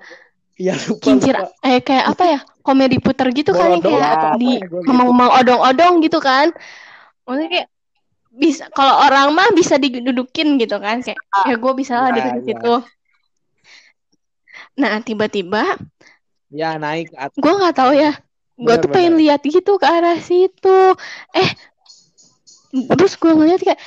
iya 0.54 0.78
lupa 0.86 1.02
kincir 1.02 1.34
lupa. 1.34 1.66
eh 1.66 1.82
kayak 1.82 2.04
apa 2.14 2.24
ya 2.30 2.38
komedi 2.62 2.96
puter 3.02 3.28
gitu 3.34 3.50
kan 3.50 3.66
Bolodong 3.82 3.98
kayak 3.98 4.10
apa 4.14 4.28
di 4.38 4.46
ya, 4.46 4.62
gitu. 4.62 4.76
ngomong-ngomong 4.86 5.30
odong-odong 5.42 5.94
gitu 6.06 6.18
kan 6.22 6.46
maksudnya 7.26 7.50
kayak 7.50 7.68
bisa 8.30 8.64
kalau 8.70 8.94
orang 9.02 9.34
mah 9.34 9.50
bisa 9.58 9.74
didudukin 9.74 10.54
gitu 10.58 10.78
kan 10.78 11.02
kayak 11.02 11.18
ya 11.44 11.54
gue 11.58 11.72
bisa 11.74 11.98
lah 11.98 12.14
Iya, 12.14 12.16
duduk 12.22 12.30
di 12.30 12.42
iya. 12.46 12.46
situ 12.54 12.74
nah 14.74 15.02
tiba-tiba 15.02 15.78
Ya 16.50 16.78
naik 16.78 17.10
gue 17.34 17.52
nggak 17.58 17.74
tahu 17.74 17.92
ya 17.98 18.14
gue 18.54 18.74
tuh 18.78 18.90
pengen 18.90 19.18
lihat 19.18 19.42
gitu 19.42 19.78
ke 19.78 19.86
arah 19.86 20.18
situ. 20.22 20.80
Eh 21.34 21.50
terus 22.94 23.18
gue 23.18 23.32
ngeliat 23.34 23.60
kayak 23.62 23.80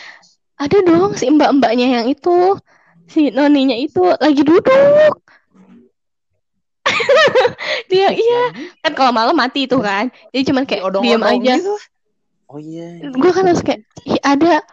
ada 0.57 0.77
dong 0.83 1.13
si 1.15 1.29
mbak-mbaknya 1.31 2.01
yang 2.01 2.07
itu. 2.11 2.59
Si 3.07 3.31
noninya 3.31 3.75
itu 3.79 4.03
lagi 4.19 4.43
duduk. 4.43 5.15
Dia 7.91 8.11
iya. 8.11 8.43
Kan 8.83 8.91
kalau 8.95 9.15
malam 9.15 9.35
mati 9.35 9.63
itu 9.63 9.79
kan. 9.79 10.11
Jadi 10.35 10.43
cuman 10.51 10.63
kayak 10.67 10.83
diam 10.99 11.23
aja. 11.23 11.55
gitu. 11.55 11.75
Oh 12.47 12.59
iya. 12.63 13.03
gue 13.03 13.31
kan 13.35 13.43
langsung 13.43 13.67
kayak 13.67 13.83
ada 14.23 14.63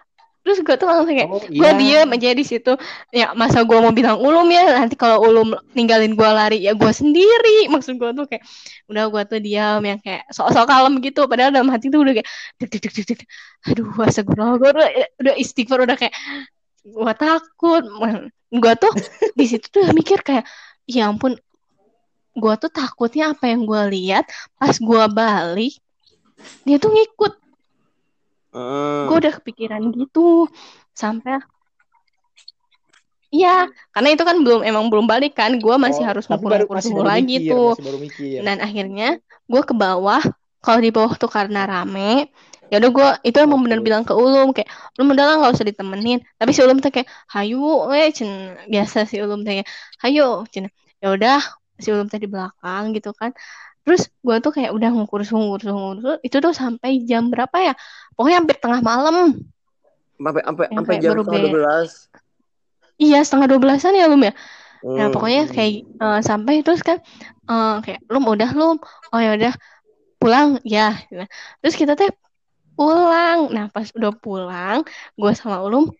terus 0.45 0.61
gue 0.61 0.77
tuh 0.77 0.85
langsung 0.85 1.09
kayak 1.09 1.31
Oh, 1.33 1.41
gue 1.41 1.71
iya. 1.73 2.05
diem 2.05 2.09
aja 2.13 2.29
di 2.37 2.45
situ. 2.45 2.73
Ya 3.09 3.33
masa 3.33 3.65
gue 3.65 3.79
mau 3.81 3.91
bilang 3.97 4.21
ulum 4.21 4.45
ya? 4.53 4.77
Nanti 4.77 4.95
kalau 4.95 5.25
ulum 5.25 5.57
ninggalin 5.73 6.13
gue 6.13 6.31
lari 6.31 6.61
ya 6.61 6.77
gue 6.77 6.93
sendiri. 6.93 7.65
Maksud 7.73 7.97
gue 7.97 8.11
tuh 8.13 8.29
kayak 8.29 8.45
udah 8.93 9.05
gue 9.09 9.23
tuh 9.25 9.41
diam 9.41 9.81
yang 9.81 9.99
kayak 10.05 10.29
sok-sok 10.29 10.69
kalem 10.69 11.01
gitu. 11.01 11.25
Padahal 11.25 11.51
dalam 11.51 11.73
hati 11.73 11.89
tuh 11.89 12.05
udah 12.05 12.13
kayak 12.21 12.29
deg 12.61 12.69
deg 12.69 12.83
deg 12.85 13.07
deg 13.09 13.21
aduh 13.73 13.89
astagfirullah. 14.05 14.57
Gue 14.61 14.71
udah, 14.77 14.89
udah 15.25 15.35
istighfar 15.41 15.79
udah 15.89 15.97
kayak 15.97 16.15
gue 16.85 17.13
takut. 17.17 17.83
Gue 18.53 18.73
tuh 18.77 18.93
di 19.41 19.45
situ 19.49 19.67
tuh 19.73 19.89
mikir 19.97 20.21
kayak 20.21 20.45
ya 20.85 21.09
ampun 21.09 21.41
gue 22.35 22.55
tuh 22.59 22.71
takutnya 22.71 23.31
apa 23.31 23.47
yang 23.47 23.63
gue 23.63 23.83
lihat 23.95 24.27
pas 24.59 24.75
gue 24.75 25.05
balik 25.15 25.79
dia 26.67 26.77
tuh 26.83 26.91
ngikut 26.91 27.33
Hmm. 28.55 29.11
gue 29.11 29.17
udah 29.21 29.33
kepikiran 29.43 29.83
gitu 29.99 30.47
sampai 30.95 31.43
Iya, 33.35 33.67
karena 33.91 34.09
itu 34.15 34.23
kan 34.23 34.37
belum 34.47 34.61
emang 34.63 34.85
belum 34.95 35.07
balik 35.11 35.35
kan, 35.35 35.59
gue 35.59 35.75
masih 35.75 36.07
Oh, 36.07 36.07
harus 36.07 36.25
suhu 36.31 36.47
baru 36.47 36.71
lagi 37.03 37.43
mikir, 37.43 37.51
tuh. 37.51 37.75
masih 37.75 37.83
baru 37.83 37.99
mikir. 37.99 38.39
Dan 38.47 38.57
akhirnya 38.63 39.07
gue 39.51 39.63
ke 39.67 39.75
bawah, 39.75 40.23
kalau 40.63 40.79
di 40.79 40.91
bawah 40.95 41.13
tuh 41.19 41.27
karena 41.27 41.67
rame, 41.67 42.31
ya 42.71 42.79
udah 42.79 42.91
gue 42.95 43.09
itu 43.27 43.37
emang 43.43 43.61
bener 43.67 43.83
bilang 43.83 44.07
ke 44.07 44.15
Ulum 44.15 44.55
kayak, 44.55 44.71
Ulum 44.95 45.19
udah 45.19 45.25
lah 45.27 45.35
nggak 45.43 45.53
usah 45.59 45.67
ditemenin. 45.67 46.19
Tapi 46.39 46.51
si 46.55 46.61
Ulum 46.63 46.79
tuh 46.79 46.91
kayak, 46.95 47.09
hayu, 47.35 47.59
eh 47.91 48.09
cen 48.15 48.31
biasa 48.71 48.99
si 49.11 49.19
Ulum 49.19 49.43
tuh 49.43 49.51
kayak, 49.51 49.67
hayu, 50.07 50.23
cen 50.55 50.65
ya 51.03 51.07
udah 51.11 51.39
si 51.83 51.89
Ulum 51.91 52.07
tadi 52.07 52.31
belakang 52.31 52.95
gitu 52.95 53.11
kan. 53.19 53.35
Terus 53.85 54.09
gue 54.09 54.37
tuh 54.41 54.53
kayak 54.57 54.73
udah 54.73 54.89
suhu, 54.91 55.05
ngukur 55.45 55.61
suhu, 55.61 55.89
itu 56.25 56.37
tuh 56.41 56.53
sampai 56.57 57.05
jam 57.05 57.29
berapa 57.29 57.57
ya? 57.61 57.73
Pokoknya 58.17 58.37
hampir 58.41 58.57
tengah 58.57 58.81
malam. 58.81 59.37
Sampai 60.17 60.43
sampai 60.43 60.67
sampai 60.73 60.95
jam 61.05 61.13
setengah 61.21 61.41
be- 61.45 61.53
12. 61.53 61.91
Iya 62.95 63.19
setengah 63.27 63.47
dua 63.51 63.61
belasan 63.61 63.93
ya 63.99 64.07
Lum 64.07 64.23
ya. 64.23 64.33
Nah 64.95 65.07
Hmm. 65.11 65.13
pokoknya 65.13 65.43
kayak 65.51 65.73
eh, 65.85 66.21
sampai 66.23 66.55
terus 66.65 66.81
kan 66.81 66.99
eh, 67.51 67.75
kayak 67.85 68.01
Lum 68.09 68.25
udah 68.25 68.51
Lum, 68.57 68.77
oh 69.13 69.21
ya 69.21 69.37
udah 69.37 69.53
pulang 70.23 70.57
ya. 70.65 70.97
Nah, 71.13 71.29
terus 71.61 71.75
kita 71.77 71.93
teh 71.99 72.09
pulang. 72.79 73.51
Nah 73.53 73.67
pas 73.69 73.91
udah 73.93 74.13
pulang, 74.15 74.87
gue 75.19 75.33
sama 75.37 75.61
Ulum, 75.67 75.91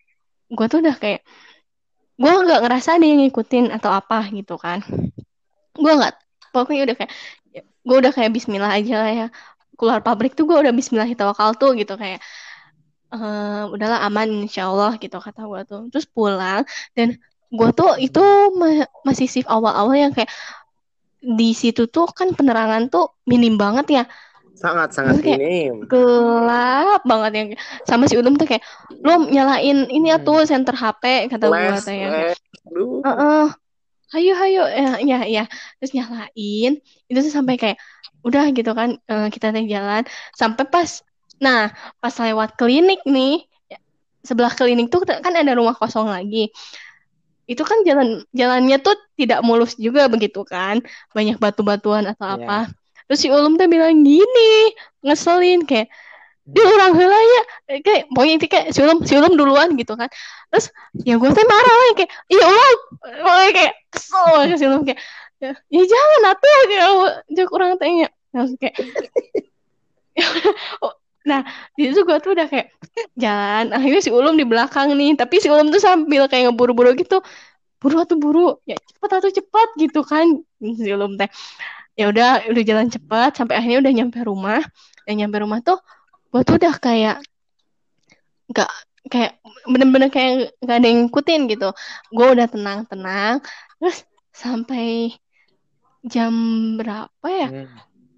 gue 0.49 0.67
tuh 0.71 0.81
udah 0.81 0.97
kayak 0.97 1.21
gue 2.15 2.31
nggak 2.31 2.61
ngerasa 2.63 2.97
ada 2.97 3.05
yang 3.05 3.27
ngikutin 3.27 3.75
atau 3.75 3.91
apa 3.91 4.31
gitu 4.31 4.55
kan. 4.55 4.81
Gue 5.75 5.93
nggak, 5.99 6.15
pokoknya 6.55 6.87
udah 6.87 6.97
kayak 6.97 7.13
gue 7.87 7.97
udah 8.03 8.13
kayak 8.17 8.31
Bismillah 8.37 8.73
aja 8.79 8.95
lah 9.03 9.13
ya. 9.21 9.27
Keluar 9.79 10.01
pabrik 10.07 10.33
tuh 10.39 10.45
gue 10.49 10.57
udah 10.63 10.73
Bismillah 10.79 11.09
tawakal 11.21 11.51
tuh 11.61 11.71
gitu 11.81 11.95
kayak 12.03 12.21
eh 13.15 13.63
udahlah 13.75 14.01
aman 14.07 14.29
insya 14.47 14.67
Allah 14.71 14.99
gitu 14.99 15.17
kata 15.23 15.41
gue 15.47 15.61
tuh 15.71 15.81
terus 15.93 16.07
pulang 16.11 16.67
dan 16.99 17.15
gue 17.59 17.69
tuh 17.79 17.95
itu 18.03 18.19
ma- 18.59 18.91
masih 19.07 19.27
shift 19.31 19.47
awal-awal 19.47 19.95
yang 19.95 20.11
kayak 20.11 20.31
di 21.25 21.57
situ 21.57 21.87
tuh 21.89 22.11
kan 22.11 22.35
penerangan 22.37 22.91
tuh 22.93 23.15
minim 23.25 23.55
banget 23.57 23.87
ya 24.03 24.05
Sangat 24.55 24.95
sangat 24.95 25.19
kayak 25.23 25.41
minim. 25.43 25.75
gelap 25.91 27.01
banget 27.03 27.33
yang 27.39 27.49
sama 27.89 28.07
si 28.07 28.15
Ulum 28.15 28.39
tuh 28.39 28.47
kayak 28.47 28.63
lu 29.03 29.31
nyalain 29.35 29.79
ini 29.91 30.15
ya 30.15 30.19
tuh 30.23 30.47
center 30.47 30.75
HP 30.75 31.27
kata 31.33 31.45
gue 31.51 31.59
les. 31.75 31.87
Aduh. 32.71 33.03
Heeh. 33.03 33.47
Hayo 34.15 34.33
hayo 34.39 34.63
ya 34.71 34.91
ya 35.03 35.19
ya 35.27 35.45
terus 35.83 35.91
nyalain. 35.97 36.73
Itu 37.11 37.19
tuh 37.19 37.33
sampai 37.35 37.55
kayak 37.59 37.79
udah 38.23 38.45
gitu 38.55 38.71
kan 38.79 38.95
eh, 39.11 39.29
kita 39.35 39.51
teh 39.51 39.67
jalan. 39.67 40.03
Sampai 40.39 40.65
pas 40.71 41.03
nah 41.43 41.75
pas 41.99 42.15
lewat 42.15 42.55
klinik 42.55 43.03
nih 43.05 43.43
ya, 43.67 43.79
sebelah 44.23 44.55
klinik 44.55 44.87
tuh 44.95 45.03
kan 45.03 45.35
ada 45.35 45.53
rumah 45.59 45.75
kosong 45.75 46.07
lagi. 46.07 46.55
Itu 47.45 47.61
kan 47.67 47.85
jalan 47.85 48.25
jalannya 48.33 48.79
tuh 48.81 48.97
tidak 49.21 49.45
mulus 49.45 49.77
juga 49.77 50.09
begitu 50.09 50.47
kan. 50.47 50.81
Banyak 51.13 51.37
batu-batuan 51.43 52.09
atau 52.09 52.39
Iya. 52.39 52.47
apa. 52.47 52.59
Terus 53.05 53.21
si 53.21 53.29
Ulum 53.29 53.61
tuh 53.61 53.69
bilang 53.69 54.01
gini 54.01 54.73
ngeselin 55.05 55.69
kayak 55.69 55.93
dia 56.45 56.65
orang 56.69 56.93
heula 56.93 57.17
ya 57.17 57.43
kayak 57.81 58.03
pokoknya 58.13 58.35
itu 58.37 58.47
kayak 58.53 58.67
si 58.77 58.79
Ulum 58.85 58.99
si 59.09 59.13
Ulum 59.17 59.33
duluan 59.41 59.73
gitu 59.81 59.97
kan. 59.97 60.13
Terus 60.53 60.69
ya 61.01 61.17
gue 61.17 61.31
tuh 61.33 61.45
marah 61.49 61.75
lah 61.81 61.89
kayak 61.97 62.11
iya 62.29 62.47
Pokoknya 63.25 63.51
kayak 63.57 63.73
kesel 63.89 64.25
banget 64.37 64.57
si 64.61 64.65
Ulum 64.69 64.83
kayak 64.85 65.01
ya, 65.41 65.51
ya 65.73 65.83
jangan 65.89 66.21
atuh. 66.37 66.59
Kayak 66.69 66.89
jok 67.33 67.51
orang 67.57 67.71
tanya 67.81 68.07
terus 68.35 68.53
kayak 68.61 68.75
Oh, 70.83 70.93
nah 71.31 71.41
di 71.75 71.91
situ 71.91 72.05
gue 72.05 72.19
tuh 72.23 72.37
udah 72.37 72.47
kayak 72.47 72.71
jalan 73.17 73.73
akhirnya 73.75 74.01
si 74.05 74.11
Ulum 74.13 74.37
di 74.37 74.45
belakang 74.45 74.93
nih. 74.95 75.17
Tapi 75.17 75.41
si 75.41 75.49
Ulum 75.49 75.73
tuh 75.73 75.81
sambil 75.81 76.29
kayak 76.29 76.53
ngeburu-buru 76.53 76.93
gitu 76.99 77.25
buru 77.81 77.97
atau 78.05 78.17
buru. 78.21 78.61
Ya 78.69 78.77
cepet 78.77 79.11
atau 79.11 79.31
cepat 79.33 79.69
gitu 79.81 80.01
kan. 80.05 80.45
Si 80.61 80.89
Ulum 80.93 81.17
teh 81.17 81.29
ya 81.97 82.11
udah 82.11 82.51
udah 82.51 82.63
jalan 82.67 82.89
cepat 82.91 83.39
sampai 83.39 83.55
akhirnya 83.59 83.81
udah 83.81 83.93
nyampe 83.97 84.19
rumah. 84.23 84.61
Dan 85.05 85.21
nyampe 85.21 85.37
rumah 85.41 85.61
tuh 85.61 85.77
gue 86.35 86.43
tuh 86.43 86.59
udah 86.59 86.75
kayak 86.83 87.23
nggak 88.51 88.71
kayak 89.07 89.39
bener-bener 89.71 90.11
kayak 90.11 90.51
nggak 90.59 90.77
ada 90.83 90.87
yang 90.91 91.01
ngikutin 91.07 91.41
gitu. 91.47 91.71
Gue 92.11 92.27
udah 92.35 92.51
tenang-tenang 92.51 93.39
terus 93.79 94.03
sampai 94.35 95.15
jam 96.03 96.35
berapa 96.75 97.27
ya? 97.31 97.49
Hmm. 97.55 97.71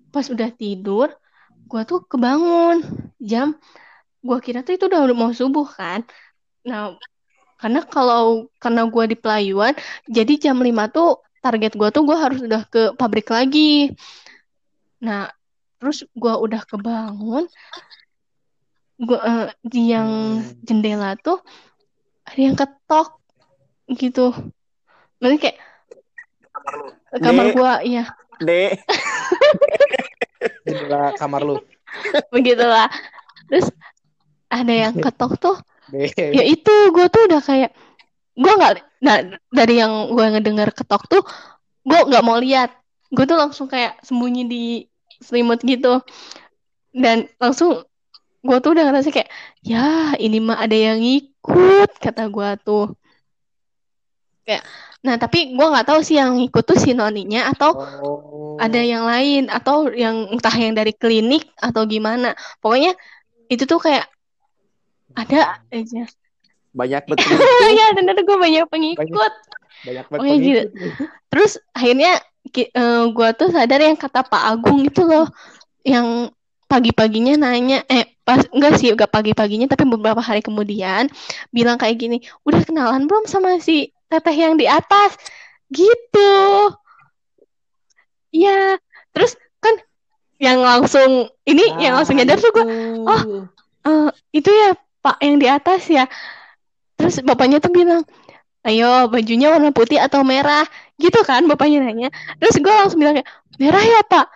pas 0.09 0.25
udah 0.33 0.49
tidur 0.49 1.13
gue 1.69 1.83
tuh 1.85 2.09
kebangun. 2.09 2.81
Jam 3.21 3.61
gue 4.25 4.39
kira 4.41 4.65
tuh 4.65 4.81
itu 4.81 4.89
udah 4.89 5.13
mau 5.13 5.37
subuh 5.37 5.69
kan. 5.69 6.01
Nah 6.65 6.97
karena 7.61 7.85
kalau 7.85 8.49
karena 8.57 8.89
gue 8.89 9.05
di 9.13 9.17
pelayuan 9.21 9.77
jadi 10.09 10.41
jam 10.41 10.57
5 10.57 10.73
tuh 10.89 11.21
target 11.45 11.77
gue 11.77 11.89
tuh 11.93 12.03
gue 12.09 12.17
harus 12.17 12.41
udah 12.41 12.65
ke 12.65 12.97
pabrik 12.97 13.29
lagi. 13.29 13.93
Nah 15.05 15.29
terus 15.77 16.09
gue 16.17 16.33
udah 16.33 16.65
kebangun 16.65 17.45
gue 18.97 19.21
di 19.61 19.93
yang 19.93 20.41
Hmm. 20.41 20.57
jendela 20.65 21.17
tuh 21.21 21.41
ada 22.25 22.41
yang 22.41 22.57
ketok 22.57 23.21
gitu. 23.93 24.33
Maksudnya 25.21 25.41
kayak 25.41 25.59
kamar 27.23 27.47
Dek. 27.49 27.55
gua 27.55 27.73
iya 27.85 28.05
Dek. 28.41 28.81
jendela 30.67 31.13
kamar 31.17 31.43
lu 31.45 31.57
begitulah. 32.33 32.89
Terus 33.47 33.71
ada 34.51 34.75
yang 34.75 34.95
ketok 34.97 35.39
tuh 35.39 35.57
deh 35.87 36.11
ya 36.11 36.43
itu 36.43 36.75
gue 36.91 37.07
tuh 37.07 37.31
udah 37.31 37.39
kayak 37.39 37.71
gue 38.35 38.53
nggak 38.59 38.73
nah 39.07 39.23
dari 39.55 39.79
yang 39.79 40.11
gue 40.11 40.27
ngedengar 40.35 40.75
ketok 40.75 41.07
tuh 41.07 41.23
gue 41.87 42.01
nggak 42.11 42.25
mau 42.27 42.43
lihat 42.43 42.75
gue 43.15 43.23
tuh 43.23 43.39
langsung 43.39 43.71
kayak 43.71 44.03
sembunyi 44.03 44.51
di 44.51 44.65
selimut 45.23 45.63
gitu 45.63 46.03
dan 46.91 47.31
langsung 47.39 47.87
gue 48.47 48.59
tuh 48.63 48.71
udah 48.79 48.85
ngerasa 48.87 49.11
kayak 49.11 49.31
ya 49.61 50.15
ini 50.23 50.39
mah 50.39 50.63
ada 50.63 50.77
yang 50.79 51.03
ngikut 51.03 51.91
kata 51.99 52.31
gue 52.31 52.49
tuh 52.63 52.95
kayak 54.47 54.63
nah 55.03 55.19
tapi 55.19 55.55
gue 55.55 55.67
nggak 55.67 55.87
tahu 55.87 56.01
sih 56.07 56.17
yang 56.19 56.39
ngikut 56.39 56.63
tuh 56.63 56.79
si 56.79 56.95
noninya 56.95 57.51
atau 57.51 57.75
oh 57.75 58.37
ada 58.57 58.81
yang 58.81 59.05
lain 59.05 59.53
atau 59.53 59.93
yang 59.93 60.33
entah 60.33 60.55
yang 60.57 60.73
dari 60.73 60.97
klinik 60.97 61.45
atau 61.61 61.85
gimana 61.85 62.33
pokoknya 62.65 62.97
itu 63.53 63.69
tuh 63.69 63.77
kayak 63.77 64.09
ada 65.13 65.61
aja 65.69 66.09
Banyak 66.77 67.03
betul. 67.11 67.37
ya 67.73 67.87
bener 67.97 68.17
gue 68.17 68.37
banyak 68.37 68.65
pengikut 68.69 69.33
banyak 69.85 70.07
banget 70.09 70.25
iya, 70.25 70.35
gitu. 70.41 70.61
pengikut. 70.73 71.09
terus 71.29 71.53
akhirnya 71.77 72.13
ki- 72.49 72.73
eh, 72.73 73.05
gua 73.13 73.37
tuh 73.37 73.53
sadar 73.53 73.81
yang 73.81 73.99
kata 73.99 74.25
Pak 74.25 74.43
Agung 74.57 74.81
itu 74.85 75.05
loh 75.05 75.29
yang 75.85 76.33
pagi-paginya 76.67 77.39
nanya 77.39 77.87
eh 77.87 78.19
pas 78.27 78.43
enggak 78.51 78.79
sih 78.79 78.91
enggak 78.91 79.11
pagi-paginya 79.11 79.71
tapi 79.71 79.87
beberapa 79.87 80.19
hari 80.19 80.43
kemudian 80.43 81.07
bilang 81.55 81.79
kayak 81.79 81.97
gini 81.99 82.19
udah 82.43 82.63
kenalan 82.67 83.07
belum 83.07 83.31
sama 83.31 83.63
si 83.63 83.95
teteh 84.11 84.35
yang 84.35 84.59
di 84.59 84.67
atas 84.67 85.15
gitu 85.71 86.35
iya 88.35 88.79
terus 89.15 89.39
kan 89.63 89.75
yang 90.43 90.61
langsung 90.61 91.31
ini 91.47 91.65
yang 91.79 91.97
langsung 91.97 92.19
nyadar 92.19 92.39
tuh 92.43 92.51
gue 92.51 92.67
oh 93.07 93.23
eh, 93.87 94.09
itu 94.35 94.51
ya 94.51 94.75
Pak 95.07 95.23
yang 95.23 95.39
di 95.39 95.47
atas 95.47 95.87
ya. 95.87 96.05
Terus 96.99 97.23
bapaknya 97.23 97.63
tuh 97.63 97.71
bilang, 97.71 98.03
ayo 98.67 99.07
bajunya 99.07 99.55
warna 99.55 99.71
putih 99.71 100.03
atau 100.03 100.27
merah, 100.27 100.67
gitu 100.99 101.23
kan 101.23 101.47
bapaknya 101.47 101.87
nanya. 101.87 102.09
Terus 102.43 102.59
gue 102.59 102.75
langsung 102.75 102.99
bilang 102.99 103.23
merah 103.63 103.85
ya 103.87 104.03
Pak. 104.03 104.27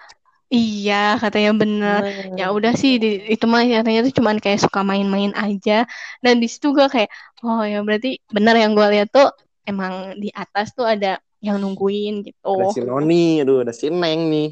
Iya 0.50 1.14
katanya 1.22 1.50
bener. 1.54 2.02
Ya 2.34 2.50
udah 2.50 2.74
sih 2.74 2.98
di- 2.98 3.22
itu 3.30 3.44
mah 3.46 3.62
katanya 3.62 4.00
tuh 4.06 4.14
cuman 4.18 4.36
kayak 4.42 4.60
suka 4.66 4.82
main-main 4.82 5.30
aja. 5.38 5.86
Dan 6.18 6.42
di 6.42 6.50
situ 6.50 6.74
gue 6.74 6.86
kayak 6.90 7.10
oh 7.46 7.62
ya 7.62 7.78
berarti 7.86 8.18
bener 8.34 8.58
yang 8.58 8.74
gue 8.74 8.86
lihat 8.90 9.08
tuh 9.14 9.30
emang 9.62 10.18
di 10.18 10.28
atas 10.34 10.74
tuh 10.74 10.90
ada 10.90 11.22
yang 11.38 11.62
nungguin 11.62 12.26
gitu. 12.26 12.50
Ada 12.58 12.74
si 12.74 12.80
Noni, 12.82 13.24
aduh 13.40 13.62
ada 13.62 13.72
si 13.72 13.86
Neng 13.88 14.20
nih. 14.26 14.50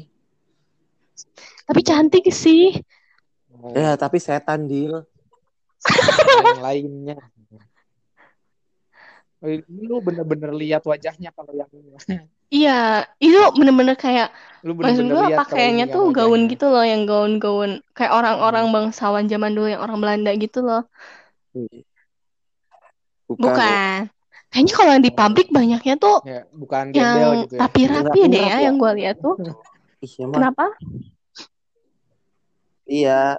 Tapi 1.67 1.81
cantik 1.83 2.25
sih. 2.31 2.79
Ya, 3.75 3.99
tapi 3.99 4.23
setan 4.23 4.71
deal. 4.71 5.03
yang 6.47 6.63
lainnya 6.63 7.15
ini 9.47 9.87
lu 9.87 10.03
bener-bener 10.03 10.51
lihat 10.51 10.83
wajahnya 10.83 11.31
kalau 11.31 11.55
yang 11.55 11.71
ini 11.71 11.95
Iya, 12.49 13.05
itu 13.21 13.37
bener-bener 13.53 13.93
kayak 13.93 14.33
lu 14.65 14.73
Maksud 14.75 15.05
bener-bener 15.05 15.13
gue 15.13 15.21
lihat 15.29 15.37
kalau 15.37 15.41
pakaiannya 15.45 15.85
tuh 15.93 16.03
gaun 16.11 16.41
gitu 16.51 16.65
loh, 16.67 16.83
yang 16.83 17.01
gaun-gaun 17.05 17.71
kayak 17.95 18.11
orang-orang 18.11 18.65
bangsawan 18.73 19.25
zaman 19.29 19.53
dulu 19.55 19.67
yang 19.69 19.81
orang 19.85 19.97
Belanda 20.01 20.31
gitu 20.35 20.59
loh. 20.65 20.81
Bukan. 23.29 23.37
Bukan. 23.37 23.99
Kayaknya 24.49 24.73
kalau 24.73 24.91
yang 24.97 25.05
di 25.05 25.13
pabrik 25.13 25.47
banyaknya 25.53 25.93
tuh 26.01 26.25
ya 26.25 26.41
bukan 26.49 26.89
yang 26.89 27.45
gitu 27.45 27.53
ya 27.53 27.61
rapi-rapi 27.69 28.19
deh 28.25 28.41
Mirap-mirap 28.41 28.49
ya 28.49 28.57
ya. 28.57 28.65
yang 28.65 28.75
gue 28.81 28.91
lihat 28.97 29.15
tuh. 29.21 29.35
Kenapa? 30.33 30.65
Iya, 32.89 33.37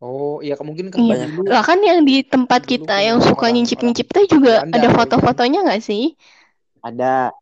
oh 0.00 0.40
iya 0.40 0.56
mungkin 0.64 0.88
kan 0.88 1.04
Iya. 1.04 1.28
dulu 1.28 1.52
Lah 1.52 1.62
kan 1.68 1.78
yang 1.84 2.00
di 2.08 2.24
tempat 2.24 2.64
Dulu 2.64 2.70
kita 2.72 2.94
punya 2.96 3.04
yang 3.12 3.18
suka 3.20 3.46
nyincip-nyincip 3.52 4.06
teh 4.08 4.24
juga 4.24 4.64
ada 4.64 4.72
gitu 4.72 4.88
kan. 4.88 4.96
foto-fotonya 4.96 5.58
nggak 5.68 5.82
sih? 5.84 6.16
ada. 6.80 7.36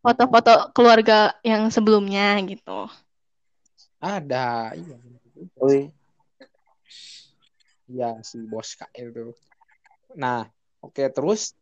Foto-foto 0.00 0.72
keluarga 0.72 1.36
yang 1.44 1.68
sebelumnya 1.68 2.40
gitu. 2.48 2.88
ada 4.00 4.72
iya 4.72 4.96
Iya 7.90 8.10
si 8.24 8.40
bos 8.46 8.78
kak 8.78 8.88
itu. 8.96 9.34
Nah, 10.16 10.46
oke 10.80 11.04
terus 11.12 11.52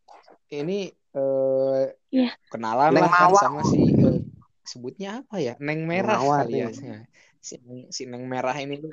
ini 0.53 0.93
eh 0.93 1.83
Iya. 2.09 2.31
kenalan 2.49 2.95
Neng 2.95 3.05
lah 3.05 3.11
kan 3.11 3.31
sama 3.37 3.61
si 3.65 3.81
eh, 3.91 4.23
sebutnya 4.65 5.21
apa 5.25 5.41
ya? 5.41 5.53
Neng 5.59 5.89
Merah 5.89 6.21
Mawar, 6.21 6.45
kali 6.45 6.63
ya. 6.63 6.67
Neng. 6.69 7.03
Si, 7.41 7.55
si 7.89 8.03
Neng 8.05 8.23
Merah 8.29 8.55
ini 8.55 8.77
lu 8.79 8.89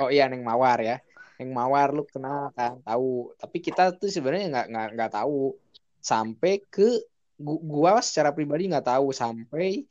Oh 0.00 0.08
iya 0.08 0.28
Neng 0.28 0.40
Mawar 0.44 0.80
ya. 0.80 0.96
Neng 1.40 1.52
Mawar 1.52 1.92
lu 1.92 2.04
kenal 2.08 2.52
kan, 2.56 2.80
tahu. 2.84 3.32
Tapi 3.36 3.58
kita 3.60 3.96
tuh 3.96 4.08
sebenarnya 4.08 4.48
nggak 4.48 4.66
nggak 4.72 4.88
nggak 4.96 5.10
tahu 5.12 5.56
sampai 6.00 6.64
ke 6.68 6.88
gua 7.42 8.04
secara 8.04 8.30
pribadi 8.30 8.68
nggak 8.68 8.86
tahu 8.86 9.10
sampai 9.10 9.88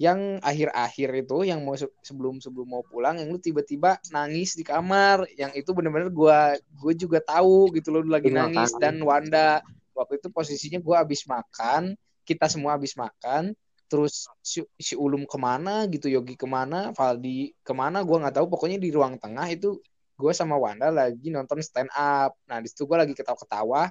yang 0.00 0.40
akhir-akhir 0.42 1.26
itu 1.26 1.46
yang 1.46 1.62
mau 1.62 1.78
se- 1.78 1.90
sebelum 2.02 2.42
sebelum 2.42 2.66
mau 2.66 2.82
pulang 2.82 3.22
yang 3.22 3.30
lu 3.30 3.38
tiba-tiba 3.38 3.98
nangis 4.10 4.58
di 4.58 4.64
kamar. 4.66 5.26
Yang 5.38 5.62
itu 5.62 5.70
bener-bener 5.74 6.10
gua 6.10 6.56
gue 6.56 6.92
juga 6.96 7.18
tahu 7.22 7.70
gitu 7.76 7.94
lu 7.94 8.10
lagi 8.10 8.30
nangis 8.32 8.74
kan? 8.74 8.80
dan 8.82 8.96
Wanda. 9.02 9.62
Waktu 9.92 10.18
itu 10.18 10.28
posisinya 10.32 10.80
gua 10.80 11.04
habis 11.04 11.22
makan 11.28 11.94
kita 12.22 12.46
semua 12.46 12.78
habis 12.78 12.94
makan 12.94 13.52
terus 13.90 14.24
si, 14.40 14.64
si 14.80 14.96
Ulum 14.96 15.28
ke 15.28 15.36
mana 15.36 15.84
gitu 15.84 16.08
Yogi 16.08 16.32
ke 16.32 16.48
mana 16.48 16.96
Valdi 16.96 17.52
ke 17.60 17.72
mana 17.76 18.00
gua 18.02 18.26
nggak 18.26 18.40
tahu. 18.40 18.46
Pokoknya 18.48 18.80
di 18.80 18.88
ruang 18.88 19.20
tengah 19.20 19.46
itu 19.52 19.78
gue 20.22 20.32
sama 20.32 20.54
Wanda 20.54 20.88
lagi 20.94 21.34
nonton 21.34 21.58
stand 21.58 21.90
up. 21.92 22.38
Nah 22.46 22.62
di 22.62 22.70
situ 22.70 22.86
gue 22.86 22.94
lagi 22.94 23.14
ketawa-ketawa 23.16 23.90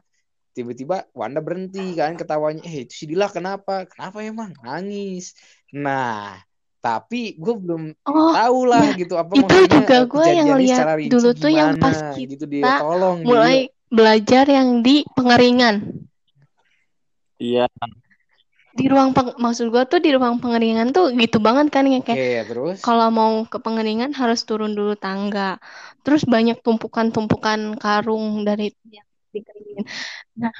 tiba-tiba 0.52 1.08
Wanda 1.16 1.40
berhenti 1.40 1.96
kan 1.96 2.16
ketawanya 2.20 2.62
eh 2.68 2.84
itu 2.88 2.94
si 2.94 3.06
Dila 3.08 3.28
kenapa 3.32 3.88
kenapa 3.88 4.22
emang 4.24 4.52
nangis 4.60 5.36
nah 5.72 6.40
tapi 6.82 7.38
gue 7.38 7.56
belum 7.56 7.94
Oh, 8.10 8.34
tahu 8.34 8.60
lah 8.66 8.90
ya, 8.90 8.98
gitu 8.98 9.14
apa 9.16 9.32
itu 9.32 9.44
maksudnya 9.46 9.78
juga 9.86 9.98
gua 10.10 10.26
yang 10.28 10.50
lihat 10.58 10.86
dulu 11.08 11.30
tuh 11.38 11.52
yang 11.54 11.78
pas 11.78 11.98
gitu 12.18 12.44
kita 12.50 12.50
dia 12.50 12.82
tolong 12.82 13.18
dia. 13.22 13.28
mulai 13.28 13.58
belajar 13.92 14.46
yang 14.50 14.82
di 14.82 15.06
pengeringan. 15.14 15.76
iya. 17.38 17.68
Di 18.72 18.88
ruang 18.88 19.12
peng- 19.12 19.36
maksud 19.36 19.68
gua 19.68 19.84
tuh 19.84 20.00
di 20.00 20.16
ruang 20.16 20.40
pengeringan 20.40 20.96
tuh 20.96 21.12
gitu 21.12 21.44
banget 21.44 21.68
kan 21.76 21.84
ya 21.92 22.00
kayak 22.00 22.48
terus 22.48 22.80
kalau 22.80 23.12
mau 23.12 23.44
ke 23.44 23.60
pengeringan 23.60 24.16
harus 24.16 24.48
turun 24.48 24.72
dulu 24.72 24.96
tangga. 24.96 25.60
Terus 26.08 26.24
banyak 26.24 26.64
tumpukan-tumpukan 26.64 27.76
karung 27.78 28.48
dari 28.48 28.72
yang. 28.90 29.11
Nah, 30.42 30.54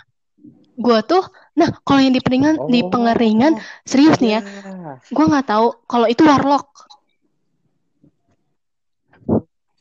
gua 0.80 1.00
tuh 1.06 1.24
nah 1.60 1.70
kalau 1.86 2.00
yang 2.02 2.16
di 2.16 2.22
pengeringan 2.24 2.56
di 2.72 2.80
Oh, 2.82 2.90
pengeringan 2.90 3.54
serius 3.86 4.18
nih 4.24 4.40
ya, 4.40 4.42
ya. 4.42 4.94
gua 5.14 5.26
nggak 5.32 5.48
tahu 5.52 5.68
kalau 5.86 6.08
itu 6.10 6.24
warlock. 6.26 6.68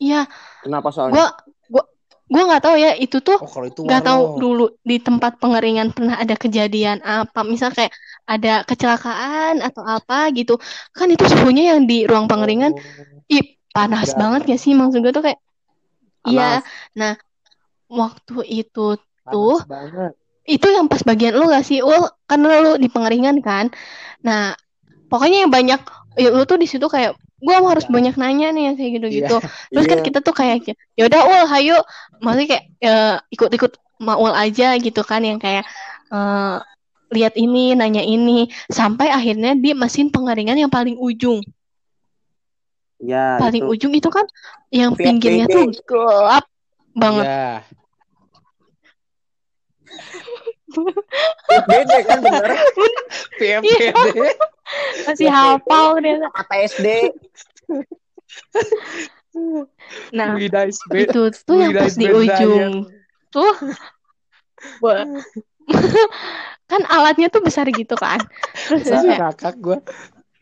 Iya, 0.01 0.25
Kenapa 0.65 0.89
soalnya? 0.93 1.13
gua 1.15 1.27
gua 1.69 1.85
gua 2.31 2.43
nggak 2.49 2.63
tahu 2.65 2.77
ya 2.81 2.91
itu 2.97 3.17
tuh 3.21 3.37
oh 3.37 3.49
nggak 3.85 4.03
tahu 4.05 4.21
warlock. 4.21 4.41
dulu 4.41 4.65
di 4.81 4.97
tempat 5.01 5.33
pengeringan 5.43 5.89
pernah 5.93 6.17
ada 6.21 6.35
kejadian 6.37 6.99
apa 7.05 7.41
misal 7.45 7.71
kayak 7.73 7.93
ada 8.25 8.63
kecelakaan 8.65 9.61
atau 9.61 9.83
apa 9.85 10.31
gitu 10.33 10.57
kan 10.97 11.11
itu 11.11 11.25
suhunya 11.27 11.75
yang 11.77 11.81
di 11.91 12.07
ruang 12.07 12.27
pengeringan 12.31 12.73
Oh, 12.73 12.81
ih 13.29 13.45
panas 13.75 14.15
Enggak. 14.15 14.21
banget 14.21 14.41
gak 14.55 14.61
sih 14.63 14.73
maksud 14.79 14.99
gue 15.05 15.13
tuh 15.15 15.25
kayak 15.27 15.41
iya 16.29 16.61
nah 16.95 17.13
waktu 17.91 18.41
itu 18.47 18.97
tuh. 19.29 19.59
banget. 19.69 20.13
Itu 20.49 20.67
yang 20.73 20.89
pas 20.89 21.05
bagian 21.05 21.37
lu 21.37 21.47
gak 21.53 21.63
sih? 21.63 21.85
Ul 21.85 22.09
karena 22.25 22.65
lu 22.65 22.73
di 22.81 22.89
pengeringan 22.89 23.39
kan? 23.45 23.69
Nah 24.25 24.57
pokoknya 25.07 25.45
yang 25.47 25.53
banyak 25.53 25.81
ya, 26.17 26.29
lu 26.33 26.43
tuh 26.49 26.57
di 26.57 26.67
situ 26.67 26.89
kayak 26.89 27.15
gua 27.41 27.61
harus 27.65 27.89
Iya. 27.89 27.93
banyak 27.97 28.15
nanya 28.21 28.49
nih 28.53 28.63
yang 28.69 28.77
kayak 28.77 28.91
gitu-gitu. 29.01 29.37
Terus 29.73 29.87
kan 29.89 29.99
Iya. 30.01 30.07
kita 30.07 30.19
tuh 30.21 30.35
kayak 30.37 30.57
ya 30.97 31.03
udah 31.09 31.21
ul 31.25 31.45
hayo. 31.49 31.79
Maksudnya 32.21 32.49
kayak 32.57 32.65
eh, 32.85 33.17
ikut-ikut 33.33 33.73
maul 34.01 34.33
aja 34.33 34.77
gitu 34.81 35.01
kan 35.05 35.21
yang 35.25 35.41
kayak 35.41 35.65
eh, 36.13 36.57
lihat 37.11 37.35
ini 37.41 37.77
nanya 37.79 38.05
ini. 38.05 38.49
Sampai 38.69 39.09
akhirnya 39.09 39.57
di 39.57 39.73
mesin 39.73 40.13
pengeringan 40.13 40.57
yang 40.59 40.73
paling 40.73 40.97
ujung. 41.01 41.41
Iya, 43.01 43.41
paling 43.41 43.65
itu. 43.65 43.73
ujung 43.73 43.93
itu 43.97 44.09
kan 44.13 44.29
yang 44.69 44.93
pinggirnya 44.93 45.49
tuh 45.49 45.73
gelap 45.89 46.45
banget. 46.93 47.25
Iya. 47.25 47.49
Beda 51.67 51.97
kan 52.07 52.19
bener. 52.23 52.51
PMPD 53.39 54.17
masih 55.07 55.29
hafal 55.31 55.99
dia. 55.99 56.17
Mata 56.31 56.57
SD. 56.63 56.87
nah 60.15 60.35
itu 60.39 61.23
tuh 61.47 61.59
yang 61.59 61.75
pas 61.75 61.95
di 61.95 62.07
ujung. 62.07 62.87
Tuh. 63.31 63.55
Wah, 64.85 65.09
kan 66.71 66.83
alatnya 66.87 67.33
tuh 67.33 67.41
besar 67.41 67.67
gitu 67.73 67.97
kan. 67.97 68.21
Terus 68.69 68.91
kakak 68.91 69.57
gue. 69.57 69.79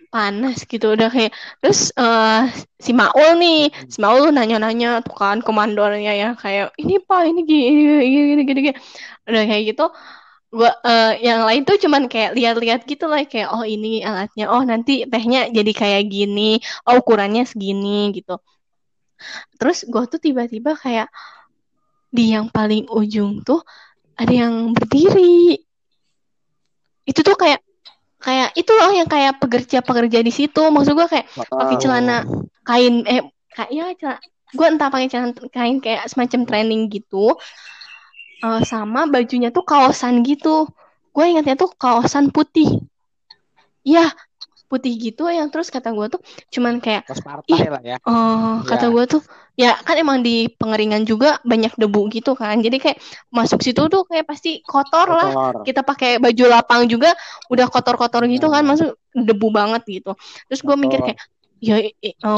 Panas 0.08 0.56
gitu 0.64 0.96
udah 0.96 1.08
kayak 1.12 1.32
terus 1.60 1.92
eh, 1.96 2.48
si 2.80 2.90
Maul 2.96 3.36
nih 3.42 3.68
si 3.92 3.98
Maul 4.00 4.32
nanya-nanya 4.32 5.04
tuh 5.06 5.14
kan 5.20 5.38
komandornya 5.44 6.12
ya 6.16 6.28
kayak 6.42 6.72
ini 6.80 6.96
pak 7.04 7.22
ini 7.28 7.40
gini 7.44 7.70
gini 8.08 8.24
gini 8.32 8.42
gini, 8.48 8.60
gini. 8.72 8.76
udah 9.28 9.42
kayak 9.44 9.64
gitu 9.74 9.84
gua 10.48 10.70
eh, 10.80 11.12
yang 11.28 11.44
lain 11.44 11.62
tuh 11.68 11.76
cuman 11.76 12.08
kayak 12.08 12.32
lihat-lihat 12.32 12.80
gitu 12.88 13.04
lah 13.04 13.20
kayak 13.28 13.52
oh 13.52 13.64
ini 13.68 14.00
alatnya 14.00 14.48
oh 14.48 14.62
nanti 14.64 15.04
tehnya 15.04 15.52
jadi 15.52 15.72
kayak 15.76 16.02
gini 16.08 16.56
oh 16.88 17.00
ukurannya 17.00 17.44
segini 17.44 18.16
gitu. 18.16 18.40
Terus 19.60 19.84
gua 19.92 20.08
tuh 20.08 20.20
tiba-tiba 20.22 20.72
kayak 20.78 21.08
di 22.08 22.32
yang 22.32 22.48
paling 22.48 22.88
ujung 22.88 23.44
tuh 23.44 23.60
ada 24.16 24.32
yang 24.32 24.72
berdiri. 24.72 25.60
Itu 27.04 27.20
tuh 27.20 27.36
kayak 27.36 27.60
kayak 28.18 28.50
itu 28.58 28.70
loh 28.74 28.90
yang 28.90 29.08
kayak 29.08 29.38
pekerja-pekerja 29.38 30.18
di 30.22 30.32
situ. 30.34 30.62
Maksud 30.70 30.92
gua 30.94 31.06
kayak 31.06 31.26
pakai 31.34 31.76
celana 31.78 32.26
kain 32.66 33.06
eh 33.06 33.22
kayak 33.54 33.70
ya 33.70 33.86
celana 33.98 34.20
gue 34.48 34.64
entah 34.64 34.88
pakai 34.88 35.08
celana 35.12 35.32
kain 35.52 35.76
kayak 35.78 36.08
semacam 36.08 36.40
training 36.48 36.88
gitu. 36.88 37.36
Eh, 38.38 38.62
sama 38.64 39.04
bajunya 39.10 39.50
tuh 39.50 39.66
kaosan 39.66 40.22
gitu. 40.24 40.70
Gue 41.12 41.24
ingatnya 41.34 41.58
tuh 41.58 41.74
kaosan 41.74 42.30
putih. 42.30 42.86
Iya 43.82 44.12
putih 44.68 44.92
gitu 45.00 45.24
yang 45.32 45.48
terus 45.48 45.72
kata 45.72 45.90
gue 45.96 46.06
tuh 46.12 46.20
cuman 46.52 46.76
kayak 46.78 47.08
lah 47.48 47.82
ya. 47.82 47.96
Oh, 48.04 48.60
kata 48.68 48.86
Ya. 48.88 48.92
gue 48.92 49.04
tuh, 49.08 49.22
ya 49.56 49.72
kan 49.80 49.96
emang 49.96 50.20
di 50.20 50.52
pengeringan 50.52 51.08
juga 51.08 51.40
banyak 51.42 51.72
debu 51.80 52.12
gitu 52.12 52.36
kan. 52.36 52.60
Jadi 52.60 52.76
kayak 52.76 52.98
masuk 53.32 53.64
situ 53.64 53.88
tuh 53.88 54.04
kayak 54.04 54.28
pasti 54.28 54.60
kotor 54.60 55.08
lah. 55.08 55.32
Kotor. 55.32 55.54
Kita 55.64 55.80
pakai 55.80 56.20
baju 56.20 56.44
lapang 56.52 56.84
juga 56.84 57.16
udah 57.48 57.66
kotor-kotor 57.72 58.28
gitu 58.28 58.52
kan, 58.52 58.62
masuk 58.68 58.94
debu 59.16 59.48
banget 59.48 59.82
gitu. 59.88 60.12
Terus 60.52 60.60
gue 60.60 60.76
mikir 60.76 61.00
Kotor. 61.00 61.16
kayak, 61.16 61.18
ya, 61.58 61.76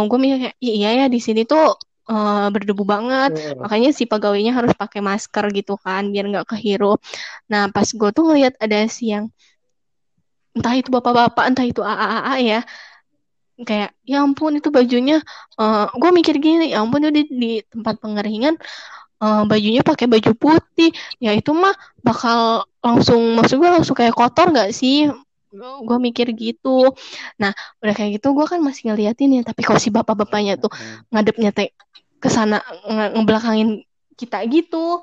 gue 0.07 0.19
mikir 0.23 0.37
kayak, 0.49 0.57
iya 0.63 0.91
ya 1.05 1.07
di 1.11 1.19
sini 1.19 1.43
tuh 1.45 1.75
eh, 2.11 2.47
berdebu 2.55 2.83
banget. 2.87 3.59
Makanya 3.59 3.91
si 3.91 4.07
pegawainya 4.07 4.55
harus 4.55 4.73
pakai 4.79 5.03
masker 5.03 5.51
gitu 5.51 5.75
kan, 5.83 6.09
biar 6.15 6.31
nggak 6.31 6.47
kehirup. 6.57 7.03
Nah, 7.51 7.69
pas 7.75 7.87
gue 7.91 8.11
tuh 8.15 8.23
ngeliat 8.31 8.55
ada 8.63 8.87
si 8.87 9.11
yang 9.11 9.29
entah 10.57 10.75
itu 10.79 10.89
bapak-bapak, 10.95 11.45
entah 11.51 11.67
itu 11.67 11.81
AA-AA 11.85 12.37
ya, 12.43 12.61
kayak 13.61 13.93
ya 14.09 14.25
ampun 14.25 14.57
itu 14.57 14.73
bajunya 14.73 15.21
eh 15.61 15.85
gue 16.01 16.11
mikir 16.17 16.35
gini 16.41 16.73
ya 16.73 16.81
ampun 16.81 17.05
itu 17.05 17.13
di, 17.13 17.23
di 17.43 17.51
tempat 17.69 18.01
pengeringan 18.01 18.57
eh, 19.25 19.43
bajunya 19.51 19.83
pakai 19.87 20.07
baju 20.11 20.33
putih. 20.37 20.91
Ya 21.23 21.33
itu 21.37 21.51
mah 21.57 21.75
bakal 22.07 22.67
langsung 22.85 23.21
maksud 23.39 23.57
gue 23.63 23.71
langsung 23.71 23.97
kayak 23.99 24.17
kotor 24.17 24.51
nggak 24.55 24.71
sih? 24.75 25.09
Gue 25.89 25.99
mikir 26.01 26.31
gitu. 26.37 26.95
Nah 27.43 27.53
udah 27.83 27.95
kayak 27.97 28.21
gitu 28.21 28.29
gue 28.37 28.47
kan 28.49 28.61
masih 28.63 28.93
ngeliatin 28.93 29.31
ya 29.41 29.43
tapi 29.47 29.61
kalau 29.67 29.81
si 29.83 29.91
bapak-bapaknya 29.93 30.61
tuh 30.63 30.71
ngadepnya 31.13 31.51
teh 31.57 31.69
ke 32.23 32.29
sana 32.33 32.61
nge- 32.89 33.13
ngebelakangin 33.17 33.69
kita 34.21 34.39
gitu 34.53 35.01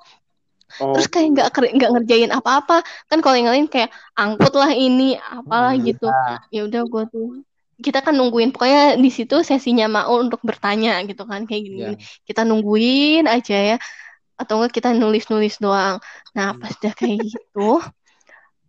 Oh, 0.78 0.92
terus 0.92 1.08
kayak 1.08 1.28
nggak 1.32 1.48
nggak 1.80 1.90
ngerjain 1.96 2.32
apa-apa 2.36 2.84
kan 3.08 3.18
kalau 3.24 3.40
yang 3.40 3.50
lain 3.50 3.68
kayak 3.72 3.88
angkut 4.14 4.52
lah 4.52 4.70
ini 4.70 5.16
apalah 5.16 5.74
Hmm, 5.74 5.86
gitu 5.88 6.08
iya. 6.12 6.36
ya 6.52 6.62
udah 6.68 6.82
gue 6.84 7.04
tuh 7.08 7.28
kita 7.78 8.02
kan 8.04 8.14
nungguin 8.18 8.52
pokoknya 8.52 9.00
di 9.00 9.08
situ 9.08 9.40
sesinya 9.46 9.88
Maul 9.88 10.28
untuk 10.28 10.42
bertanya 10.42 10.98
gitu 11.06 11.24
kan 11.24 11.46
kayak 11.46 11.62
gini, 11.62 11.78
Iya. 11.78 11.92
kita 12.26 12.42
nungguin 12.44 13.30
aja 13.30 13.58
ya 13.74 13.78
atau 14.36 14.60
enggak 14.62 14.74
kita 14.82 14.90
nulis-nulis 14.94 15.58
doang 15.58 15.98
nah 16.36 16.54
pas 16.54 16.74
udah 16.74 16.94
kayak 16.94 17.18
gitu 17.26 17.80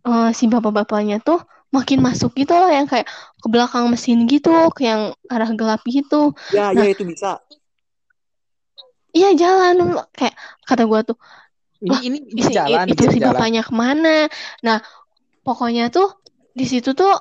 eh, 0.07 0.29
si 0.33 0.45
bapak-bapaknya 0.47 1.19
tuh 1.19 1.41
makin 1.69 2.01
masuk 2.01 2.33
gitu 2.33 2.49
loh 2.55 2.71
yang 2.71 2.89
kayak 2.89 3.05
ke 3.37 3.47
belakang 3.51 3.85
mesin 3.93 4.25
gitu 4.25 4.49
ke 4.73 4.87
yang 4.89 5.13
arah 5.29 5.51
gelap 5.53 5.81
gitu 5.85 6.33
ya, 6.49 6.73
Nah. 6.73 6.81
ya 6.81 6.89
itu 6.89 7.03
bisa. 7.05 7.37
iya 9.09 9.33
jalan 9.33 9.99
kayak 10.13 10.33
kata 10.65 10.85
gue 10.85 10.99
tuh 11.13 11.17
Ini 11.79 11.95
Wah, 11.95 12.01
ini 12.07 12.17
di 12.37 12.41
si- 12.43 12.55
jalan, 12.55 12.87
itu 12.91 13.03
dia 13.03 13.11
si 13.13 13.19
jalan. 13.21 13.33
bapaknya 13.39 13.61
ke 13.67 13.73
mana? 13.73 14.27
Nah 14.65 14.77
pokoknya 15.45 15.83
tuh 15.95 16.07
di 16.59 16.65
situ 16.67 16.91
tuh 16.99 17.11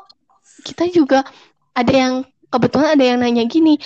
kita 0.66 0.84
juga 0.90 1.22
ada 1.78 1.92
yang 1.92 2.14
kebetulan 2.52 2.90
ada 2.98 3.04
yang 3.04 3.18
nanya 3.22 3.44
gini 3.46 3.78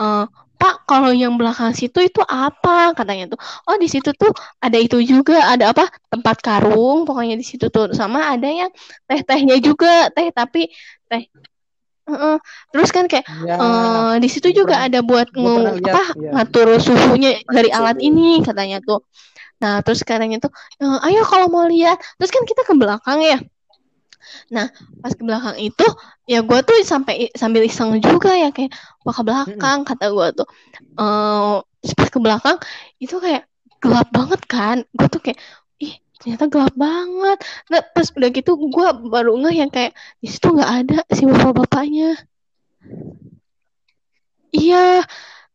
eh 0.00 0.24
Pak 0.60 0.84
kalau 0.84 1.08
yang 1.16 1.40
belakang 1.40 1.72
situ 1.72 2.04
itu 2.04 2.20
apa? 2.28 2.92
Katanya 2.92 3.32
tuh. 3.32 3.40
Oh 3.64 3.76
di 3.80 3.88
situ 3.88 4.12
tuh 4.12 4.28
ada 4.60 4.76
itu 4.76 5.00
juga 5.00 5.40
ada 5.52 5.72
apa? 5.72 5.88
Tempat 6.12 6.36
karung 6.44 7.08
pokoknya 7.08 7.34
di 7.40 7.46
situ 7.48 7.72
tuh. 7.72 7.96
Sama 7.96 8.28
ada 8.36 8.44
yang 8.44 8.68
teh 9.08 9.20
tehnya 9.24 9.56
juga 9.56 10.12
teh 10.12 10.28
tapi 10.36 10.68
teh 11.08 11.22
Heeh. 12.10 12.36
terus 12.70 12.90
kan 12.90 13.04
kayak 13.06 13.26
Ya, 13.40 13.54
eh 13.56 14.14
di 14.18 14.28
situ 14.28 14.48
juga 14.50 14.82
pernah- 14.82 14.90
ada 14.90 15.00
buat 15.00 15.28
nge- 15.30 15.78
lihat, 15.78 15.94
apa 15.94 16.02
iya. 16.16 16.30
ngatur 16.34 16.68
suhunya 16.78 17.30
dari 17.46 17.70
alat 17.70 17.96
Suhu. 17.96 18.08
ini 18.08 18.28
katanya 18.42 18.78
tuh. 18.80 19.00
Nah, 19.60 19.84
terus 19.84 20.00
katanya 20.02 20.40
tuh, 20.40 20.48
"Eh, 20.78 20.98
ayo 21.06 21.20
kalau 21.22 21.46
mau 21.46 21.64
lihat. 21.64 22.00
Terus 22.16 22.32
kan 22.32 22.42
kita 22.44 22.64
ke 22.64 22.72
belakang 22.72 23.20
ya. 23.20 23.38
Nah, 24.48 24.66
pas 25.00 25.12
ke 25.12 25.22
belakang 25.22 25.56
itu 25.58 25.86
ya 26.24 26.40
gua 26.40 26.60
tuh 26.60 26.76
sampai 26.82 27.28
sambil 27.32 27.64
iseng 27.64 27.96
juga 28.00 28.32
ya 28.32 28.48
kayak 28.50 28.72
wah 29.02 29.12
ke 29.12 29.22
belakang 29.22 29.78
kata 29.84 30.06
gua 30.10 30.32
tuh. 30.32 30.48
Eh 30.96 31.56
pas 31.96 32.08
ke 32.08 32.18
belakang 32.20 32.56
itu 32.98 33.16
kayak 33.16 33.48
gelap 33.80 34.08
banget 34.12 34.40
kan. 34.44 34.76
Gua 34.92 35.08
tuh 35.08 35.20
kayak 35.20 35.38
ternyata 36.20 36.44
gelap 36.52 36.74
banget. 36.76 37.38
Nah, 37.72 37.80
pas 37.80 38.06
udah 38.12 38.28
gitu 38.28 38.50
gua 38.68 38.92
baru 38.92 39.40
ngeh 39.40 39.64
yang 39.64 39.70
kayak 39.72 39.96
di 40.20 40.28
situ 40.28 40.52
nggak 40.52 40.72
ada 40.84 40.98
si 41.16 41.24
bapak-bapaknya. 41.24 42.20
Iya. 44.52 45.08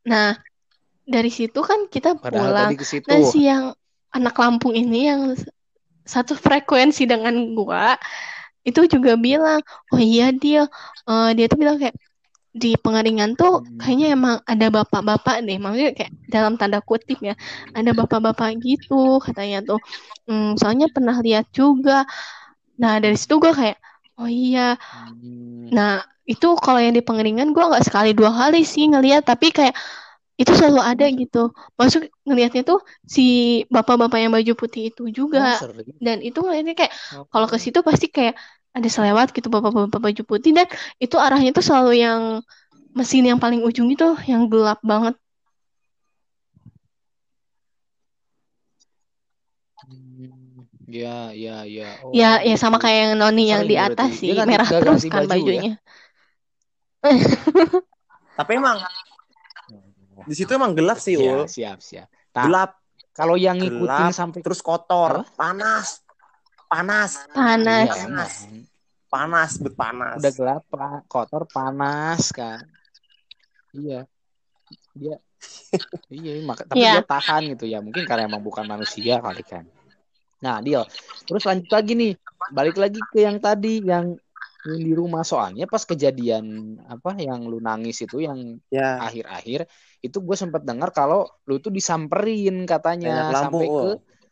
Nah, 0.09 0.41
dari 1.05 1.29
situ 1.29 1.61
kan 1.61 1.85
kita 1.85 2.17
Padahal 2.17 2.73
pulang. 2.73 2.73
Nah, 3.05 3.21
si 3.29 3.45
yang 3.45 3.77
anak 4.09 4.35
Lampung 4.41 4.73
ini 4.73 5.05
yang 5.05 5.37
satu 6.01 6.33
frekuensi 6.33 7.05
dengan 7.05 7.33
gua 7.53 7.93
itu 8.65 8.89
juga 8.89 9.13
bilang, 9.13 9.61
"Oh 9.93 10.01
iya 10.01 10.33
dia 10.33 10.65
eh, 11.05 11.29
dia 11.37 11.45
tuh 11.45 11.61
bilang 11.61 11.77
kayak 11.77 11.93
di 12.61 12.69
pengeringan 12.83 13.31
tuh 13.39 13.51
Hmm. 13.59 13.77
kayaknya 13.81 14.07
emang 14.15 14.35
ada 14.51 14.65
bapak-bapak 14.75 15.35
deh." 15.47 15.57
Maksudnya 15.63 15.91
kayak 15.97 16.11
dalam 16.33 16.53
tanda 16.59 16.79
kutip 16.89 17.19
ya, 17.29 17.33
ada 17.77 17.91
bapak-bapak 17.99 18.49
gitu 18.65 19.19
katanya 19.25 19.57
tuh. 19.69 19.79
Hmm, 20.27 20.55
soalnya 20.59 20.87
pernah 20.95 21.15
lihat 21.25 21.45
juga. 21.59 22.07
Nah, 22.81 22.93
dari 23.03 23.15
situ 23.21 23.35
gua 23.43 23.53
kayak, 23.55 23.77
"Oh 24.19 24.29
iya, 24.31 24.79
Hmm. 24.91 25.69
Nah, 25.75 26.01
itu 26.25 26.47
kalau 26.61 26.79
yang 26.81 26.93
di 26.97 27.01
pengeringan 27.05 27.53
gue 27.53 27.63
nggak 27.69 27.85
sekali 27.85 28.09
dua 28.17 28.31
kali 28.33 28.65
sih 28.65 28.85
ngelihat, 28.89 29.25
tapi 29.25 29.53
kayak 29.53 29.73
itu 30.41 30.51
selalu 30.55 30.81
ada 30.83 31.05
gitu. 31.21 31.39
Masuk 31.79 32.07
ngelihatnya 32.27 32.61
tuh 32.67 32.79
si 33.07 33.21
bapak-bapak 33.71 34.19
yang 34.23 34.31
baju 34.35 34.53
putih 34.57 34.91
itu 34.91 35.07
Oh, 35.07 35.11
juga. 35.13 35.39
sering. 35.59 35.87
Dan 36.01 36.19
itu 36.25 36.39
ngelihatnya 36.43 36.75
kayak 36.79 36.93
Oh. 37.13 37.25
kalau 37.31 37.47
ke 37.51 37.57
situ 37.61 37.79
pasti 37.85 38.07
kayak 38.11 38.35
ada 38.75 38.89
selewat 38.91 39.27
gitu 39.35 39.47
bapak-bapak 39.47 39.99
baju 40.05 40.21
putih 40.27 40.51
dan 40.57 40.67
itu 40.99 41.15
arahnya 41.15 41.51
tuh 41.55 41.63
selalu 41.63 41.91
yang 42.05 42.21
mesin 42.97 43.23
yang 43.27 43.39
paling 43.43 43.61
ujung 43.63 43.87
itu 43.91 44.07
yang 44.27 44.47
gelap 44.51 44.79
banget. 44.83 45.15
Hmm, 49.85 50.65
Ya, 50.87 51.33
ya, 51.33 51.65
ya. 51.65 51.87
Oh, 52.05 52.13
Ya, 52.13 52.39
ya 52.45 52.55
sama 52.55 52.77
kayak 52.77 52.99
yang 53.09 53.13
Noni 53.17 53.49
yang 53.49 53.63
di 53.65 53.75
atas 53.75 54.21
sih, 54.21 54.31
nggak- 54.31 54.47
merah 54.47 54.69
terus 54.69 55.01
kan 55.09 55.25
baju 55.25 55.25
ya? 55.25 55.33
bajunya. 55.33 55.73
Tapi 58.39 58.51
emang 58.59 58.77
di 60.25 60.33
situ 60.37 60.51
emang 60.55 60.73
gelap 60.77 60.97
sih, 61.01 61.17
Iya, 61.17 61.43
Ul. 61.43 61.45
siap, 61.49 61.77
siap. 61.81 62.07
Gelap, 62.33 62.71
kalau 63.13 63.35
yang 63.35 63.57
ngikutin 63.57 64.09
gelap, 64.09 64.17
sampai 64.17 64.39
terus 64.45 64.61
kotor, 64.61 65.25
Apa? 65.25 65.33
panas. 65.37 66.04
Panas, 66.65 67.11
Panas. 67.31 67.85
Iya, 67.87 67.93
emang. 68.09 68.31
panas, 69.05 69.51
bet 69.61 69.73
panas. 69.79 70.19
Udah 70.19 70.33
gelap, 70.35 70.63
kotor, 71.07 71.47
panas 71.47 72.33
kan. 72.35 72.65
Iya. 73.71 74.03
Dia 74.97 75.15
Iya, 76.11 76.31
maka, 76.41 76.65
tapi 76.67 76.81
Iya. 76.81 76.99
dia 76.99 77.03
tahan 77.05 77.43
gitu 77.55 77.65
ya. 77.69 77.79
Mungkin 77.79 78.03
karena 78.03 78.27
emang 78.27 78.43
bukan 78.43 78.65
manusia 78.65 79.21
kali 79.21 79.43
kan. 79.45 79.65
Nah, 80.43 80.59
deal. 80.61 80.83
Terus 81.25 81.43
lanjut 81.47 81.69
lagi 81.71 81.93
nih. 81.95 82.11
Balik 82.53 82.77
lagi 82.77 82.99
ke 83.01 83.25
yang 83.25 83.37
tadi 83.41 83.81
yang 83.81 84.13
yang 84.65 84.81
di 84.81 84.93
rumah 84.97 85.21
soalnya 85.21 85.69
pas 85.69 85.85
kejadian 85.85 86.77
apa 86.89 87.13
yang 87.21 87.45
lu 87.45 87.61
nangis 87.61 88.01
itu 88.01 88.25
yang 88.25 88.57
Ya, 88.73 88.97
akhir-akhir 88.97 89.69
itu 90.01 90.17
gue 90.17 90.33
sempat 90.37 90.65
dengar 90.65 90.89
kalau 90.89 91.29
lu 91.45 91.61
tuh 91.61 91.69
disamperin 91.69 92.65
katanya 92.65 93.29
sampai 93.29 93.69
ke 93.69 93.89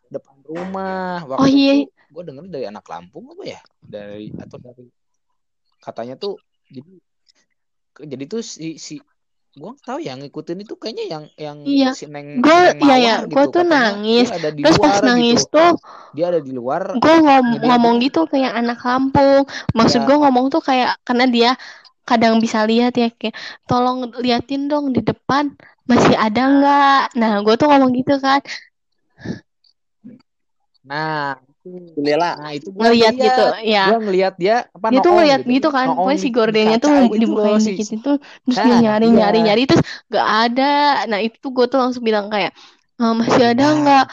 depan 0.10 0.38
rumah. 0.42 1.22
Oh 1.38 1.46
Waktu 1.46 1.54
iya, 1.54 1.74
itu 1.86 1.93
gue 2.14 2.24
denger 2.30 2.46
dari 2.54 2.66
anak 2.70 2.86
Lampung 2.86 3.26
apa 3.34 3.44
ya? 3.44 3.60
Dari 3.82 4.30
atau 4.38 4.58
dari 4.62 4.86
katanya 5.82 6.16
tuh 6.16 6.38
jadi 6.72 6.92
jadi 7.94 8.24
tuh 8.26 8.42
si 8.42 8.78
si 8.78 8.96
gua 9.54 9.78
nggak 9.78 9.86
tahu 9.86 10.00
yang 10.02 10.18
ngikutin 10.18 10.66
itu 10.66 10.74
kayaknya 10.82 11.06
yang 11.14 11.24
yang 11.38 11.58
Iya. 11.62 11.92
si 11.94 12.06
Neng 12.10 12.42
Gue 12.42 12.74
iya 12.82 12.96
ya, 12.98 13.14
Mawar 13.22 13.30
gue 13.30 13.46
gitu. 13.46 13.50
tuh 13.54 13.66
Katanya 13.66 13.70
nangis. 13.70 14.28
ada 14.34 14.50
di 14.50 14.62
Terus 14.66 14.78
pas 14.82 14.90
luar 14.90 15.04
nangis 15.06 15.42
gitu. 15.46 15.54
tuh 15.54 15.72
Dia 16.18 16.26
ada 16.34 16.40
di 16.42 16.52
luar. 16.54 16.82
gue 16.98 17.16
ngom 17.22 17.46
Jadi 17.54 17.66
ngomong 17.70 17.96
gitu 18.02 18.20
kayak 18.26 18.54
anak 18.58 18.78
kampung. 18.82 19.44
Maksud 19.78 20.02
ya 20.02 20.08
gue 20.10 20.18
ngomong 20.18 20.46
tuh 20.50 20.62
kayak 20.66 20.98
karena 21.06 21.26
dia 21.30 21.52
kadang 22.04 22.42
bisa 22.42 22.66
lihat 22.66 22.98
ya 22.98 23.14
kayak 23.14 23.36
tolong 23.70 24.10
liatin 24.26 24.66
dong 24.68 24.90
di 24.90 25.06
depan 25.06 25.54
masih 25.86 26.18
ada 26.18 26.42
nggak. 26.50 27.02
Nah 27.22 27.32
gue 27.46 27.54
tuh 27.54 27.68
ngomong 27.70 27.92
gitu 27.94 28.18
kan 28.18 28.42
nah 30.84 31.40
Jendela. 31.64 32.36
nah 32.36 32.52
itu 32.52 32.68
gua 32.76 32.92
ngeliat 32.92 33.14
gitu 33.16 33.44
ya. 33.64 33.84
gua 33.88 33.98
ngeliat 34.04 34.34
dia 34.36 34.56
apa 34.76 34.86
Dia 34.92 35.00
tuh 35.00 35.12
ngeliat 35.16 35.40
gitu 35.42 35.52
gitu 35.56 35.68
kan. 35.72 35.86
Pokoknya 35.96 36.20
si 36.20 36.28
di 36.28 36.34
gordennya 36.36 36.78
tuh 36.84 36.90
gitu 37.08 37.18
dibukain 37.24 37.60
si 37.64 37.72
dikit 37.72 37.88
itu 37.98 38.12
terus 38.44 38.58
dia 38.60 38.74
nah 38.74 38.80
nyari 38.84 39.06
iya 39.08 39.16
nyari 39.20 39.38
nyari 39.48 39.62
terus 39.70 39.84
nggak 40.12 40.28
ada. 40.48 40.72
Nah 41.08 41.20
itu 41.24 41.36
tuh 41.40 41.52
gue 41.56 41.66
tuh 41.72 41.80
langsung 41.80 42.04
bilang 42.04 42.28
kayak 42.28 42.52
"Eh, 43.00 43.14
masih 43.20 43.44
ada 43.56 43.64
nah 43.64 43.72
nggak? 43.80 44.06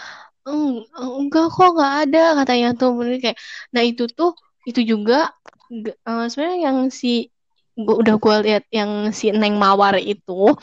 "Eng- 0.51 0.82
enggak 1.20 1.46
kok 1.53 1.68
nggak 1.76 1.92
ada 2.07 2.22
katanya 2.42 2.68
tuh 2.80 2.90
bener 2.98 3.16
kayak 3.22 3.38
nah 3.74 3.82
itu 3.84 4.03
tuh 4.18 4.30
itu 4.68 4.80
juga 4.82 5.30
eh, 6.09 6.24
sebenarnya 6.30 6.59
yang 6.70 6.78
si 6.90 7.28
gua, 7.74 7.94
udah 8.03 8.14
gue 8.18 8.36
lihat 8.46 8.64
yang 8.70 9.11
si 9.14 9.30
Neng 9.34 9.57
Mawar 9.59 9.96
itu 10.01 10.55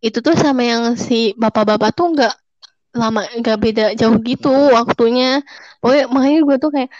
itu 0.00 0.18
tuh 0.24 0.34
sama 0.36 0.62
yang 0.64 0.82
si 0.96 1.32
bapak-bapak 1.36 1.90
tuh 1.96 2.06
nggak 2.14 2.34
lama 2.96 3.20
nggak 3.28 3.58
beda 3.60 3.84
jauh 3.94 4.18
gitu 4.24 4.52
waktunya. 4.72 5.40
Pokoknya 5.78 6.04
makanya 6.10 6.40
gue 6.42 6.56
tuh 6.56 6.70
kayak 6.74 6.90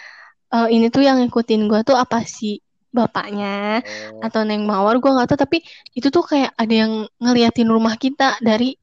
eh, 0.53 0.67
ini 0.71 0.87
tuh 0.93 1.03
yang 1.03 1.17
ngikutin 1.21 1.61
gue 1.67 1.79
tuh 1.83 1.97
apa 1.97 2.23
sih? 2.23 2.61
Bapaknya 2.87 3.83
oh. 3.83 4.23
atau 4.25 4.41
Neng 4.47 4.63
Mawar? 4.63 4.97
Gue 4.97 5.11
nggak 5.11 5.35
tahu 5.35 5.39
tapi 5.43 5.61
itu 5.93 6.07
tuh 6.07 6.23
kayak 6.23 6.55
ada 6.55 6.73
yang 6.73 6.93
ngeliatin 7.19 7.67
rumah 7.67 7.99
kita 7.99 8.39
dari 8.39 8.73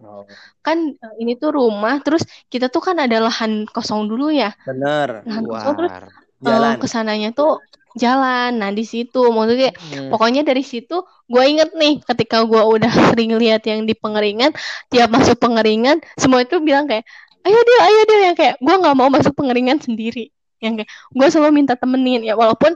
oh. 0.00 0.24
kan 0.64 0.78
eh, 0.90 1.14
ini 1.20 1.36
tuh 1.36 1.54
rumah 1.54 2.00
terus 2.00 2.24
kita 2.48 2.72
tuh 2.72 2.82
kan 2.82 2.96
ada 2.98 3.20
lahan 3.20 3.68
kosong 3.68 4.08
dulu 4.08 4.32
ya. 4.32 4.50
Bener. 4.64 5.22
lahan 5.28 5.44
kosong 5.44 5.74
terus 5.76 5.92
luar 5.92 6.04
eh, 6.08 6.22
Jalan. 6.44 6.74
ke 6.80 6.86
sananya 6.88 7.30
tuh 7.32 7.60
jalan. 7.94 8.58
Nah 8.60 8.70
di 8.74 8.84
situ. 8.84 9.20
Maksudnya 9.30 9.70
kayak 9.70 9.76
Mm. 9.94 10.10
pokoknya 10.10 10.42
dari 10.42 10.62
situ 10.66 11.02
gue 11.30 11.44
inget 11.46 11.70
nih 11.72 12.02
ketika 12.04 12.44
gue 12.44 12.60
udah 12.60 12.90
sering 13.16 13.32
lihat 13.40 13.64
yang 13.64 13.88
di 13.88 13.94
pengeringan 13.96 14.52
tiap 14.92 15.08
masuk 15.08 15.40
pengeringan 15.40 16.02
semua 16.20 16.44
itu 16.44 16.60
bilang 16.60 16.84
kayak 16.84 17.06
ayo 17.46 17.56
dia 17.56 17.78
ayo 17.88 18.00
dia 18.08 18.18
yang 18.30 18.36
kayak 18.36 18.54
gue 18.60 18.74
nggak 18.74 18.96
mau 18.98 19.08
masuk 19.08 19.32
pengeringan 19.32 19.78
sendiri. 19.80 20.28
Yang 20.60 20.84
kayak 20.84 20.90
gue 20.90 21.26
selalu 21.30 21.52
minta 21.64 21.74
temenin. 21.78 22.20
Ya 22.26 22.34
walaupun 22.34 22.74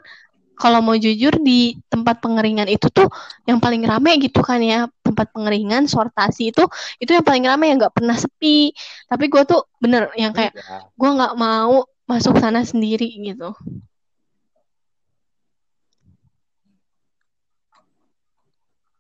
kalau 0.59 0.83
mau 0.83 0.99
jujur 0.99 1.39
di 1.39 1.79
tempat 1.87 2.19
pengeringan 2.19 2.67
itu 2.67 2.91
tuh 2.91 3.07
yang 3.47 3.63
paling 3.63 3.79
rame 3.87 4.19
gitu 4.19 4.43
kan 4.43 4.59
ya 4.59 4.91
tempat 5.07 5.31
pengeringan 5.31 5.87
sortasi 5.87 6.51
itu 6.51 6.67
itu 6.99 7.15
yang 7.15 7.23
paling 7.23 7.47
rame 7.47 7.71
yang 7.71 7.79
nggak 7.79 7.95
pernah 7.95 8.19
sepi. 8.19 8.75
Tapi 9.07 9.25
gue 9.31 9.43
tuh 9.47 9.67
bener 9.79 10.11
yang 10.19 10.35
kayak 10.35 10.55
iya. 10.55 10.87
gue 10.95 11.11
nggak 11.11 11.35
mau 11.39 11.87
masuk 12.09 12.41
sana 12.41 12.65
sendiri 12.65 13.07
gitu 13.21 13.53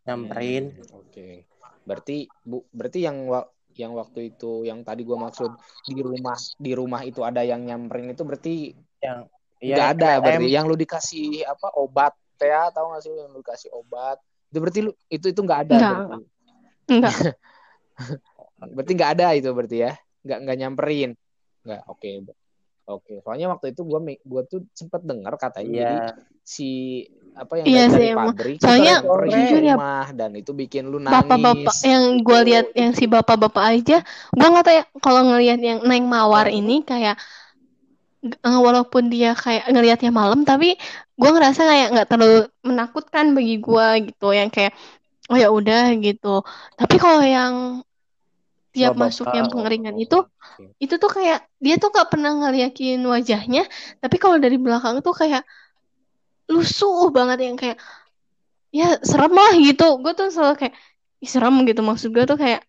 Nyamperin. 0.08 0.64
Oke. 0.96 1.44
Berarti 1.84 2.16
Bu, 2.40 2.64
berarti 2.72 2.98
yang 3.04 3.28
wa- 3.28 3.48
yang 3.76 3.92
waktu 3.94 4.34
itu 4.34 4.64
yang 4.66 4.82
tadi 4.82 5.06
gua 5.06 5.28
maksud 5.28 5.52
di 5.86 6.00
rumah 6.02 6.34
di 6.58 6.72
rumah 6.74 7.00
itu 7.06 7.20
ada 7.22 7.46
yang 7.46 7.62
nyamperin 7.62 8.10
itu 8.10 8.24
berarti 8.26 8.74
Yang 8.98 9.18
nggak 9.62 9.86
iya 9.86 9.94
ada 9.94 10.08
berarti 10.18 10.46
MLM. 10.48 10.54
yang 10.56 10.64
lu 10.66 10.74
dikasih 10.74 11.46
apa 11.46 11.68
obat 11.78 12.12
ya 12.42 12.70
tahu 12.74 12.90
nggak 12.90 13.02
sih 13.06 13.12
yang 13.14 13.30
lu 13.30 13.38
dikasih 13.42 13.70
obat 13.74 14.18
itu 14.50 14.58
berarti 14.58 14.80
lu 14.86 14.90
itu 15.12 15.26
itu 15.30 15.40
nggak 15.44 15.60
ada 15.68 15.76
Nggak, 15.78 15.90
berarti? 15.92 16.18
Enggak 16.88 17.16
berarti 18.74 18.92
nggak 18.98 19.10
ada 19.18 19.26
itu 19.38 19.48
berarti 19.54 19.76
ya? 19.86 19.92
Nggak 20.26 20.38
nggak 20.42 20.56
nyamperin? 20.58 21.10
Nggak 21.66 21.82
oke 21.86 22.08
oke. 22.88 23.12
Soalnya 23.22 23.46
waktu 23.54 23.66
itu 23.76 23.82
gua 23.86 24.00
mi- 24.02 24.22
gua 24.26 24.42
tuh 24.46 24.64
sempet 24.74 25.02
dengar 25.06 25.34
katanya 25.38 25.70
jadi 25.70 25.96
si 26.42 26.70
apa 27.38 27.52
yang 27.62 27.66
iya 27.70 27.84
dari, 27.86 27.94
sih 27.94 28.08
pabrik 28.18 28.56
soalnya 28.58 28.96
jujur 29.06 29.62
ya 29.62 29.76
rumah 29.78 30.06
dan 30.10 30.30
itu 30.34 30.50
bikin 30.50 30.90
lu 30.90 30.98
bapak-bapak 30.98 31.70
nangis. 31.70 31.86
yang 31.86 32.04
gue 32.18 32.40
lihat 32.50 32.66
yang 32.74 32.92
si 32.98 33.04
bapak-bapak 33.06 33.64
aja 33.78 34.02
gue 34.34 34.48
nggak 34.50 34.64
tahu 34.66 34.74
ya 34.74 34.84
kalau 34.98 35.22
ngelihat 35.22 35.60
yang 35.62 35.78
Neng 35.86 36.10
Mawar 36.10 36.50
ini 36.50 36.82
kayak 36.82 37.14
eh, 38.26 38.58
walaupun 38.58 39.06
dia 39.06 39.38
kayak 39.38 39.70
ngelihatnya 39.70 40.10
malam 40.10 40.42
tapi 40.42 40.74
gue 41.18 41.30
ngerasa 41.30 41.62
kayak 41.62 41.88
nggak 41.94 42.08
terlalu 42.10 42.50
menakutkan 42.66 43.34
bagi 43.38 43.62
gue 43.62 43.86
gitu 44.10 44.28
yang 44.34 44.50
kayak 44.50 44.74
oh 45.28 45.36
ya 45.36 45.52
udah 45.52 45.92
gitu. 46.00 46.40
Tapi 46.74 46.96
kalau 46.96 47.20
yang 47.20 47.84
tiap 48.72 48.94
masuk 48.94 49.26
yang 49.34 49.48
Bapak. 49.50 49.58
pengeringan 49.58 49.96
itu 49.98 50.18
itu 50.78 50.94
tuh 51.00 51.10
kayak 51.10 51.42
dia 51.58 51.80
tuh 51.80 51.90
nggak 51.90 52.08
pernah 52.14 52.30
ngeliatin 52.36 53.02
wajahnya 53.02 53.66
tapi 53.98 54.16
kalau 54.22 54.38
dari 54.38 54.54
belakang 54.60 55.02
tuh 55.02 55.10
kayak 55.16 55.42
lusuh 56.48 57.12
banget 57.12 57.38
yang 57.44 57.56
kayak 57.60 57.76
ya 58.72 58.96
serem 59.00 59.32
lah 59.32 59.52
gitu 59.60 60.00
gue 60.00 60.12
tuh 60.16 60.28
selalu 60.28 60.54
kayak 60.66 60.74
"Ih, 61.24 61.30
serem 61.30 61.54
gitu 61.68 61.80
maksud 61.84 62.08
gue 62.12 62.24
tuh 62.28 62.38
kayak 62.40 62.62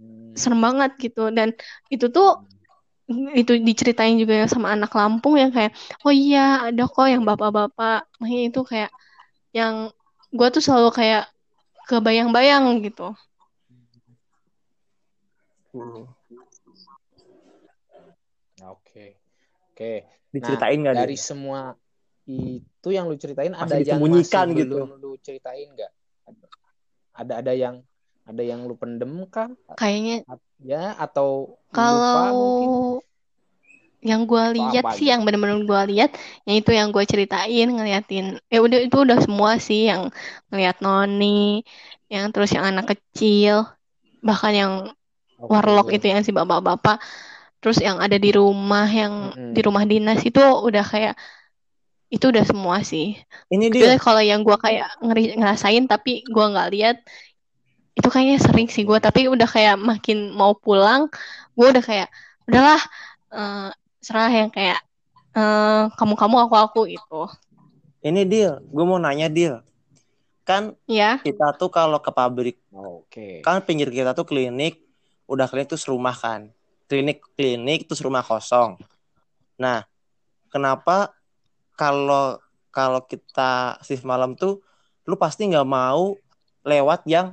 Hmm. 0.00 0.32
serem 0.38 0.60
banget 0.62 0.90
gitu 0.96 1.28
dan 1.34 1.52
itu 1.92 2.06
tuh 2.08 2.40
itu 3.34 3.58
diceritain 3.58 4.14
juga 4.16 4.46
sama 4.46 4.70
anak 4.72 4.94
Lampung 4.94 5.34
yang 5.36 5.50
kayak 5.50 5.74
oh 6.06 6.14
iya 6.14 6.70
ada 6.70 6.86
kok 6.86 7.06
yang 7.10 7.26
bapak-bapak 7.26 8.06
makanya 8.22 8.42
itu 8.48 8.60
kayak 8.62 8.90
yang 9.50 9.90
gue 10.30 10.48
tuh 10.54 10.62
selalu 10.62 10.90
kayak 10.94 11.26
kebayang-bayang 11.90 12.64
gitu 12.86 13.12
Hmm. 15.70 16.02
Oke. 18.66 19.16
Oke. 19.70 19.92
Nah, 20.02 20.10
Diceritain 20.34 20.82
nggak 20.82 20.96
dari 20.98 21.14
dia? 21.14 21.22
semua 21.22 21.60
itu 22.30 22.88
yang 22.96 23.04
lu 23.10 23.16
ceritain 23.22 23.52
Masih 23.52 23.64
ada 23.64 23.76
yang 23.90 24.00
masih 24.00 24.40
gitu. 24.58 24.74
belum 24.76 24.90
lu 25.02 25.10
ceritain 25.26 25.68
nggak? 25.74 25.90
Ada 27.20 27.32
ada 27.42 27.52
yang 27.52 27.76
ada 28.30 28.42
yang 28.50 28.60
lu 28.68 28.74
pendem 28.78 29.12
kah? 29.34 29.48
kayaknya 29.80 30.22
Ya 30.60 30.92
atau 31.04 31.28
lu 31.72 31.82
lupa 31.96 32.20
mungkin? 32.36 32.68
kalau 32.68 33.00
yang 34.00 34.24
gue 34.24 34.42
lihat 34.56 34.84
apa 34.84 34.96
sih 34.96 35.06
gitu? 35.06 35.12
yang 35.12 35.20
bener-bener 35.28 35.60
gue 35.68 35.80
lihat 35.92 36.10
yang 36.48 36.56
itu 36.60 36.70
yang 36.72 36.88
gue 36.94 37.04
ceritain 37.04 37.68
ngeliatin 37.68 38.24
ya 38.48 38.58
udah 38.64 38.78
itu 38.88 38.96
udah 38.96 39.18
semua 39.20 39.50
sih 39.60 39.92
yang 39.92 40.08
ngeliat 40.48 40.76
Noni 40.80 41.60
yang 42.08 42.32
terus 42.32 42.50
yang 42.56 42.64
anak 42.70 42.96
kecil 42.96 43.68
bahkan 44.24 44.52
yang 44.56 44.72
warlock 45.50 45.86
Oke. 45.88 45.96
itu 46.00 46.04
yang 46.12 46.20
si 46.24 46.32
bapak-bapak 46.32 46.96
terus 47.60 47.78
yang 47.86 48.00
ada 48.00 48.16
di 48.16 48.30
rumah 48.32 48.88
yang 48.88 49.36
Mm-mm. 49.36 49.52
di 49.52 49.60
rumah 49.60 49.84
dinas 49.84 50.20
itu 50.24 50.40
udah 50.40 50.84
kayak 50.92 51.14
itu 52.10 52.24
udah 52.26 52.44
semua 52.44 52.82
sih 52.82 53.14
Ini 53.48 53.70
dia. 53.70 53.94
Kalau 54.02 54.18
yang 54.18 54.42
gue 54.42 54.58
kayak 54.58 54.98
ngeri- 54.98 55.38
ngerasain 55.38 55.86
tapi 55.86 56.26
gue 56.26 56.44
nggak 56.52 56.70
lihat 56.74 56.96
itu 57.94 58.08
kayaknya 58.10 58.38
sering 58.42 58.68
sih 58.70 58.82
gue 58.82 58.98
tapi 58.98 59.30
udah 59.30 59.46
kayak 59.46 59.76
makin 59.78 60.34
mau 60.34 60.54
pulang 60.58 61.06
gue 61.54 61.66
udah 61.70 61.84
kayak 61.84 62.08
udahlah 62.50 62.80
eh, 63.30 63.70
serah 64.02 64.30
yang 64.32 64.50
kayak 64.50 64.78
eh, 65.38 65.84
kamu-kamu 65.98 66.36
aku-aku 66.50 66.90
gitu 66.90 67.30
Ini 68.00 68.24
deal. 68.24 68.64
Gue 68.72 68.84
mau 68.88 68.96
nanya 68.96 69.28
deal. 69.28 69.60
Kan 70.48 70.72
ya 70.88 71.20
kita 71.20 71.52
tuh 71.60 71.68
kalau 71.68 72.00
ke 72.00 72.08
pabrik, 72.08 72.56
Oke. 72.72 73.44
kan 73.44 73.60
pinggir 73.60 73.92
kita 73.92 74.16
tuh 74.16 74.24
klinik, 74.24 74.80
udah 75.28 75.44
klinik 75.44 75.68
terus 75.68 75.84
rumah 75.84 76.16
kan. 76.16 76.48
Klinik 76.88 77.20
klinik 77.36 77.84
terus 77.84 78.00
rumah 78.00 78.24
kosong. 78.24 78.80
Nah, 79.60 79.84
kenapa 80.48 81.12
kalau 81.80 82.36
kalau 82.68 83.00
kita 83.08 83.80
shift 83.80 84.04
malam 84.04 84.36
tuh 84.36 84.60
lu 85.08 85.16
pasti 85.16 85.48
nggak 85.48 85.64
mau 85.64 86.12
lewat 86.60 87.08
yang 87.08 87.32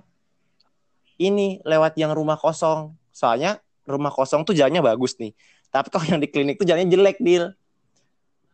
ini, 1.19 1.59
lewat 1.67 1.99
yang 1.99 2.15
rumah 2.15 2.39
kosong. 2.39 2.95
Soalnya 3.11 3.59
rumah 3.83 4.13
kosong 4.13 4.47
tuh 4.47 4.55
jalannya 4.55 4.79
bagus 4.79 5.19
nih. 5.19 5.35
Tapi 5.67 5.91
kalau 5.91 6.05
yang 6.07 6.21
di 6.23 6.31
klinik 6.31 6.55
tuh 6.55 6.63
jalannya 6.63 6.87
jelek, 6.87 7.19
Dil. 7.19 7.51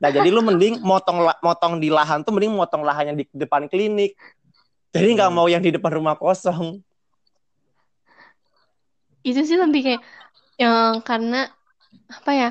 Nah, 0.02 0.10
jadi 0.10 0.34
lu 0.34 0.42
mending 0.42 0.82
motong 0.82 1.24
motong 1.46 1.78
di 1.78 1.94
lahan 1.94 2.26
tuh 2.26 2.34
mending 2.34 2.52
motong 2.58 2.82
lahannya 2.82 3.14
di 3.22 3.26
depan 3.32 3.70
klinik. 3.70 4.18
Jadi 4.90 5.08
nggak 5.14 5.30
Hmm. 5.30 5.38
mau 5.38 5.46
yang 5.46 5.62
di 5.62 5.70
depan 5.70 5.94
rumah 5.94 6.18
kosong. 6.18 6.82
itu 9.24 9.40
sih 9.48 9.56
lebih 9.56 9.82
kayak 9.88 10.02
yang 10.60 11.00
karena 11.00 11.48
apa 12.12 12.32
ya 12.36 12.50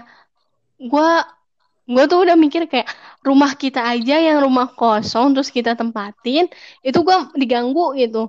gue 0.80 1.10
gue 1.84 2.04
tuh 2.08 2.18
udah 2.24 2.32
mikir 2.32 2.64
kayak 2.64 2.88
rumah 3.22 3.54
kita 3.54 3.78
aja 3.86 4.18
yang 4.18 4.42
rumah 4.42 4.66
kosong 4.74 5.32
terus 5.34 5.48
kita 5.48 5.78
tempatin 5.78 6.50
itu 6.82 6.98
gue 7.00 7.16
diganggu 7.38 7.94
gitu 7.94 8.28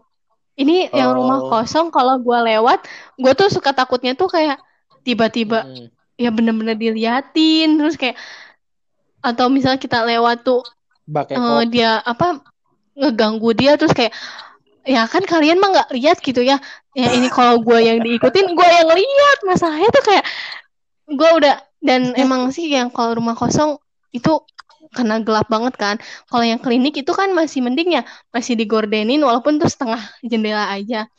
ini 0.53 0.85
yang 0.93 1.17
rumah 1.17 1.41
Oh. 1.41 1.49
kosong 1.49 1.89
kalau 1.89 2.21
gue 2.21 2.39
lewat 2.53 2.85
gue 3.17 3.33
tuh 3.33 3.49
suka 3.49 3.73
takutnya 3.73 4.13
tuh 4.13 4.29
kayak 4.29 4.61
tiba-tiba 5.01 5.65
Mm-mm. 5.65 5.89
ya 6.15 6.29
bener-bener 6.29 6.77
diliatin 6.77 7.81
terus 7.81 7.97
kayak 7.97 8.15
atau 9.19 9.49
misalnya 9.49 9.81
kita 9.81 10.05
lewat 10.05 10.45
tuh 10.45 10.61
Eko. 11.35 11.71
dia 11.73 11.91
apa 11.99 12.39
ngeganggu 12.93 13.49
dia 13.57 13.73
terus 13.75 13.91
kayak 13.91 14.13
ya 14.85 15.07
kan 15.09 15.23
kalian 15.25 15.57
mah 15.57 15.69
nggak 15.73 15.89
lihat 15.95 16.17
gitu 16.21 16.43
ya 16.43 16.59
ya 16.93 17.07
ini 17.11 17.31
kalau 17.33 17.57
gue 17.59 17.79
yang 17.81 17.99
diikutin 18.03 18.53
gue 18.53 18.67
yang 18.67 18.89
lihat 18.93 19.37
masalahnya 19.43 19.89
tuh 19.89 20.03
kayak 20.05 20.25
gue 21.09 21.29
udah 21.41 21.55
dan 21.81 22.13
emang 22.23 22.53
sih 22.53 22.69
yang 22.69 22.93
kalau 22.93 23.17
rumah 23.17 23.33
kosong 23.33 23.79
itu 24.13 24.45
karena 24.93 25.19
gelap 25.25 25.49
banget 25.49 25.73
kan. 25.75 25.95
Kalau 26.29 26.45
yang 26.45 26.61
klinik 26.61 26.93
itu 27.01 27.11
kan 27.11 27.33
masih 27.33 27.65
mending 27.65 27.97
ya 27.97 28.03
masih 28.29 28.53
digordenin 28.53 29.19
walaupun 29.25 29.57
tuh 29.57 29.67
setengah 29.67 29.99
jendela 30.21 30.69
aja. 30.69 31.09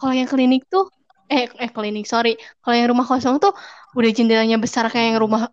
Kalau 0.00 0.16
yang 0.16 0.26
klinik 0.26 0.64
tuh 0.66 0.88
eh 1.28 1.46
eh 1.46 1.70
klinik 1.70 2.08
sorry. 2.08 2.34
Kalau 2.64 2.74
yang 2.74 2.88
rumah 2.90 3.06
kosong 3.06 3.36
tuh 3.38 3.52
udah 3.94 4.10
jendelanya 4.10 4.56
besar 4.56 4.88
kayak 4.88 5.14
yang 5.14 5.20
rumah 5.20 5.52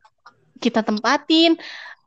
kita 0.64 0.82
tempatin 0.82 1.60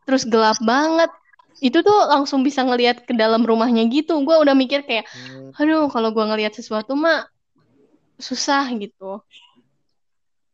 terus 0.09 0.25
gelap 0.25 0.57
banget. 0.65 1.13
Itu 1.61 1.85
tuh 1.85 2.09
langsung 2.09 2.41
bisa 2.41 2.65
ngelihat 2.65 3.05
ke 3.05 3.13
dalam 3.13 3.45
rumahnya 3.45 3.85
gitu. 3.93 4.17
Gue 4.25 4.41
udah 4.41 4.57
mikir 4.57 4.83
kayak 4.89 5.05
Hmm. 5.13 5.53
aduh 5.61 5.93
kalau 5.93 6.09
gue 6.09 6.25
ngelihat 6.25 6.57
sesuatu 6.57 6.97
mah 6.97 7.29
susah 8.17 8.65
gitu. 8.81 9.21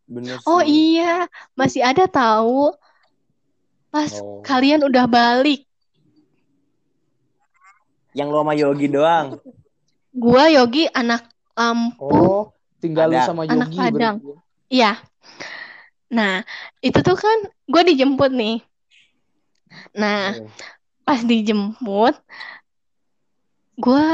Bener 0.06 0.38
oh 0.46 0.62
iya 0.66 1.30
masih 1.54 1.82
ada 1.82 2.10
tahu 2.10 2.74
pas 3.96 4.12
Oh. 4.20 4.44
kalian 4.44 4.84
udah 4.84 5.08
balik 5.08 5.64
Yang 8.12 8.28
lu 8.28 8.38
sama 8.40 8.52
Yogi 8.52 8.86
doang. 8.88 9.26
gue 10.12 10.44
Yogi 10.52 10.84
anak 10.92 11.24
Lampung 11.56 12.12
Oh, 12.12 12.44
tinggal 12.76 13.08
lu 13.08 13.16
sama 13.20 13.48
Anak 13.48 13.72
Yogi 13.72 13.80
Padang. 13.80 14.16
berarti. 14.20 14.44
Iya. 14.68 14.92
Nah, 16.06 16.44
itu 16.80 16.98
tuh 17.00 17.16
kan 17.16 17.38
gue 17.64 17.82
dijemput 17.86 18.28
nih. 18.28 18.60
Nah, 19.92 20.36
Oh. 20.36 20.48
pas 21.02 21.20
dijemput, 21.20 22.12
gue 23.76 24.04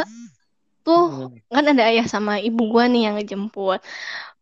tuh 0.83 1.05
Hmm. 1.11 1.35
kan 1.47 1.65
ada 1.67 1.83
ayah 1.87 2.07
sama 2.07 2.39
ibu 2.39 2.63
gue 2.71 2.85
nih 2.87 3.03
yang 3.07 3.15
ngejemput. 3.19 3.83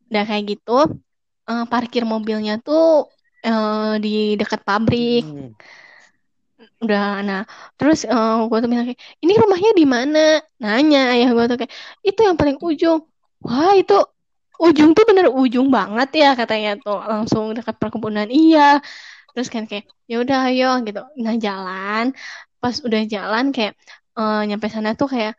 Udah 0.09 0.25
kayak 0.25 0.57
gitu, 0.57 1.01
eh, 1.47 1.65
parkir 1.69 2.05
mobilnya 2.05 2.61
tuh 2.61 3.09
eh, 3.45 3.95
di 4.05 4.37
dekat 4.41 4.61
pabrik. 4.69 5.25
Hmm. 5.27 5.53
Udah, 6.81 7.25
nah, 7.25 7.43
terus 7.77 8.05
gue 8.49 8.59
tuh 8.61 8.69
bilang 8.69 8.87
kayak, 8.89 9.01
ini 9.25 9.33
rumahnya 9.37 9.71
di 9.77 9.85
mana? 9.89 10.41
Nanya 10.61 11.13
ayah 11.17 11.29
gue 11.33 11.45
tuh 11.49 11.57
kayak, 11.61 11.73
itu 12.05 12.21
yang 12.21 12.37
paling 12.37 12.57
ujung. 12.61 13.01
Wah, 13.41 13.73
itu 13.77 13.97
ujung 14.61 14.93
tuh 14.93 15.05
bener 15.09 15.27
ujung 15.33 15.73
banget 15.73 16.09
ya 16.21 16.29
katanya 16.37 16.77
tuh 16.85 17.01
langsung 17.01 17.57
dekat 17.57 17.81
perkebunan 17.81 18.29
iya 18.29 18.77
terus 19.33 19.49
kan 19.49 19.65
kayak 19.65 19.89
ya 20.05 20.21
udah 20.21 20.39
ayo 20.53 20.67
gitu 20.85 21.01
nah 21.25 21.35
jalan 21.41 22.13
pas 22.61 22.77
udah 22.85 23.01
jalan 23.09 23.45
kayak 23.57 23.73
eh, 24.21 24.41
nyampe 24.49 24.67
sana 24.69 24.93
tuh 25.01 25.09
kayak 25.09 25.33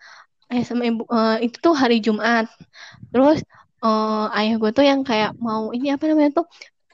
ayah 0.50 0.66
sama 0.66 0.84
ibu 0.90 1.06
eh, 1.06 1.46
itu 1.46 1.58
tuh 1.62 1.74
hari 1.78 2.02
Jumat 2.02 2.50
terus 3.14 3.46
eh, 3.86 4.26
ayah 4.42 4.56
gue 4.58 4.72
tuh 4.74 4.86
yang 4.90 5.02
kayak 5.06 5.38
mau 5.38 5.70
ini 5.70 5.94
apa 5.94 6.04
namanya 6.10 6.42
tuh 6.42 6.46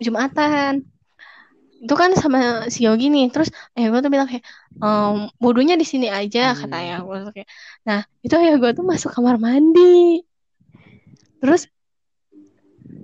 Jumatan 0.03 0.83
itu 1.78 1.93
kan 1.93 2.09
sama 2.17 2.65
si 2.73 2.86
Yogi 2.88 3.07
nih. 3.13 3.30
Terus 3.30 3.49
ayah 3.78 3.88
gue 3.93 3.99
tuh 4.01 4.11
bilang 4.11 4.28
kayak 4.30 4.43
ehm, 4.82 5.30
wudhunya 5.38 5.75
di 5.78 5.86
sini 5.86 6.07
aja 6.09 6.53
kata 6.57 6.75
Hmm. 6.75 6.82
ayah 6.84 6.97
gue 7.05 7.17
tuh 7.30 7.32
kayak 7.36 7.49
nah 7.88 7.99
itu 8.25 8.34
ayah 8.38 8.55
gue 8.57 8.71
tuh 8.73 8.86
masuk 8.86 9.09
kamar 9.13 9.36
mandi. 9.38 10.21
Terus 11.38 11.69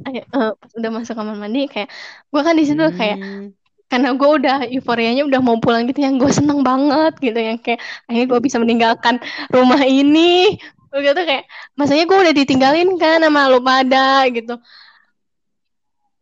ayah, 0.04 0.26
eh, 0.26 0.52
pas 0.58 0.72
udah 0.74 0.92
masuk 0.92 1.14
kamar 1.16 1.36
mandi 1.38 1.70
kayak 1.70 1.90
gue 2.30 2.42
kan 2.42 2.54
di 2.58 2.64
situ 2.66 2.84
kayak 2.98 3.18
Hmm. 3.22 3.54
karena 3.88 4.10
gue 4.18 4.30
udah 4.42 4.58
euforianya 4.74 5.22
udah 5.30 5.38
mau 5.38 5.62
pulang 5.62 5.86
gitu 5.86 6.02
yang 6.02 6.18
gue 6.18 6.32
seneng 6.34 6.66
banget 6.66 7.14
gitu 7.22 7.38
yang 7.38 7.62
kayak 7.62 7.78
akhirnya 8.10 8.26
gue 8.26 8.40
bisa 8.42 8.58
meninggalkan 8.58 9.22
rumah 9.54 9.82
ini. 9.86 10.58
Begitu 10.90 11.22
kayak 11.26 11.46
masanya 11.78 12.10
gue 12.10 12.18
udah 12.18 12.34
ditinggalin 12.34 12.90
kan 12.98 13.22
sama 13.22 13.50
lu 13.54 13.62
pada 13.62 14.26
gitu. 14.34 14.58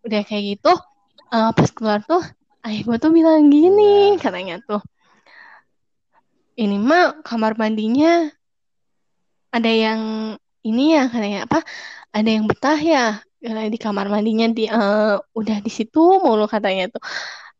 Udah 0.03 0.21
kayak 0.27 0.43
gitu 0.57 0.73
eh, 1.31 1.49
pas 1.55 1.69
keluar 1.71 2.03
tuh 2.03 2.19
ayah 2.67 2.81
gue 2.87 2.97
tuh 3.03 3.11
bilang 3.17 3.41
gini 3.53 4.15
Iya. 4.15 4.21
katanya 4.23 4.55
tuh. 4.67 4.81
Ini 6.63 6.77
mah 6.89 7.07
kamar 7.27 7.53
mandinya 7.59 8.11
ada 9.55 9.69
yang 9.71 10.01
ini 10.67 10.81
ya 10.95 11.01
katanya 11.11 11.39
apa 11.47 11.57
ada 12.15 12.29
yang 12.35 12.45
betah 12.51 12.79
ya. 12.79 12.99
Katanya 13.41 13.69
di 13.73 13.79
kamar 13.81 14.05
mandinya 14.13 14.45
di 14.57 14.61
eh, 14.69 15.17
udah 15.39 15.57
di 15.65 15.71
situ 15.77 15.99
mulu 16.23 16.45
katanya 16.45 16.83
tuh. 16.93 17.01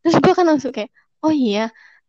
Terus 0.02 0.16
gue 0.22 0.32
kan 0.38 0.46
langsung 0.50 0.72
kayak 0.76 0.90
oh 1.24 1.32
iya 1.34 1.60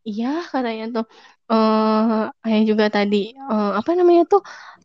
iya 0.08 0.28
katanya 0.54 0.84
tuh. 0.96 1.06
Eh 1.52 2.24
ayah 2.48 2.62
juga 2.70 2.86
tadi 2.96 3.34
eh, 3.36 3.72
apa 3.80 3.92
namanya 4.00 4.24
tuh 4.32 4.42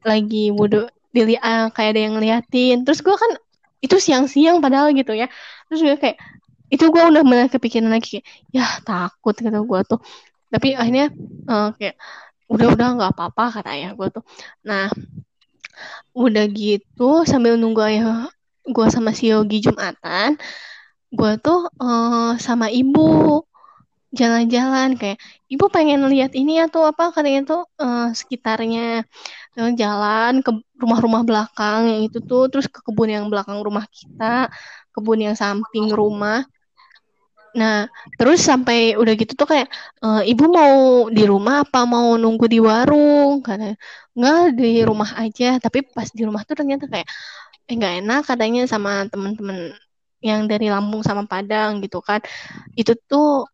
lagi 0.09 0.51
wudhu 0.59 0.89
dili 1.17 1.35
ah, 1.41 1.69
kayak 1.75 1.91
ada 1.97 2.01
yang 2.07 2.15
ngeliatin. 2.19 2.77
Terus 2.87 3.01
gue 3.07 3.17
kan 3.23 3.33
itu 3.85 3.97
siang-siang 4.07 4.57
padahal 4.65 4.89
gitu 4.99 5.13
ya. 5.15 5.27
Terus 5.69 5.81
gue 5.87 5.97
kayak 6.03 6.19
itu 6.69 6.85
gue 6.93 7.03
udah 7.11 7.23
mulai 7.25 7.49
kepikiran 7.49 7.89
lagi 7.89 8.21
kayak 8.21 8.27
ya 8.53 8.67
takut 8.85 9.35
kata 9.37 9.61
gue 9.65 9.81
tuh. 9.89 10.01
Tapi 10.53 10.69
akhirnya 10.77 11.07
eh, 11.49 11.69
kayak 11.77 11.97
udah 12.53 12.67
udah 12.75 12.89
nggak 12.97 13.11
apa-apa 13.17 13.45
kata 13.61 13.69
ayah 13.77 13.91
gue 13.99 14.09
tuh. 14.13 14.25
Nah 14.69 14.89
udah 16.17 16.45
gitu 16.51 17.23
sambil 17.29 17.55
nunggu 17.61 17.81
ayah 17.89 18.29
gue 18.67 18.87
sama 18.91 19.15
si 19.15 19.31
Yogi 19.33 19.63
Jumatan 19.65 20.37
gue 21.15 21.33
tuh 21.41 21.59
eh, 21.81 22.33
sama 22.41 22.67
ibu 22.69 23.45
jalan-jalan 24.13 24.97
kayak 25.01 25.19
ibu 25.53 25.65
pengen 25.69 26.01
lihat 26.09 26.33
ini 26.33 26.65
atau 26.65 26.89
apa? 26.89 27.13
katanya 27.15 27.41
tuh 27.49 27.63
eh, 27.81 28.09
sekitarnya. 28.17 29.05
Jalan 29.59 30.39
ke 30.47 30.51
rumah-rumah 30.79 31.27
belakang 31.27 31.91
yang 31.91 32.01
itu 32.07 32.23
tuh 32.23 32.47
terus 32.47 32.71
ke 32.71 32.79
kebun 32.87 33.11
yang 33.11 33.27
belakang 33.27 33.59
rumah 33.59 33.91
kita 33.91 34.47
kebun 34.95 35.19
yang 35.27 35.35
samping 35.35 35.91
rumah 35.91 36.47
nah 37.59 37.75
terus 38.19 38.39
sampai 38.49 38.79
udah 39.01 39.13
gitu 39.21 39.33
tuh 39.41 39.49
kayak 39.53 39.69
"Eh, 40.05 40.21
ibu 40.33 40.45
mau 40.59 40.77
di 41.17 41.23
rumah 41.33 41.55
apa 41.67 41.79
mau 41.93 42.15
nunggu 42.23 42.47
di 42.55 42.59
warung? 42.69 43.43
Katanya 43.47 43.75
nggak 44.19 44.39
di 44.59 44.69
rumah 44.89 45.11
aja. 45.23 45.47
Tapi 45.65 45.79
pas 45.95 46.09
di 46.19 46.23
rumah 46.29 46.43
tuh 46.49 46.55
ternyata 46.61 46.85
kayak 46.93 47.09
eh 47.69 47.75
nggak 47.79 47.95
enak 48.05 48.21
katanya 48.31 48.61
sama 48.73 48.91
temen-temen 49.13 49.59
yang 50.29 50.41
dari 50.51 50.67
Lampung 50.73 51.03
sama 51.09 51.23
Padang 51.33 51.71
gitu 51.85 51.99
kan. 52.09 52.21
Itu 52.81 52.93
tuh 53.11 53.47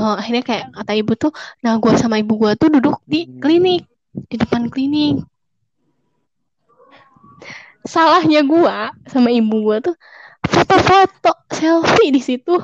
eh, 0.00 0.14
akhirnya 0.20 0.44
kayak 0.50 0.66
kata 0.76 0.92
ibu 1.00 1.12
tuh 1.22 1.32
nah 1.64 1.74
gua 1.82 1.94
sama 2.02 2.16
ibu 2.22 2.32
gua 2.42 2.52
tuh 2.60 2.68
duduk 2.74 2.96
di 3.12 3.18
klinik 3.42 3.82
di 4.30 4.36
depan 4.42 4.68
klinik. 4.72 5.24
Salahnya 7.82 8.40
gua 8.46 8.94
sama 9.10 9.28
ibu 9.34 9.56
gua 9.66 9.82
tuh 9.82 9.94
foto-foto 10.46 11.32
selfie 11.50 12.10
di 12.14 12.20
situ 12.22 12.54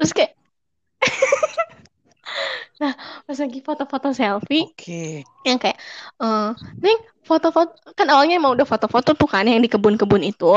terus 0.00 0.16
kayak 0.16 0.32
nah 2.80 2.96
pas 3.28 3.36
lagi 3.36 3.60
foto-foto 3.60 4.16
selfie 4.16 4.72
Oke. 4.72 5.20
yang 5.44 5.60
kayak 5.60 5.76
eh 6.24 6.50
neng 6.80 6.98
foto-foto 7.28 7.92
kan 7.92 8.08
awalnya 8.08 8.40
emang 8.40 8.56
udah 8.56 8.64
foto-foto 8.64 9.12
tuh 9.12 9.28
kan 9.28 9.44
yang 9.44 9.60
di 9.60 9.68
kebun-kebun 9.68 10.24
itu 10.24 10.56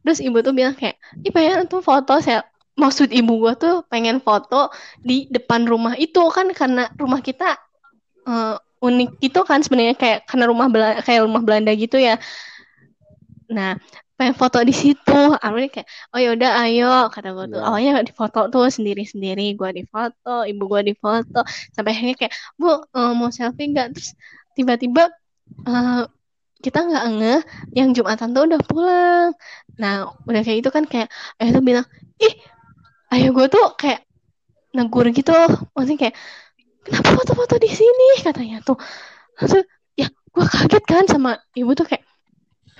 terus 0.00 0.18
ibu 0.24 0.40
tuh 0.40 0.56
bilang 0.56 0.72
kayak 0.72 0.96
ih 1.20 1.28
pengen 1.28 1.68
tuh 1.68 1.84
foto 1.84 2.16
sel 2.24 2.40
maksud 2.80 3.12
ibu 3.12 3.36
gua 3.36 3.52
tuh 3.52 3.84
pengen 3.92 4.24
foto 4.24 4.72
di 5.04 5.28
depan 5.28 5.68
rumah 5.68 5.92
itu 6.00 6.24
kan 6.32 6.48
karena 6.56 6.88
rumah 6.96 7.20
kita 7.20 7.60
eh, 8.24 8.56
unik 8.82 9.10
gitu 9.22 9.44
kan 9.46 9.60
sebenarnya 9.62 9.94
kayak 9.94 10.24
karena 10.26 10.48
rumah 10.50 10.66
Bela- 10.72 11.00
kayak 11.04 11.22
rumah 11.28 11.44
Belanda 11.44 11.70
gitu 11.76 12.00
ya 12.00 12.16
nah 13.52 13.76
pengen 14.22 14.38
foto 14.38 14.58
di 14.62 14.70
situ. 14.70 15.18
Awalnya 15.42 15.70
kayak 15.74 15.88
oh 16.14 16.20
yaudah 16.22 16.50
ayo 16.62 17.10
kata 17.10 17.34
gue 17.34 17.46
tuh. 17.50 17.58
Iya. 17.58 17.66
awalnya 17.66 17.92
difoto 18.06 18.40
tuh 18.54 18.70
sendiri-sendiri 18.70 19.58
gua 19.58 19.74
difoto 19.74 20.46
ibu 20.46 20.62
gua 20.70 20.82
difoto 20.86 21.42
sampai 21.74 21.90
akhirnya 21.90 22.14
kayak 22.22 22.32
bu 22.54 22.70
eh, 22.94 23.12
mau 23.18 23.30
selfie 23.34 23.66
nggak? 23.74 23.86
Terus 23.98 24.10
tiba-tiba 24.54 25.10
eh, 25.66 26.02
kita 26.62 26.78
nggak 26.86 27.04
ngeh 27.18 27.40
yang 27.74 27.90
jumatan 27.90 28.30
tuh 28.30 28.42
udah 28.46 28.60
pulang. 28.62 29.30
Nah 29.82 29.94
udah 30.30 30.40
kayak 30.46 30.62
gitu 30.62 30.70
kan 30.70 30.84
kayak 30.86 31.08
ayah 31.42 31.50
tuh 31.58 31.64
bilang 31.66 31.86
ih 32.22 32.34
ayah 33.10 33.28
gue 33.34 33.46
tuh 33.50 33.66
kayak 33.74 34.06
negur 34.76 35.06
gitu. 35.10 35.34
Maksudnya 35.74 35.98
kayak 35.98 36.14
kenapa 36.86 37.08
foto-foto 37.18 37.54
di 37.58 37.70
sini? 37.70 38.22
katanya 38.22 38.62
tuh. 38.62 38.78
Terus 39.38 39.66
ya 39.98 40.06
gue 40.06 40.44
kaget 40.46 40.84
kan 40.86 41.04
sama 41.10 41.30
ibu 41.58 41.74
tuh 41.74 41.86
kayak 41.90 42.06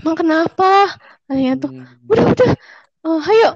emang 0.01 0.17
kenapa? 0.17 0.97
Katanya 1.27 1.53
tuh. 1.61 1.71
Hmm. 1.73 1.87
udah 2.09 2.27
udah. 2.33 2.51
Eh, 3.03 3.21
ayo. 3.35 3.49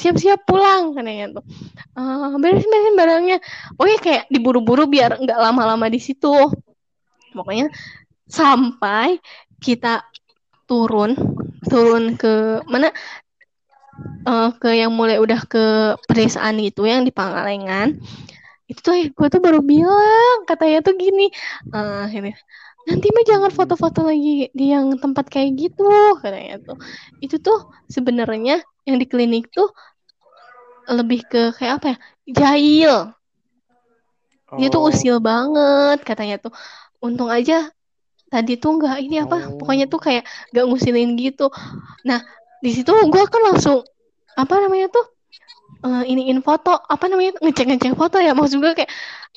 Siap-siap 0.00 0.48
pulang 0.48 0.96
katanya 0.96 1.38
tuh. 1.38 1.44
Eh, 1.98 2.28
beresin 2.40 2.68
beresin 2.70 2.94
barangnya. 2.96 3.38
Oke 3.76 3.94
kayak 4.00 4.24
diburu-buru 4.32 4.88
biar 4.88 5.20
nggak 5.20 5.38
lama-lama 5.38 5.86
di 5.92 6.00
situ. 6.00 6.32
Pokoknya 7.36 7.68
sampai 8.24 9.20
kita 9.60 10.02
turun 10.64 11.16
turun 11.68 12.16
ke 12.16 12.64
mana? 12.64 12.88
Eh, 14.28 14.50
ke 14.62 14.68
yang 14.78 14.94
mulai 14.94 15.18
udah 15.18 15.40
ke 15.44 15.98
pedesaan 16.06 16.56
itu 16.62 16.86
yang 16.86 17.02
di 17.02 17.10
Pangalengan. 17.10 17.98
Itu 18.68 18.80
tuh 18.84 18.94
gue 19.10 19.28
tuh 19.32 19.40
baru 19.40 19.60
bilang 19.64 20.44
katanya 20.46 20.84
tuh 20.86 20.94
gini. 20.96 21.28
Eh 21.72 22.06
ini 22.14 22.30
nanti 22.88 23.06
mah 23.12 23.24
jangan 23.28 23.50
foto-foto 23.52 24.00
lagi 24.08 24.48
di 24.50 24.72
yang 24.72 24.96
tempat 24.96 25.28
kayak 25.28 25.50
gitu 25.60 25.84
katanya 26.24 26.56
tuh. 26.64 26.76
Itu 27.20 27.36
tuh 27.38 27.68
sebenarnya 27.86 28.64
yang 28.88 28.96
di 28.96 29.04
klinik 29.04 29.52
tuh 29.52 29.68
lebih 30.88 31.20
ke 31.28 31.52
kayak 31.52 31.72
apa 31.78 31.86
ya? 31.92 31.96
Jahil. 32.28 32.94
Dia 34.56 34.68
tuh 34.72 34.80
Oh. 34.80 34.88
usil 34.88 35.20
banget 35.20 36.00
katanya 36.08 36.40
tuh. 36.40 36.52
Untung 37.04 37.28
aja 37.28 37.68
tadi 38.32 38.56
tuh 38.56 38.80
nggak 38.80 38.96
ini 39.04 39.24
apa 39.24 39.36
Oh. 39.48 39.56
pokoknya 39.60 39.88
tuh 39.88 40.00
kayak 40.00 40.24
nggak 40.56 40.64
ngusilin 40.64 41.10
gitu. 41.20 41.52
Nah 42.08 42.24
di 42.64 42.70
situ 42.72 42.88
gue 42.88 43.22
kan 43.28 43.42
langsung 43.52 43.84
apa 44.34 44.54
namanya 44.64 44.88
tuh 44.88 45.04
eh, 45.84 46.02
iniin 46.10 46.40
foto 46.40 46.72
apa 46.74 47.04
namanya 47.06 47.36
ngecek 47.44 47.66
ngecek 47.68 47.94
foto 47.94 48.16
ya. 48.18 48.32
Maksud 48.32 48.58
gue 48.64 48.72
kayak 48.72 48.90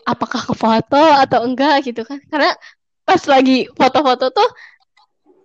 apakah 0.08 0.40
ke 0.42 0.54
foto 0.56 1.04
atau 1.20 1.44
enggak 1.44 1.84
gitu 1.84 2.08
kan. 2.08 2.24
Karena 2.32 2.56
pas 3.08 3.22
lagi 3.28 3.68
foto-foto 3.74 4.30
tuh 4.32 4.50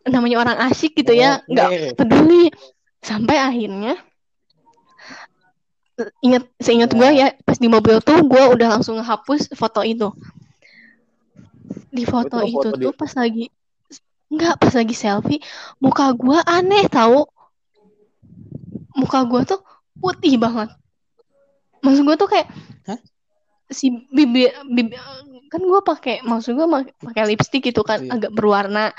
namanya 0.06 0.36
orang 0.46 0.58
asik 0.70 0.94
gitu 0.94 1.12
ya 1.16 1.42
nggak 1.50 1.98
peduli 1.98 2.50
sampai 3.02 3.36
akhirnya 3.42 3.98
ingat 6.20 6.44
seingat 6.60 6.92
gue 6.92 7.08
ya 7.16 7.32
pas 7.42 7.56
di 7.56 7.66
mobil 7.72 7.98
tuh 8.04 8.20
gue 8.20 8.42
udah 8.52 8.68
langsung 8.78 9.00
ngehapus 9.00 9.56
foto 9.56 9.80
itu 9.80 10.12
di 11.88 12.04
foto 12.04 12.44
Itu 12.44 12.52
itu 12.52 12.56
foto 12.60 12.76
tuh 12.76 12.92
dia. 12.92 12.92
pas 12.92 13.12
lagi 13.16 13.44
nggak 14.28 14.54
pas 14.60 14.72
lagi 14.76 14.94
selfie 14.94 15.40
muka 15.80 16.12
gue 16.12 16.38
aneh 16.44 16.84
tahu 16.92 17.24
muka 18.92 19.24
gue 19.24 19.40
tuh 19.48 19.60
putih 19.96 20.36
banget 20.36 20.68
maksud 21.80 22.02
gue 22.04 22.16
tuh 22.20 22.28
kayak 22.28 22.48
Hah? 22.84 23.00
si 23.72 23.88
bibir 24.12 24.52
bibir 24.68 25.00
kan 25.46 25.60
gue 25.60 25.80
pakai 25.80 26.14
maksud 26.22 26.54
gue 26.54 26.66
pakai 27.02 27.22
lipstick 27.26 27.62
gitu 27.64 27.82
kan 27.82 28.02
Iya. 28.02 28.12
agak 28.18 28.30
berwarna. 28.32 28.90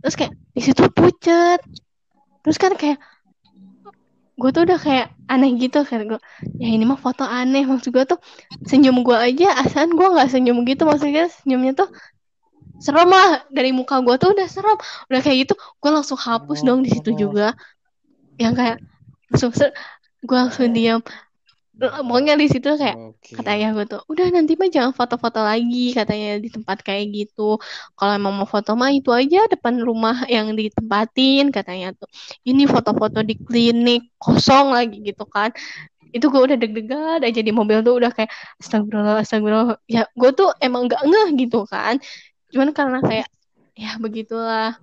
Terus 0.00 0.14
kayak 0.16 0.32
di 0.50 0.60
situ 0.60 0.82
pucet. 0.88 1.60
Terus 2.42 2.58
kan 2.58 2.74
kayak 2.74 2.98
gue 4.32 4.50
tuh 4.50 4.64
udah 4.64 4.80
kayak 4.80 5.12
aneh 5.28 5.54
gitu 5.54 5.84
kayak 5.84 6.16
gue 6.16 6.20
ya 6.58 6.68
ini 6.68 6.82
mah 6.82 6.98
foto 6.98 7.22
aneh. 7.22 7.62
Maksud 7.62 7.92
gue 7.92 8.04
tuh 8.04 8.18
senyum 8.66 9.04
gue 9.04 9.14
aja 9.14 9.54
asan 9.60 9.92
gue 9.94 10.06
nggak 10.08 10.28
senyum 10.28 10.64
gitu. 10.64 10.82
Maksudnya 10.84 11.30
senyumnya 11.30 11.76
tuh 11.76 11.88
serem 12.82 13.06
lah 13.06 13.46
dari 13.46 13.70
muka 13.70 14.02
gue 14.02 14.16
tuh 14.18 14.34
udah 14.34 14.48
serem. 14.50 14.74
Udah 15.06 15.20
kayak 15.22 15.46
gitu 15.46 15.54
gue 15.54 15.90
langsung 15.92 16.18
hapus 16.18 16.66
dong 16.66 16.82
di 16.82 16.90
situ 16.90 17.14
Oh. 17.14 17.18
juga. 17.28 17.54
Yang 18.40 18.54
kayak 18.58 18.76
langsung 19.30 19.50
gue 20.22 20.36
langsung 20.38 20.70
diam 20.72 21.00
pokoknya 21.72 22.36
di 22.36 22.46
situ 22.52 22.68
kayak 22.76 22.96
Oke. 23.16 23.32
kata 23.32 23.48
ayah 23.56 23.72
gue 23.72 23.88
tuh 23.88 24.04
udah 24.12 24.28
nanti 24.28 24.60
mah 24.60 24.68
jangan 24.68 24.92
foto-foto 24.92 25.40
lagi 25.40 25.96
katanya 25.96 26.36
di 26.36 26.52
tempat 26.52 26.84
kayak 26.84 27.08
gitu 27.16 27.56
kalau 27.96 28.12
emang 28.12 28.34
mau 28.36 28.44
foto 28.44 28.76
mah 28.76 28.92
itu 28.92 29.08
aja 29.08 29.48
depan 29.48 29.80
rumah 29.80 30.28
yang 30.28 30.52
ditempatin 30.52 31.48
katanya 31.48 31.96
tuh 31.96 32.08
ini 32.44 32.68
foto-foto 32.68 33.24
di 33.24 33.40
klinik 33.40 34.12
kosong 34.20 34.76
lagi 34.76 35.00
gitu 35.00 35.24
kan 35.24 35.48
itu 36.12 36.28
gue 36.28 36.42
udah 36.44 36.56
deg-degan 36.60 37.24
aja 37.24 37.40
di 37.40 37.52
mobil 37.56 37.80
tuh 37.80 37.96
udah 37.96 38.12
kayak 38.12 38.28
astagfirullah 38.60 39.24
astagfirullah 39.24 39.80
ya 39.88 40.04
gue 40.12 40.30
tuh 40.36 40.52
emang 40.60 40.92
gak 40.92 41.00
ngeh 41.08 41.28
gitu 41.40 41.64
kan 41.64 41.96
cuman 42.52 42.68
karena 42.76 43.00
kayak 43.00 43.28
ya 43.72 43.96
begitulah 43.96 44.76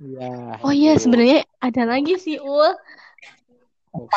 Ya. 0.00 0.56
oh 0.64 0.72
iya 0.72 0.96
Aduh. 0.96 1.02
sebenarnya 1.04 1.44
ada 1.60 1.84
lagi 1.84 2.16
sih 2.16 2.40
ul 2.40 2.72
Banyak 3.92 4.08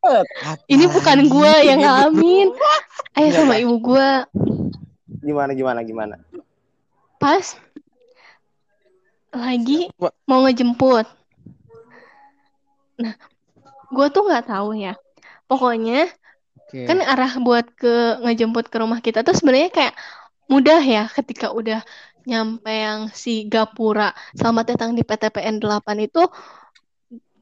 banget. 0.00 0.26
ini 0.66 0.84
bukan 0.86 1.18
gue 1.26 1.52
yang 1.66 1.80
ngalamin 1.80 2.48
ayah 3.14 3.26
Iya, 3.26 3.36
sama 3.36 3.54
Kak. 3.54 3.62
ibu 3.62 3.74
gue 3.82 4.08
Gimana 5.20 5.52
gimana 5.52 5.80
gimana? 5.82 6.16
pas 7.20 7.52
lagi 9.30 9.92
mau 10.24 10.42
ngejemput. 10.42 11.04
Nah, 12.98 13.14
gue 13.86 14.06
tuh 14.08 14.24
nggak 14.24 14.48
tahu 14.48 14.74
ya. 14.74 14.96
Pokoknya 15.44 16.08
Oke. 16.56 16.88
kan 16.88 16.98
arah 16.98 17.36
buat 17.38 17.68
ke 17.70 18.24
ngejemput 18.24 18.66
ke 18.66 18.76
rumah 18.80 18.98
kita 18.98 19.20
tuh 19.20 19.36
sebenarnya 19.36 19.70
kayak 19.70 19.94
mudah 20.48 20.80
ya 20.80 21.06
ketika 21.12 21.52
udah 21.52 21.84
nyampe 22.24 22.72
yang 22.72 23.06
si 23.12 23.46
Gapura 23.46 24.10
selamat 24.34 24.74
datang 24.74 24.90
di 24.92 25.04
PTPN 25.04 25.60
8 25.60 25.78
itu 26.00 26.24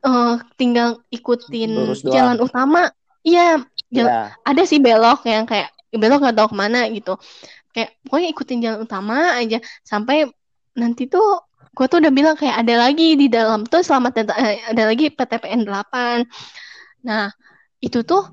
eh, 0.04 0.34
tinggal 0.58 1.02
ikutin 1.10 1.70
Lurus 1.74 2.00
doang. 2.02 2.14
jalan 2.14 2.38
utama. 2.42 2.82
Iya, 3.26 3.62
Ya. 3.88 4.36
ada 4.44 4.62
sih 4.68 4.76
belok 4.84 5.24
yang 5.24 5.48
kayak 5.48 5.72
belok 5.96 6.20
nggak 6.20 6.36
tahu 6.36 6.48
ke 6.52 6.56
mana 6.60 6.84
gitu 6.92 7.16
kayak 7.72 7.96
pokoknya 8.04 8.28
ikutin 8.36 8.58
jalan 8.60 8.80
utama 8.84 9.32
aja 9.40 9.64
sampai 9.80 10.28
nanti 10.76 11.08
tuh 11.08 11.40
gue 11.72 11.86
tuh 11.88 12.04
udah 12.04 12.12
bilang 12.12 12.36
kayak 12.36 12.60
ada 12.60 12.74
lagi 12.84 13.16
di 13.16 13.32
dalam 13.32 13.64
tuh 13.64 13.80
selamat 13.80 14.12
datang 14.12 14.38
eh, 14.44 14.60
ada 14.68 14.82
lagi 14.92 15.08
PTPN 15.08 15.64
8 15.64 16.20
nah 17.00 17.32
itu 17.80 18.04
tuh 18.04 18.28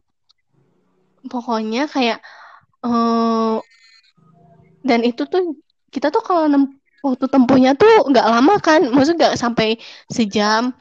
pokoknya 1.31 1.87
kayak 1.87 2.19
eh 2.83 3.55
dan 4.85 4.99
itu 5.01 5.23
tuh 5.25 5.55
kita 5.89 6.11
tuh 6.11 6.21
kalau 6.21 6.45
waktu 7.01 7.25
tempuhnya 7.31 7.71
tuh 7.77 8.11
nggak 8.11 8.27
lama 8.27 8.59
kan 8.59 8.81
maksudnya 8.91 9.31
nggak 9.31 9.37
sampai 9.39 9.79
sejam 10.11 10.75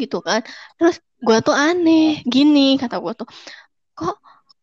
gitu 0.00 0.18
kan. 0.22 0.40
Terus 0.78 0.96
gue 1.22 1.38
tuh 1.46 1.54
aneh 1.54 2.22
gini 2.26 2.74
kata 2.80 2.98
gue 2.98 3.12
tuh 3.14 3.28
kok 3.94 4.16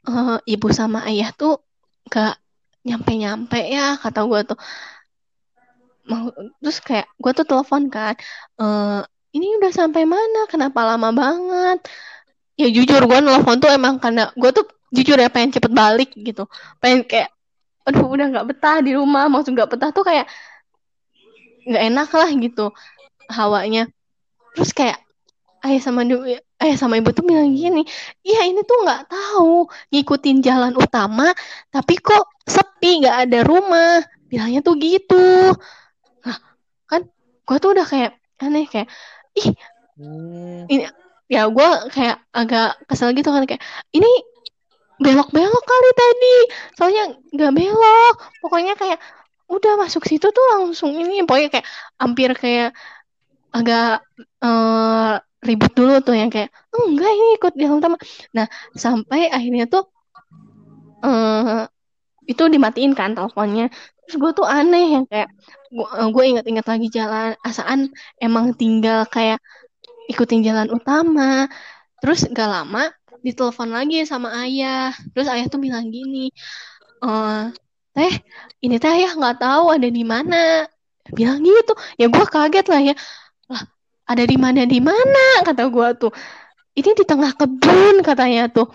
eh, 0.10 0.38
ibu 0.54 0.68
sama 0.76 1.06
ayah 1.10 1.30
tuh 1.36 1.62
gak 2.10 2.40
nyampe-nyampe 2.88 3.60
ya? 3.70 4.00
Kata 4.00 4.26
gue 4.26 4.42
tuh. 4.50 4.60
Terus 6.62 6.78
kayak 6.82 7.08
gue 7.22 7.32
tuh 7.38 7.46
telepon 7.46 7.86
kan 7.94 8.16
eh 8.60 9.02
ini 9.36 9.62
udah 9.62 9.72
sampai 9.74 10.04
mana? 10.10 10.50
Kenapa 10.50 10.82
lama 10.82 11.10
banget? 11.14 11.86
Ya 12.58 12.68
jujur 12.74 13.06
gue 13.06 13.20
nelfon 13.22 13.62
tuh 13.62 13.70
emang 13.70 14.02
karena 14.02 14.34
gue 14.34 14.50
tuh 14.52 14.66
jujur 14.90 15.16
ya 15.22 15.30
pengen 15.30 15.54
cepet 15.54 15.70
balik 15.70 16.10
gitu. 16.18 16.50
Pengen 16.82 17.06
kayak 17.06 17.30
aduh 17.86 18.06
udah 18.10 18.26
nggak 18.26 18.48
betah 18.50 18.82
di 18.82 18.98
rumah. 18.98 19.30
Maksud 19.30 19.54
nggak 19.54 19.70
betah 19.70 19.90
tuh 19.94 20.02
kayak 20.02 20.26
nggak 21.70 21.84
enak 21.94 22.10
lah 22.10 22.30
gitu 22.34 22.66
hawanya. 23.30 23.86
Terus 24.58 24.74
kayak 24.74 24.98
ayah 25.66 25.82
sama 25.84 26.08
ibu 26.08 26.24
ayah 26.64 26.78
sama 26.80 26.96
ibu 27.00 27.10
tuh 27.12 27.24
bilang 27.28 27.52
gini 27.52 27.84
iya 28.24 28.48
ini 28.48 28.64
tuh 28.64 28.78
nggak 28.84 29.12
tahu 29.12 29.68
ngikutin 29.92 30.38
jalan 30.44 30.74
utama 30.80 31.32
tapi 31.74 32.00
kok 32.00 32.28
sepi 32.50 33.06
nggak 33.06 33.18
ada 33.30 33.40
rumah. 33.46 34.02
Bilangnya 34.30 34.62
tuh 34.66 34.76
gitu. 34.78 35.54
Nah 36.26 36.38
kan 36.90 37.02
gue 37.46 37.58
tuh 37.62 37.70
udah 37.78 37.86
kayak 37.86 38.12
aneh 38.42 38.66
kayak 38.66 38.90
ih 39.38 39.54
Hmm. 40.00 40.64
ya 41.28 41.44
gue 41.52 41.70
kayak 41.92 42.24
agak 42.32 42.80
kesel 42.88 43.12
gitu 43.12 43.36
kan 43.36 43.44
kayak 43.44 43.60
ini 43.92 44.08
belok-belok 44.96 45.64
kali 45.68 45.90
tadi 45.92 46.36
soalnya 46.80 47.04
nggak 47.36 47.52
belok. 47.52 48.16
Pokoknya 48.40 48.74
kayak 48.80 49.00
udah 49.52 49.76
masuk 49.76 50.08
situ 50.08 50.32
tuh 50.32 50.46
langsung 50.56 50.96
ini 50.96 51.28
pokoknya 51.28 51.50
kayak 51.52 51.68
hampir 52.00 52.32
kayak 52.32 52.72
agak 53.52 54.08
eh, 54.40 55.16
ribut 55.40 55.72
dulu 55.72 56.04
tuh 56.04 56.16
yang 56.20 56.30
kayak 56.34 56.52
enggak 56.76 57.12
ini 57.16 57.30
ikut 57.40 57.54
jalan 57.56 57.80
utama 57.80 57.98
nah 58.36 58.48
sampai 58.76 59.32
akhirnya 59.32 59.66
tuh 59.72 59.88
eh 61.06 61.66
itu 62.30 62.44
dimatiin 62.46 62.94
kan 62.94 63.18
teleponnya. 63.18 63.74
Terus 64.06 64.16
gue 64.22 64.32
tuh 64.38 64.46
aneh 64.46 64.86
yang 64.94 65.06
kayak 65.10 65.30
gue 66.14 66.24
ingat-ingat 66.30 66.66
lagi 66.70 66.88
jalan 66.94 67.34
asaan 67.42 67.90
emang 68.22 68.54
tinggal 68.54 69.06
kayak 69.10 69.42
ikutin 70.12 70.46
jalan 70.46 70.70
utama. 70.70 71.50
Terus 72.00 72.30
gak 72.30 72.50
lama 72.50 72.94
ditelepon 73.26 73.70
lagi 73.74 74.06
sama 74.06 74.30
ayah. 74.46 74.94
Terus 75.14 75.28
ayah 75.34 75.46
tuh 75.50 75.60
bilang 75.62 75.90
gini 75.90 76.30
eh 77.00 77.44
teh 77.96 78.14
ini 78.62 78.76
teh 78.78 78.92
ayah 78.92 79.12
nggak 79.18 79.38
tahu 79.42 79.66
ada 79.74 79.90
di 79.90 80.04
mana. 80.06 80.70
Bilang 81.10 81.42
gitu. 81.42 81.74
Ya 81.98 82.06
gue 82.14 82.26
kaget 82.30 82.66
lah 82.70 82.82
ya 82.94 82.96
ada 84.10 84.24
di 84.26 84.38
mana 84.42 84.66
di 84.66 84.82
mana? 84.82 85.46
Kata 85.46 85.70
gue 85.70 85.88
tuh. 86.02 86.12
Ini 86.74 86.98
di 86.98 87.06
tengah 87.06 87.38
kebun 87.38 88.02
katanya 88.02 88.50
tuh. 88.50 88.66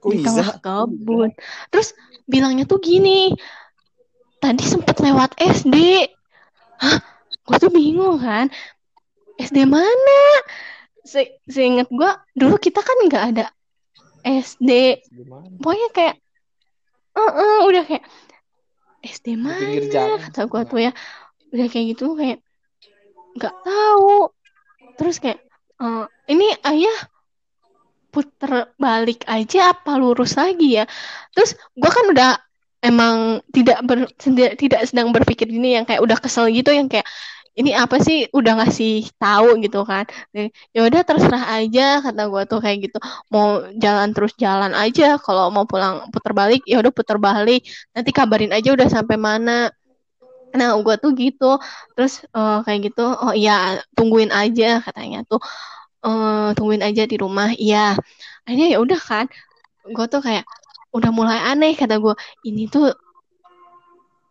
Kok 0.00 0.08
di 0.08 0.24
bisa? 0.24 0.26
tengah 0.32 0.48
kebun. 0.64 1.28
Terus 1.68 1.92
bilangnya 2.24 2.64
tuh 2.64 2.80
gini. 2.80 3.36
Tadi 4.40 4.64
sempet 4.64 4.96
lewat 5.04 5.36
SD 5.36 6.08
hah? 6.80 6.98
Gue 7.44 7.56
tuh 7.60 7.70
bingung 7.70 8.16
kan. 8.16 8.48
SD 9.36 9.68
mana? 9.68 10.22
Se 11.04 11.36
seingat 11.50 11.92
gue 11.92 12.10
dulu 12.38 12.56
kita 12.56 12.78
kan 12.78 12.94
nggak 13.10 13.24
ada 13.34 13.46
SD 14.22 15.02
Gimana? 15.10 15.50
pokoknya 15.58 15.88
kayak 15.90 16.16
eh 17.18 17.60
udah 17.66 17.82
kayak 17.82 18.04
SD 19.02 19.34
mana? 19.34 20.22
kata 20.22 20.46
gue 20.46 20.62
tuh 20.70 20.80
ya. 20.80 20.92
Udah 21.52 21.66
kayak 21.68 21.86
gitu 21.98 22.14
kayak 22.16 22.38
nggak 23.36 23.54
tahu. 23.64 24.28
Terus 24.98 25.16
kayak 25.22 25.40
eh, 25.80 26.04
ini 26.32 26.48
ayah 26.64 26.98
puter 28.12 28.76
balik 28.76 29.24
aja 29.24 29.72
apa 29.72 29.96
lurus 29.96 30.36
lagi 30.36 30.76
ya? 30.78 30.84
Terus 31.32 31.56
gue 31.56 31.90
kan 31.90 32.06
udah 32.12 32.30
emang 32.84 33.40
tidak 33.54 33.78
ber, 33.88 34.04
tidak, 34.20 34.84
sedang 34.84 35.14
berpikir 35.14 35.48
ini 35.48 35.80
yang 35.80 35.84
kayak 35.88 36.02
udah 36.04 36.18
kesel 36.20 36.50
gitu 36.52 36.74
yang 36.74 36.90
kayak 36.92 37.08
ini 37.56 37.72
apa 37.76 38.00
sih? 38.00 38.28
Udah 38.32 38.60
ngasih 38.60 39.12
tahu 39.16 39.60
gitu 39.64 39.84
kan. 39.84 40.04
Ya 40.72 40.80
udah 40.88 41.00
terserah 41.04 41.44
aja 41.56 42.00
kata 42.04 42.22
gue 42.28 42.42
tuh 42.48 42.60
kayak 42.64 42.78
gitu. 42.88 42.98
Mau 43.32 43.64
jalan 43.76 44.08
terus 44.16 44.32
jalan 44.36 44.72
aja 44.76 45.16
kalau 45.20 45.48
mau 45.52 45.64
pulang 45.68 46.08
putar 46.12 46.32
balik 46.36 46.64
ya 46.68 46.80
udah 46.80 46.92
putar 46.92 47.16
balik. 47.20 47.64
Nanti 47.96 48.10
kabarin 48.12 48.52
aja 48.56 48.72
udah 48.76 48.88
sampai 48.88 49.16
mana 49.20 49.72
nah 50.58 50.76
gue 50.78 50.94
tuh 51.02 51.10
gitu. 51.16 51.58
Terus 51.96 52.24
uh, 52.36 52.60
kayak 52.64 52.92
gitu 52.92 53.04
oh 53.04 53.32
iya 53.36 53.80
tungguin 53.96 54.30
aja 54.32 54.80
katanya 54.84 55.24
tuh. 55.28 55.40
Uh, 56.02 56.50
tungguin 56.58 56.82
aja 56.82 57.02
di 57.06 57.16
rumah. 57.20 57.54
Iya. 57.54 57.94
Akhirnya 58.46 58.68
ya 58.74 58.78
udah 58.82 59.00
kan 59.00 59.26
gue 59.82 60.06
tuh 60.06 60.22
kayak 60.22 60.44
udah 60.94 61.10
mulai 61.10 61.38
aneh 61.50 61.72
kata 61.74 61.96
gue 61.98 62.14
ini 62.46 62.68
tuh 62.68 62.92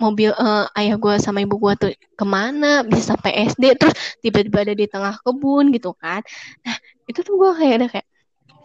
mobil 0.01 0.33
uh, 0.33 0.65
ayah 0.73 0.97
gue 0.97 1.13
sama 1.21 1.45
ibu 1.45 1.61
gue 1.61 1.73
tuh 1.77 1.91
ke 2.17 2.25
mana? 2.25 2.81
Bisa 2.81 3.13
sampai 3.13 3.45
SD 3.53 3.77
terus 3.77 3.93
tiba-tiba 4.23 4.65
ada 4.65 4.73
di 4.73 4.85
tengah 4.89 5.21
kebun 5.21 5.69
gitu 5.69 5.93
kan. 5.93 6.25
Nah 6.65 6.75
itu 7.05 7.21
tuh 7.21 7.37
gue 7.37 7.51
kayak 7.61 7.73
ada 7.77 7.87
kayak 7.93 8.07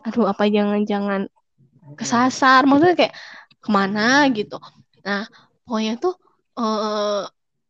aduh 0.08 0.26
apa 0.32 0.44
jangan-jangan 0.48 1.28
kesasar? 1.98 2.64
Maksudnya 2.64 2.96
kayak 2.96 3.14
ke 3.60 3.68
mana? 3.68 4.24
gitu. 4.32 4.56
Nah 5.04 5.28
pokoknya 5.68 6.00
tuh 6.00 6.16
uh, 6.56 7.28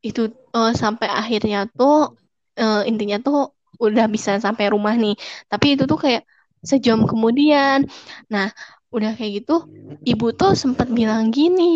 itu 0.09 0.23
uh, 0.57 0.73
sampai 0.83 1.09
akhirnya 1.21 1.59
tuh 1.79 2.15
uh, 2.63 2.83
intinya 2.91 3.17
tuh 3.27 3.37
udah 3.85 4.07
bisa 4.15 4.31
sampai 4.45 4.65
rumah 4.75 4.95
nih. 5.03 5.15
Tapi 5.51 5.67
itu 5.75 5.85
tuh 5.91 5.99
kayak 6.05 6.23
sejam 6.71 6.99
kemudian. 7.11 7.79
Nah 8.33 8.47
udah 8.95 9.11
kayak 9.19 9.33
gitu 9.43 9.53
ibu 10.11 10.27
tuh 10.41 10.55
sempat 10.63 10.89
bilang 10.99 11.29
gini 11.35 11.75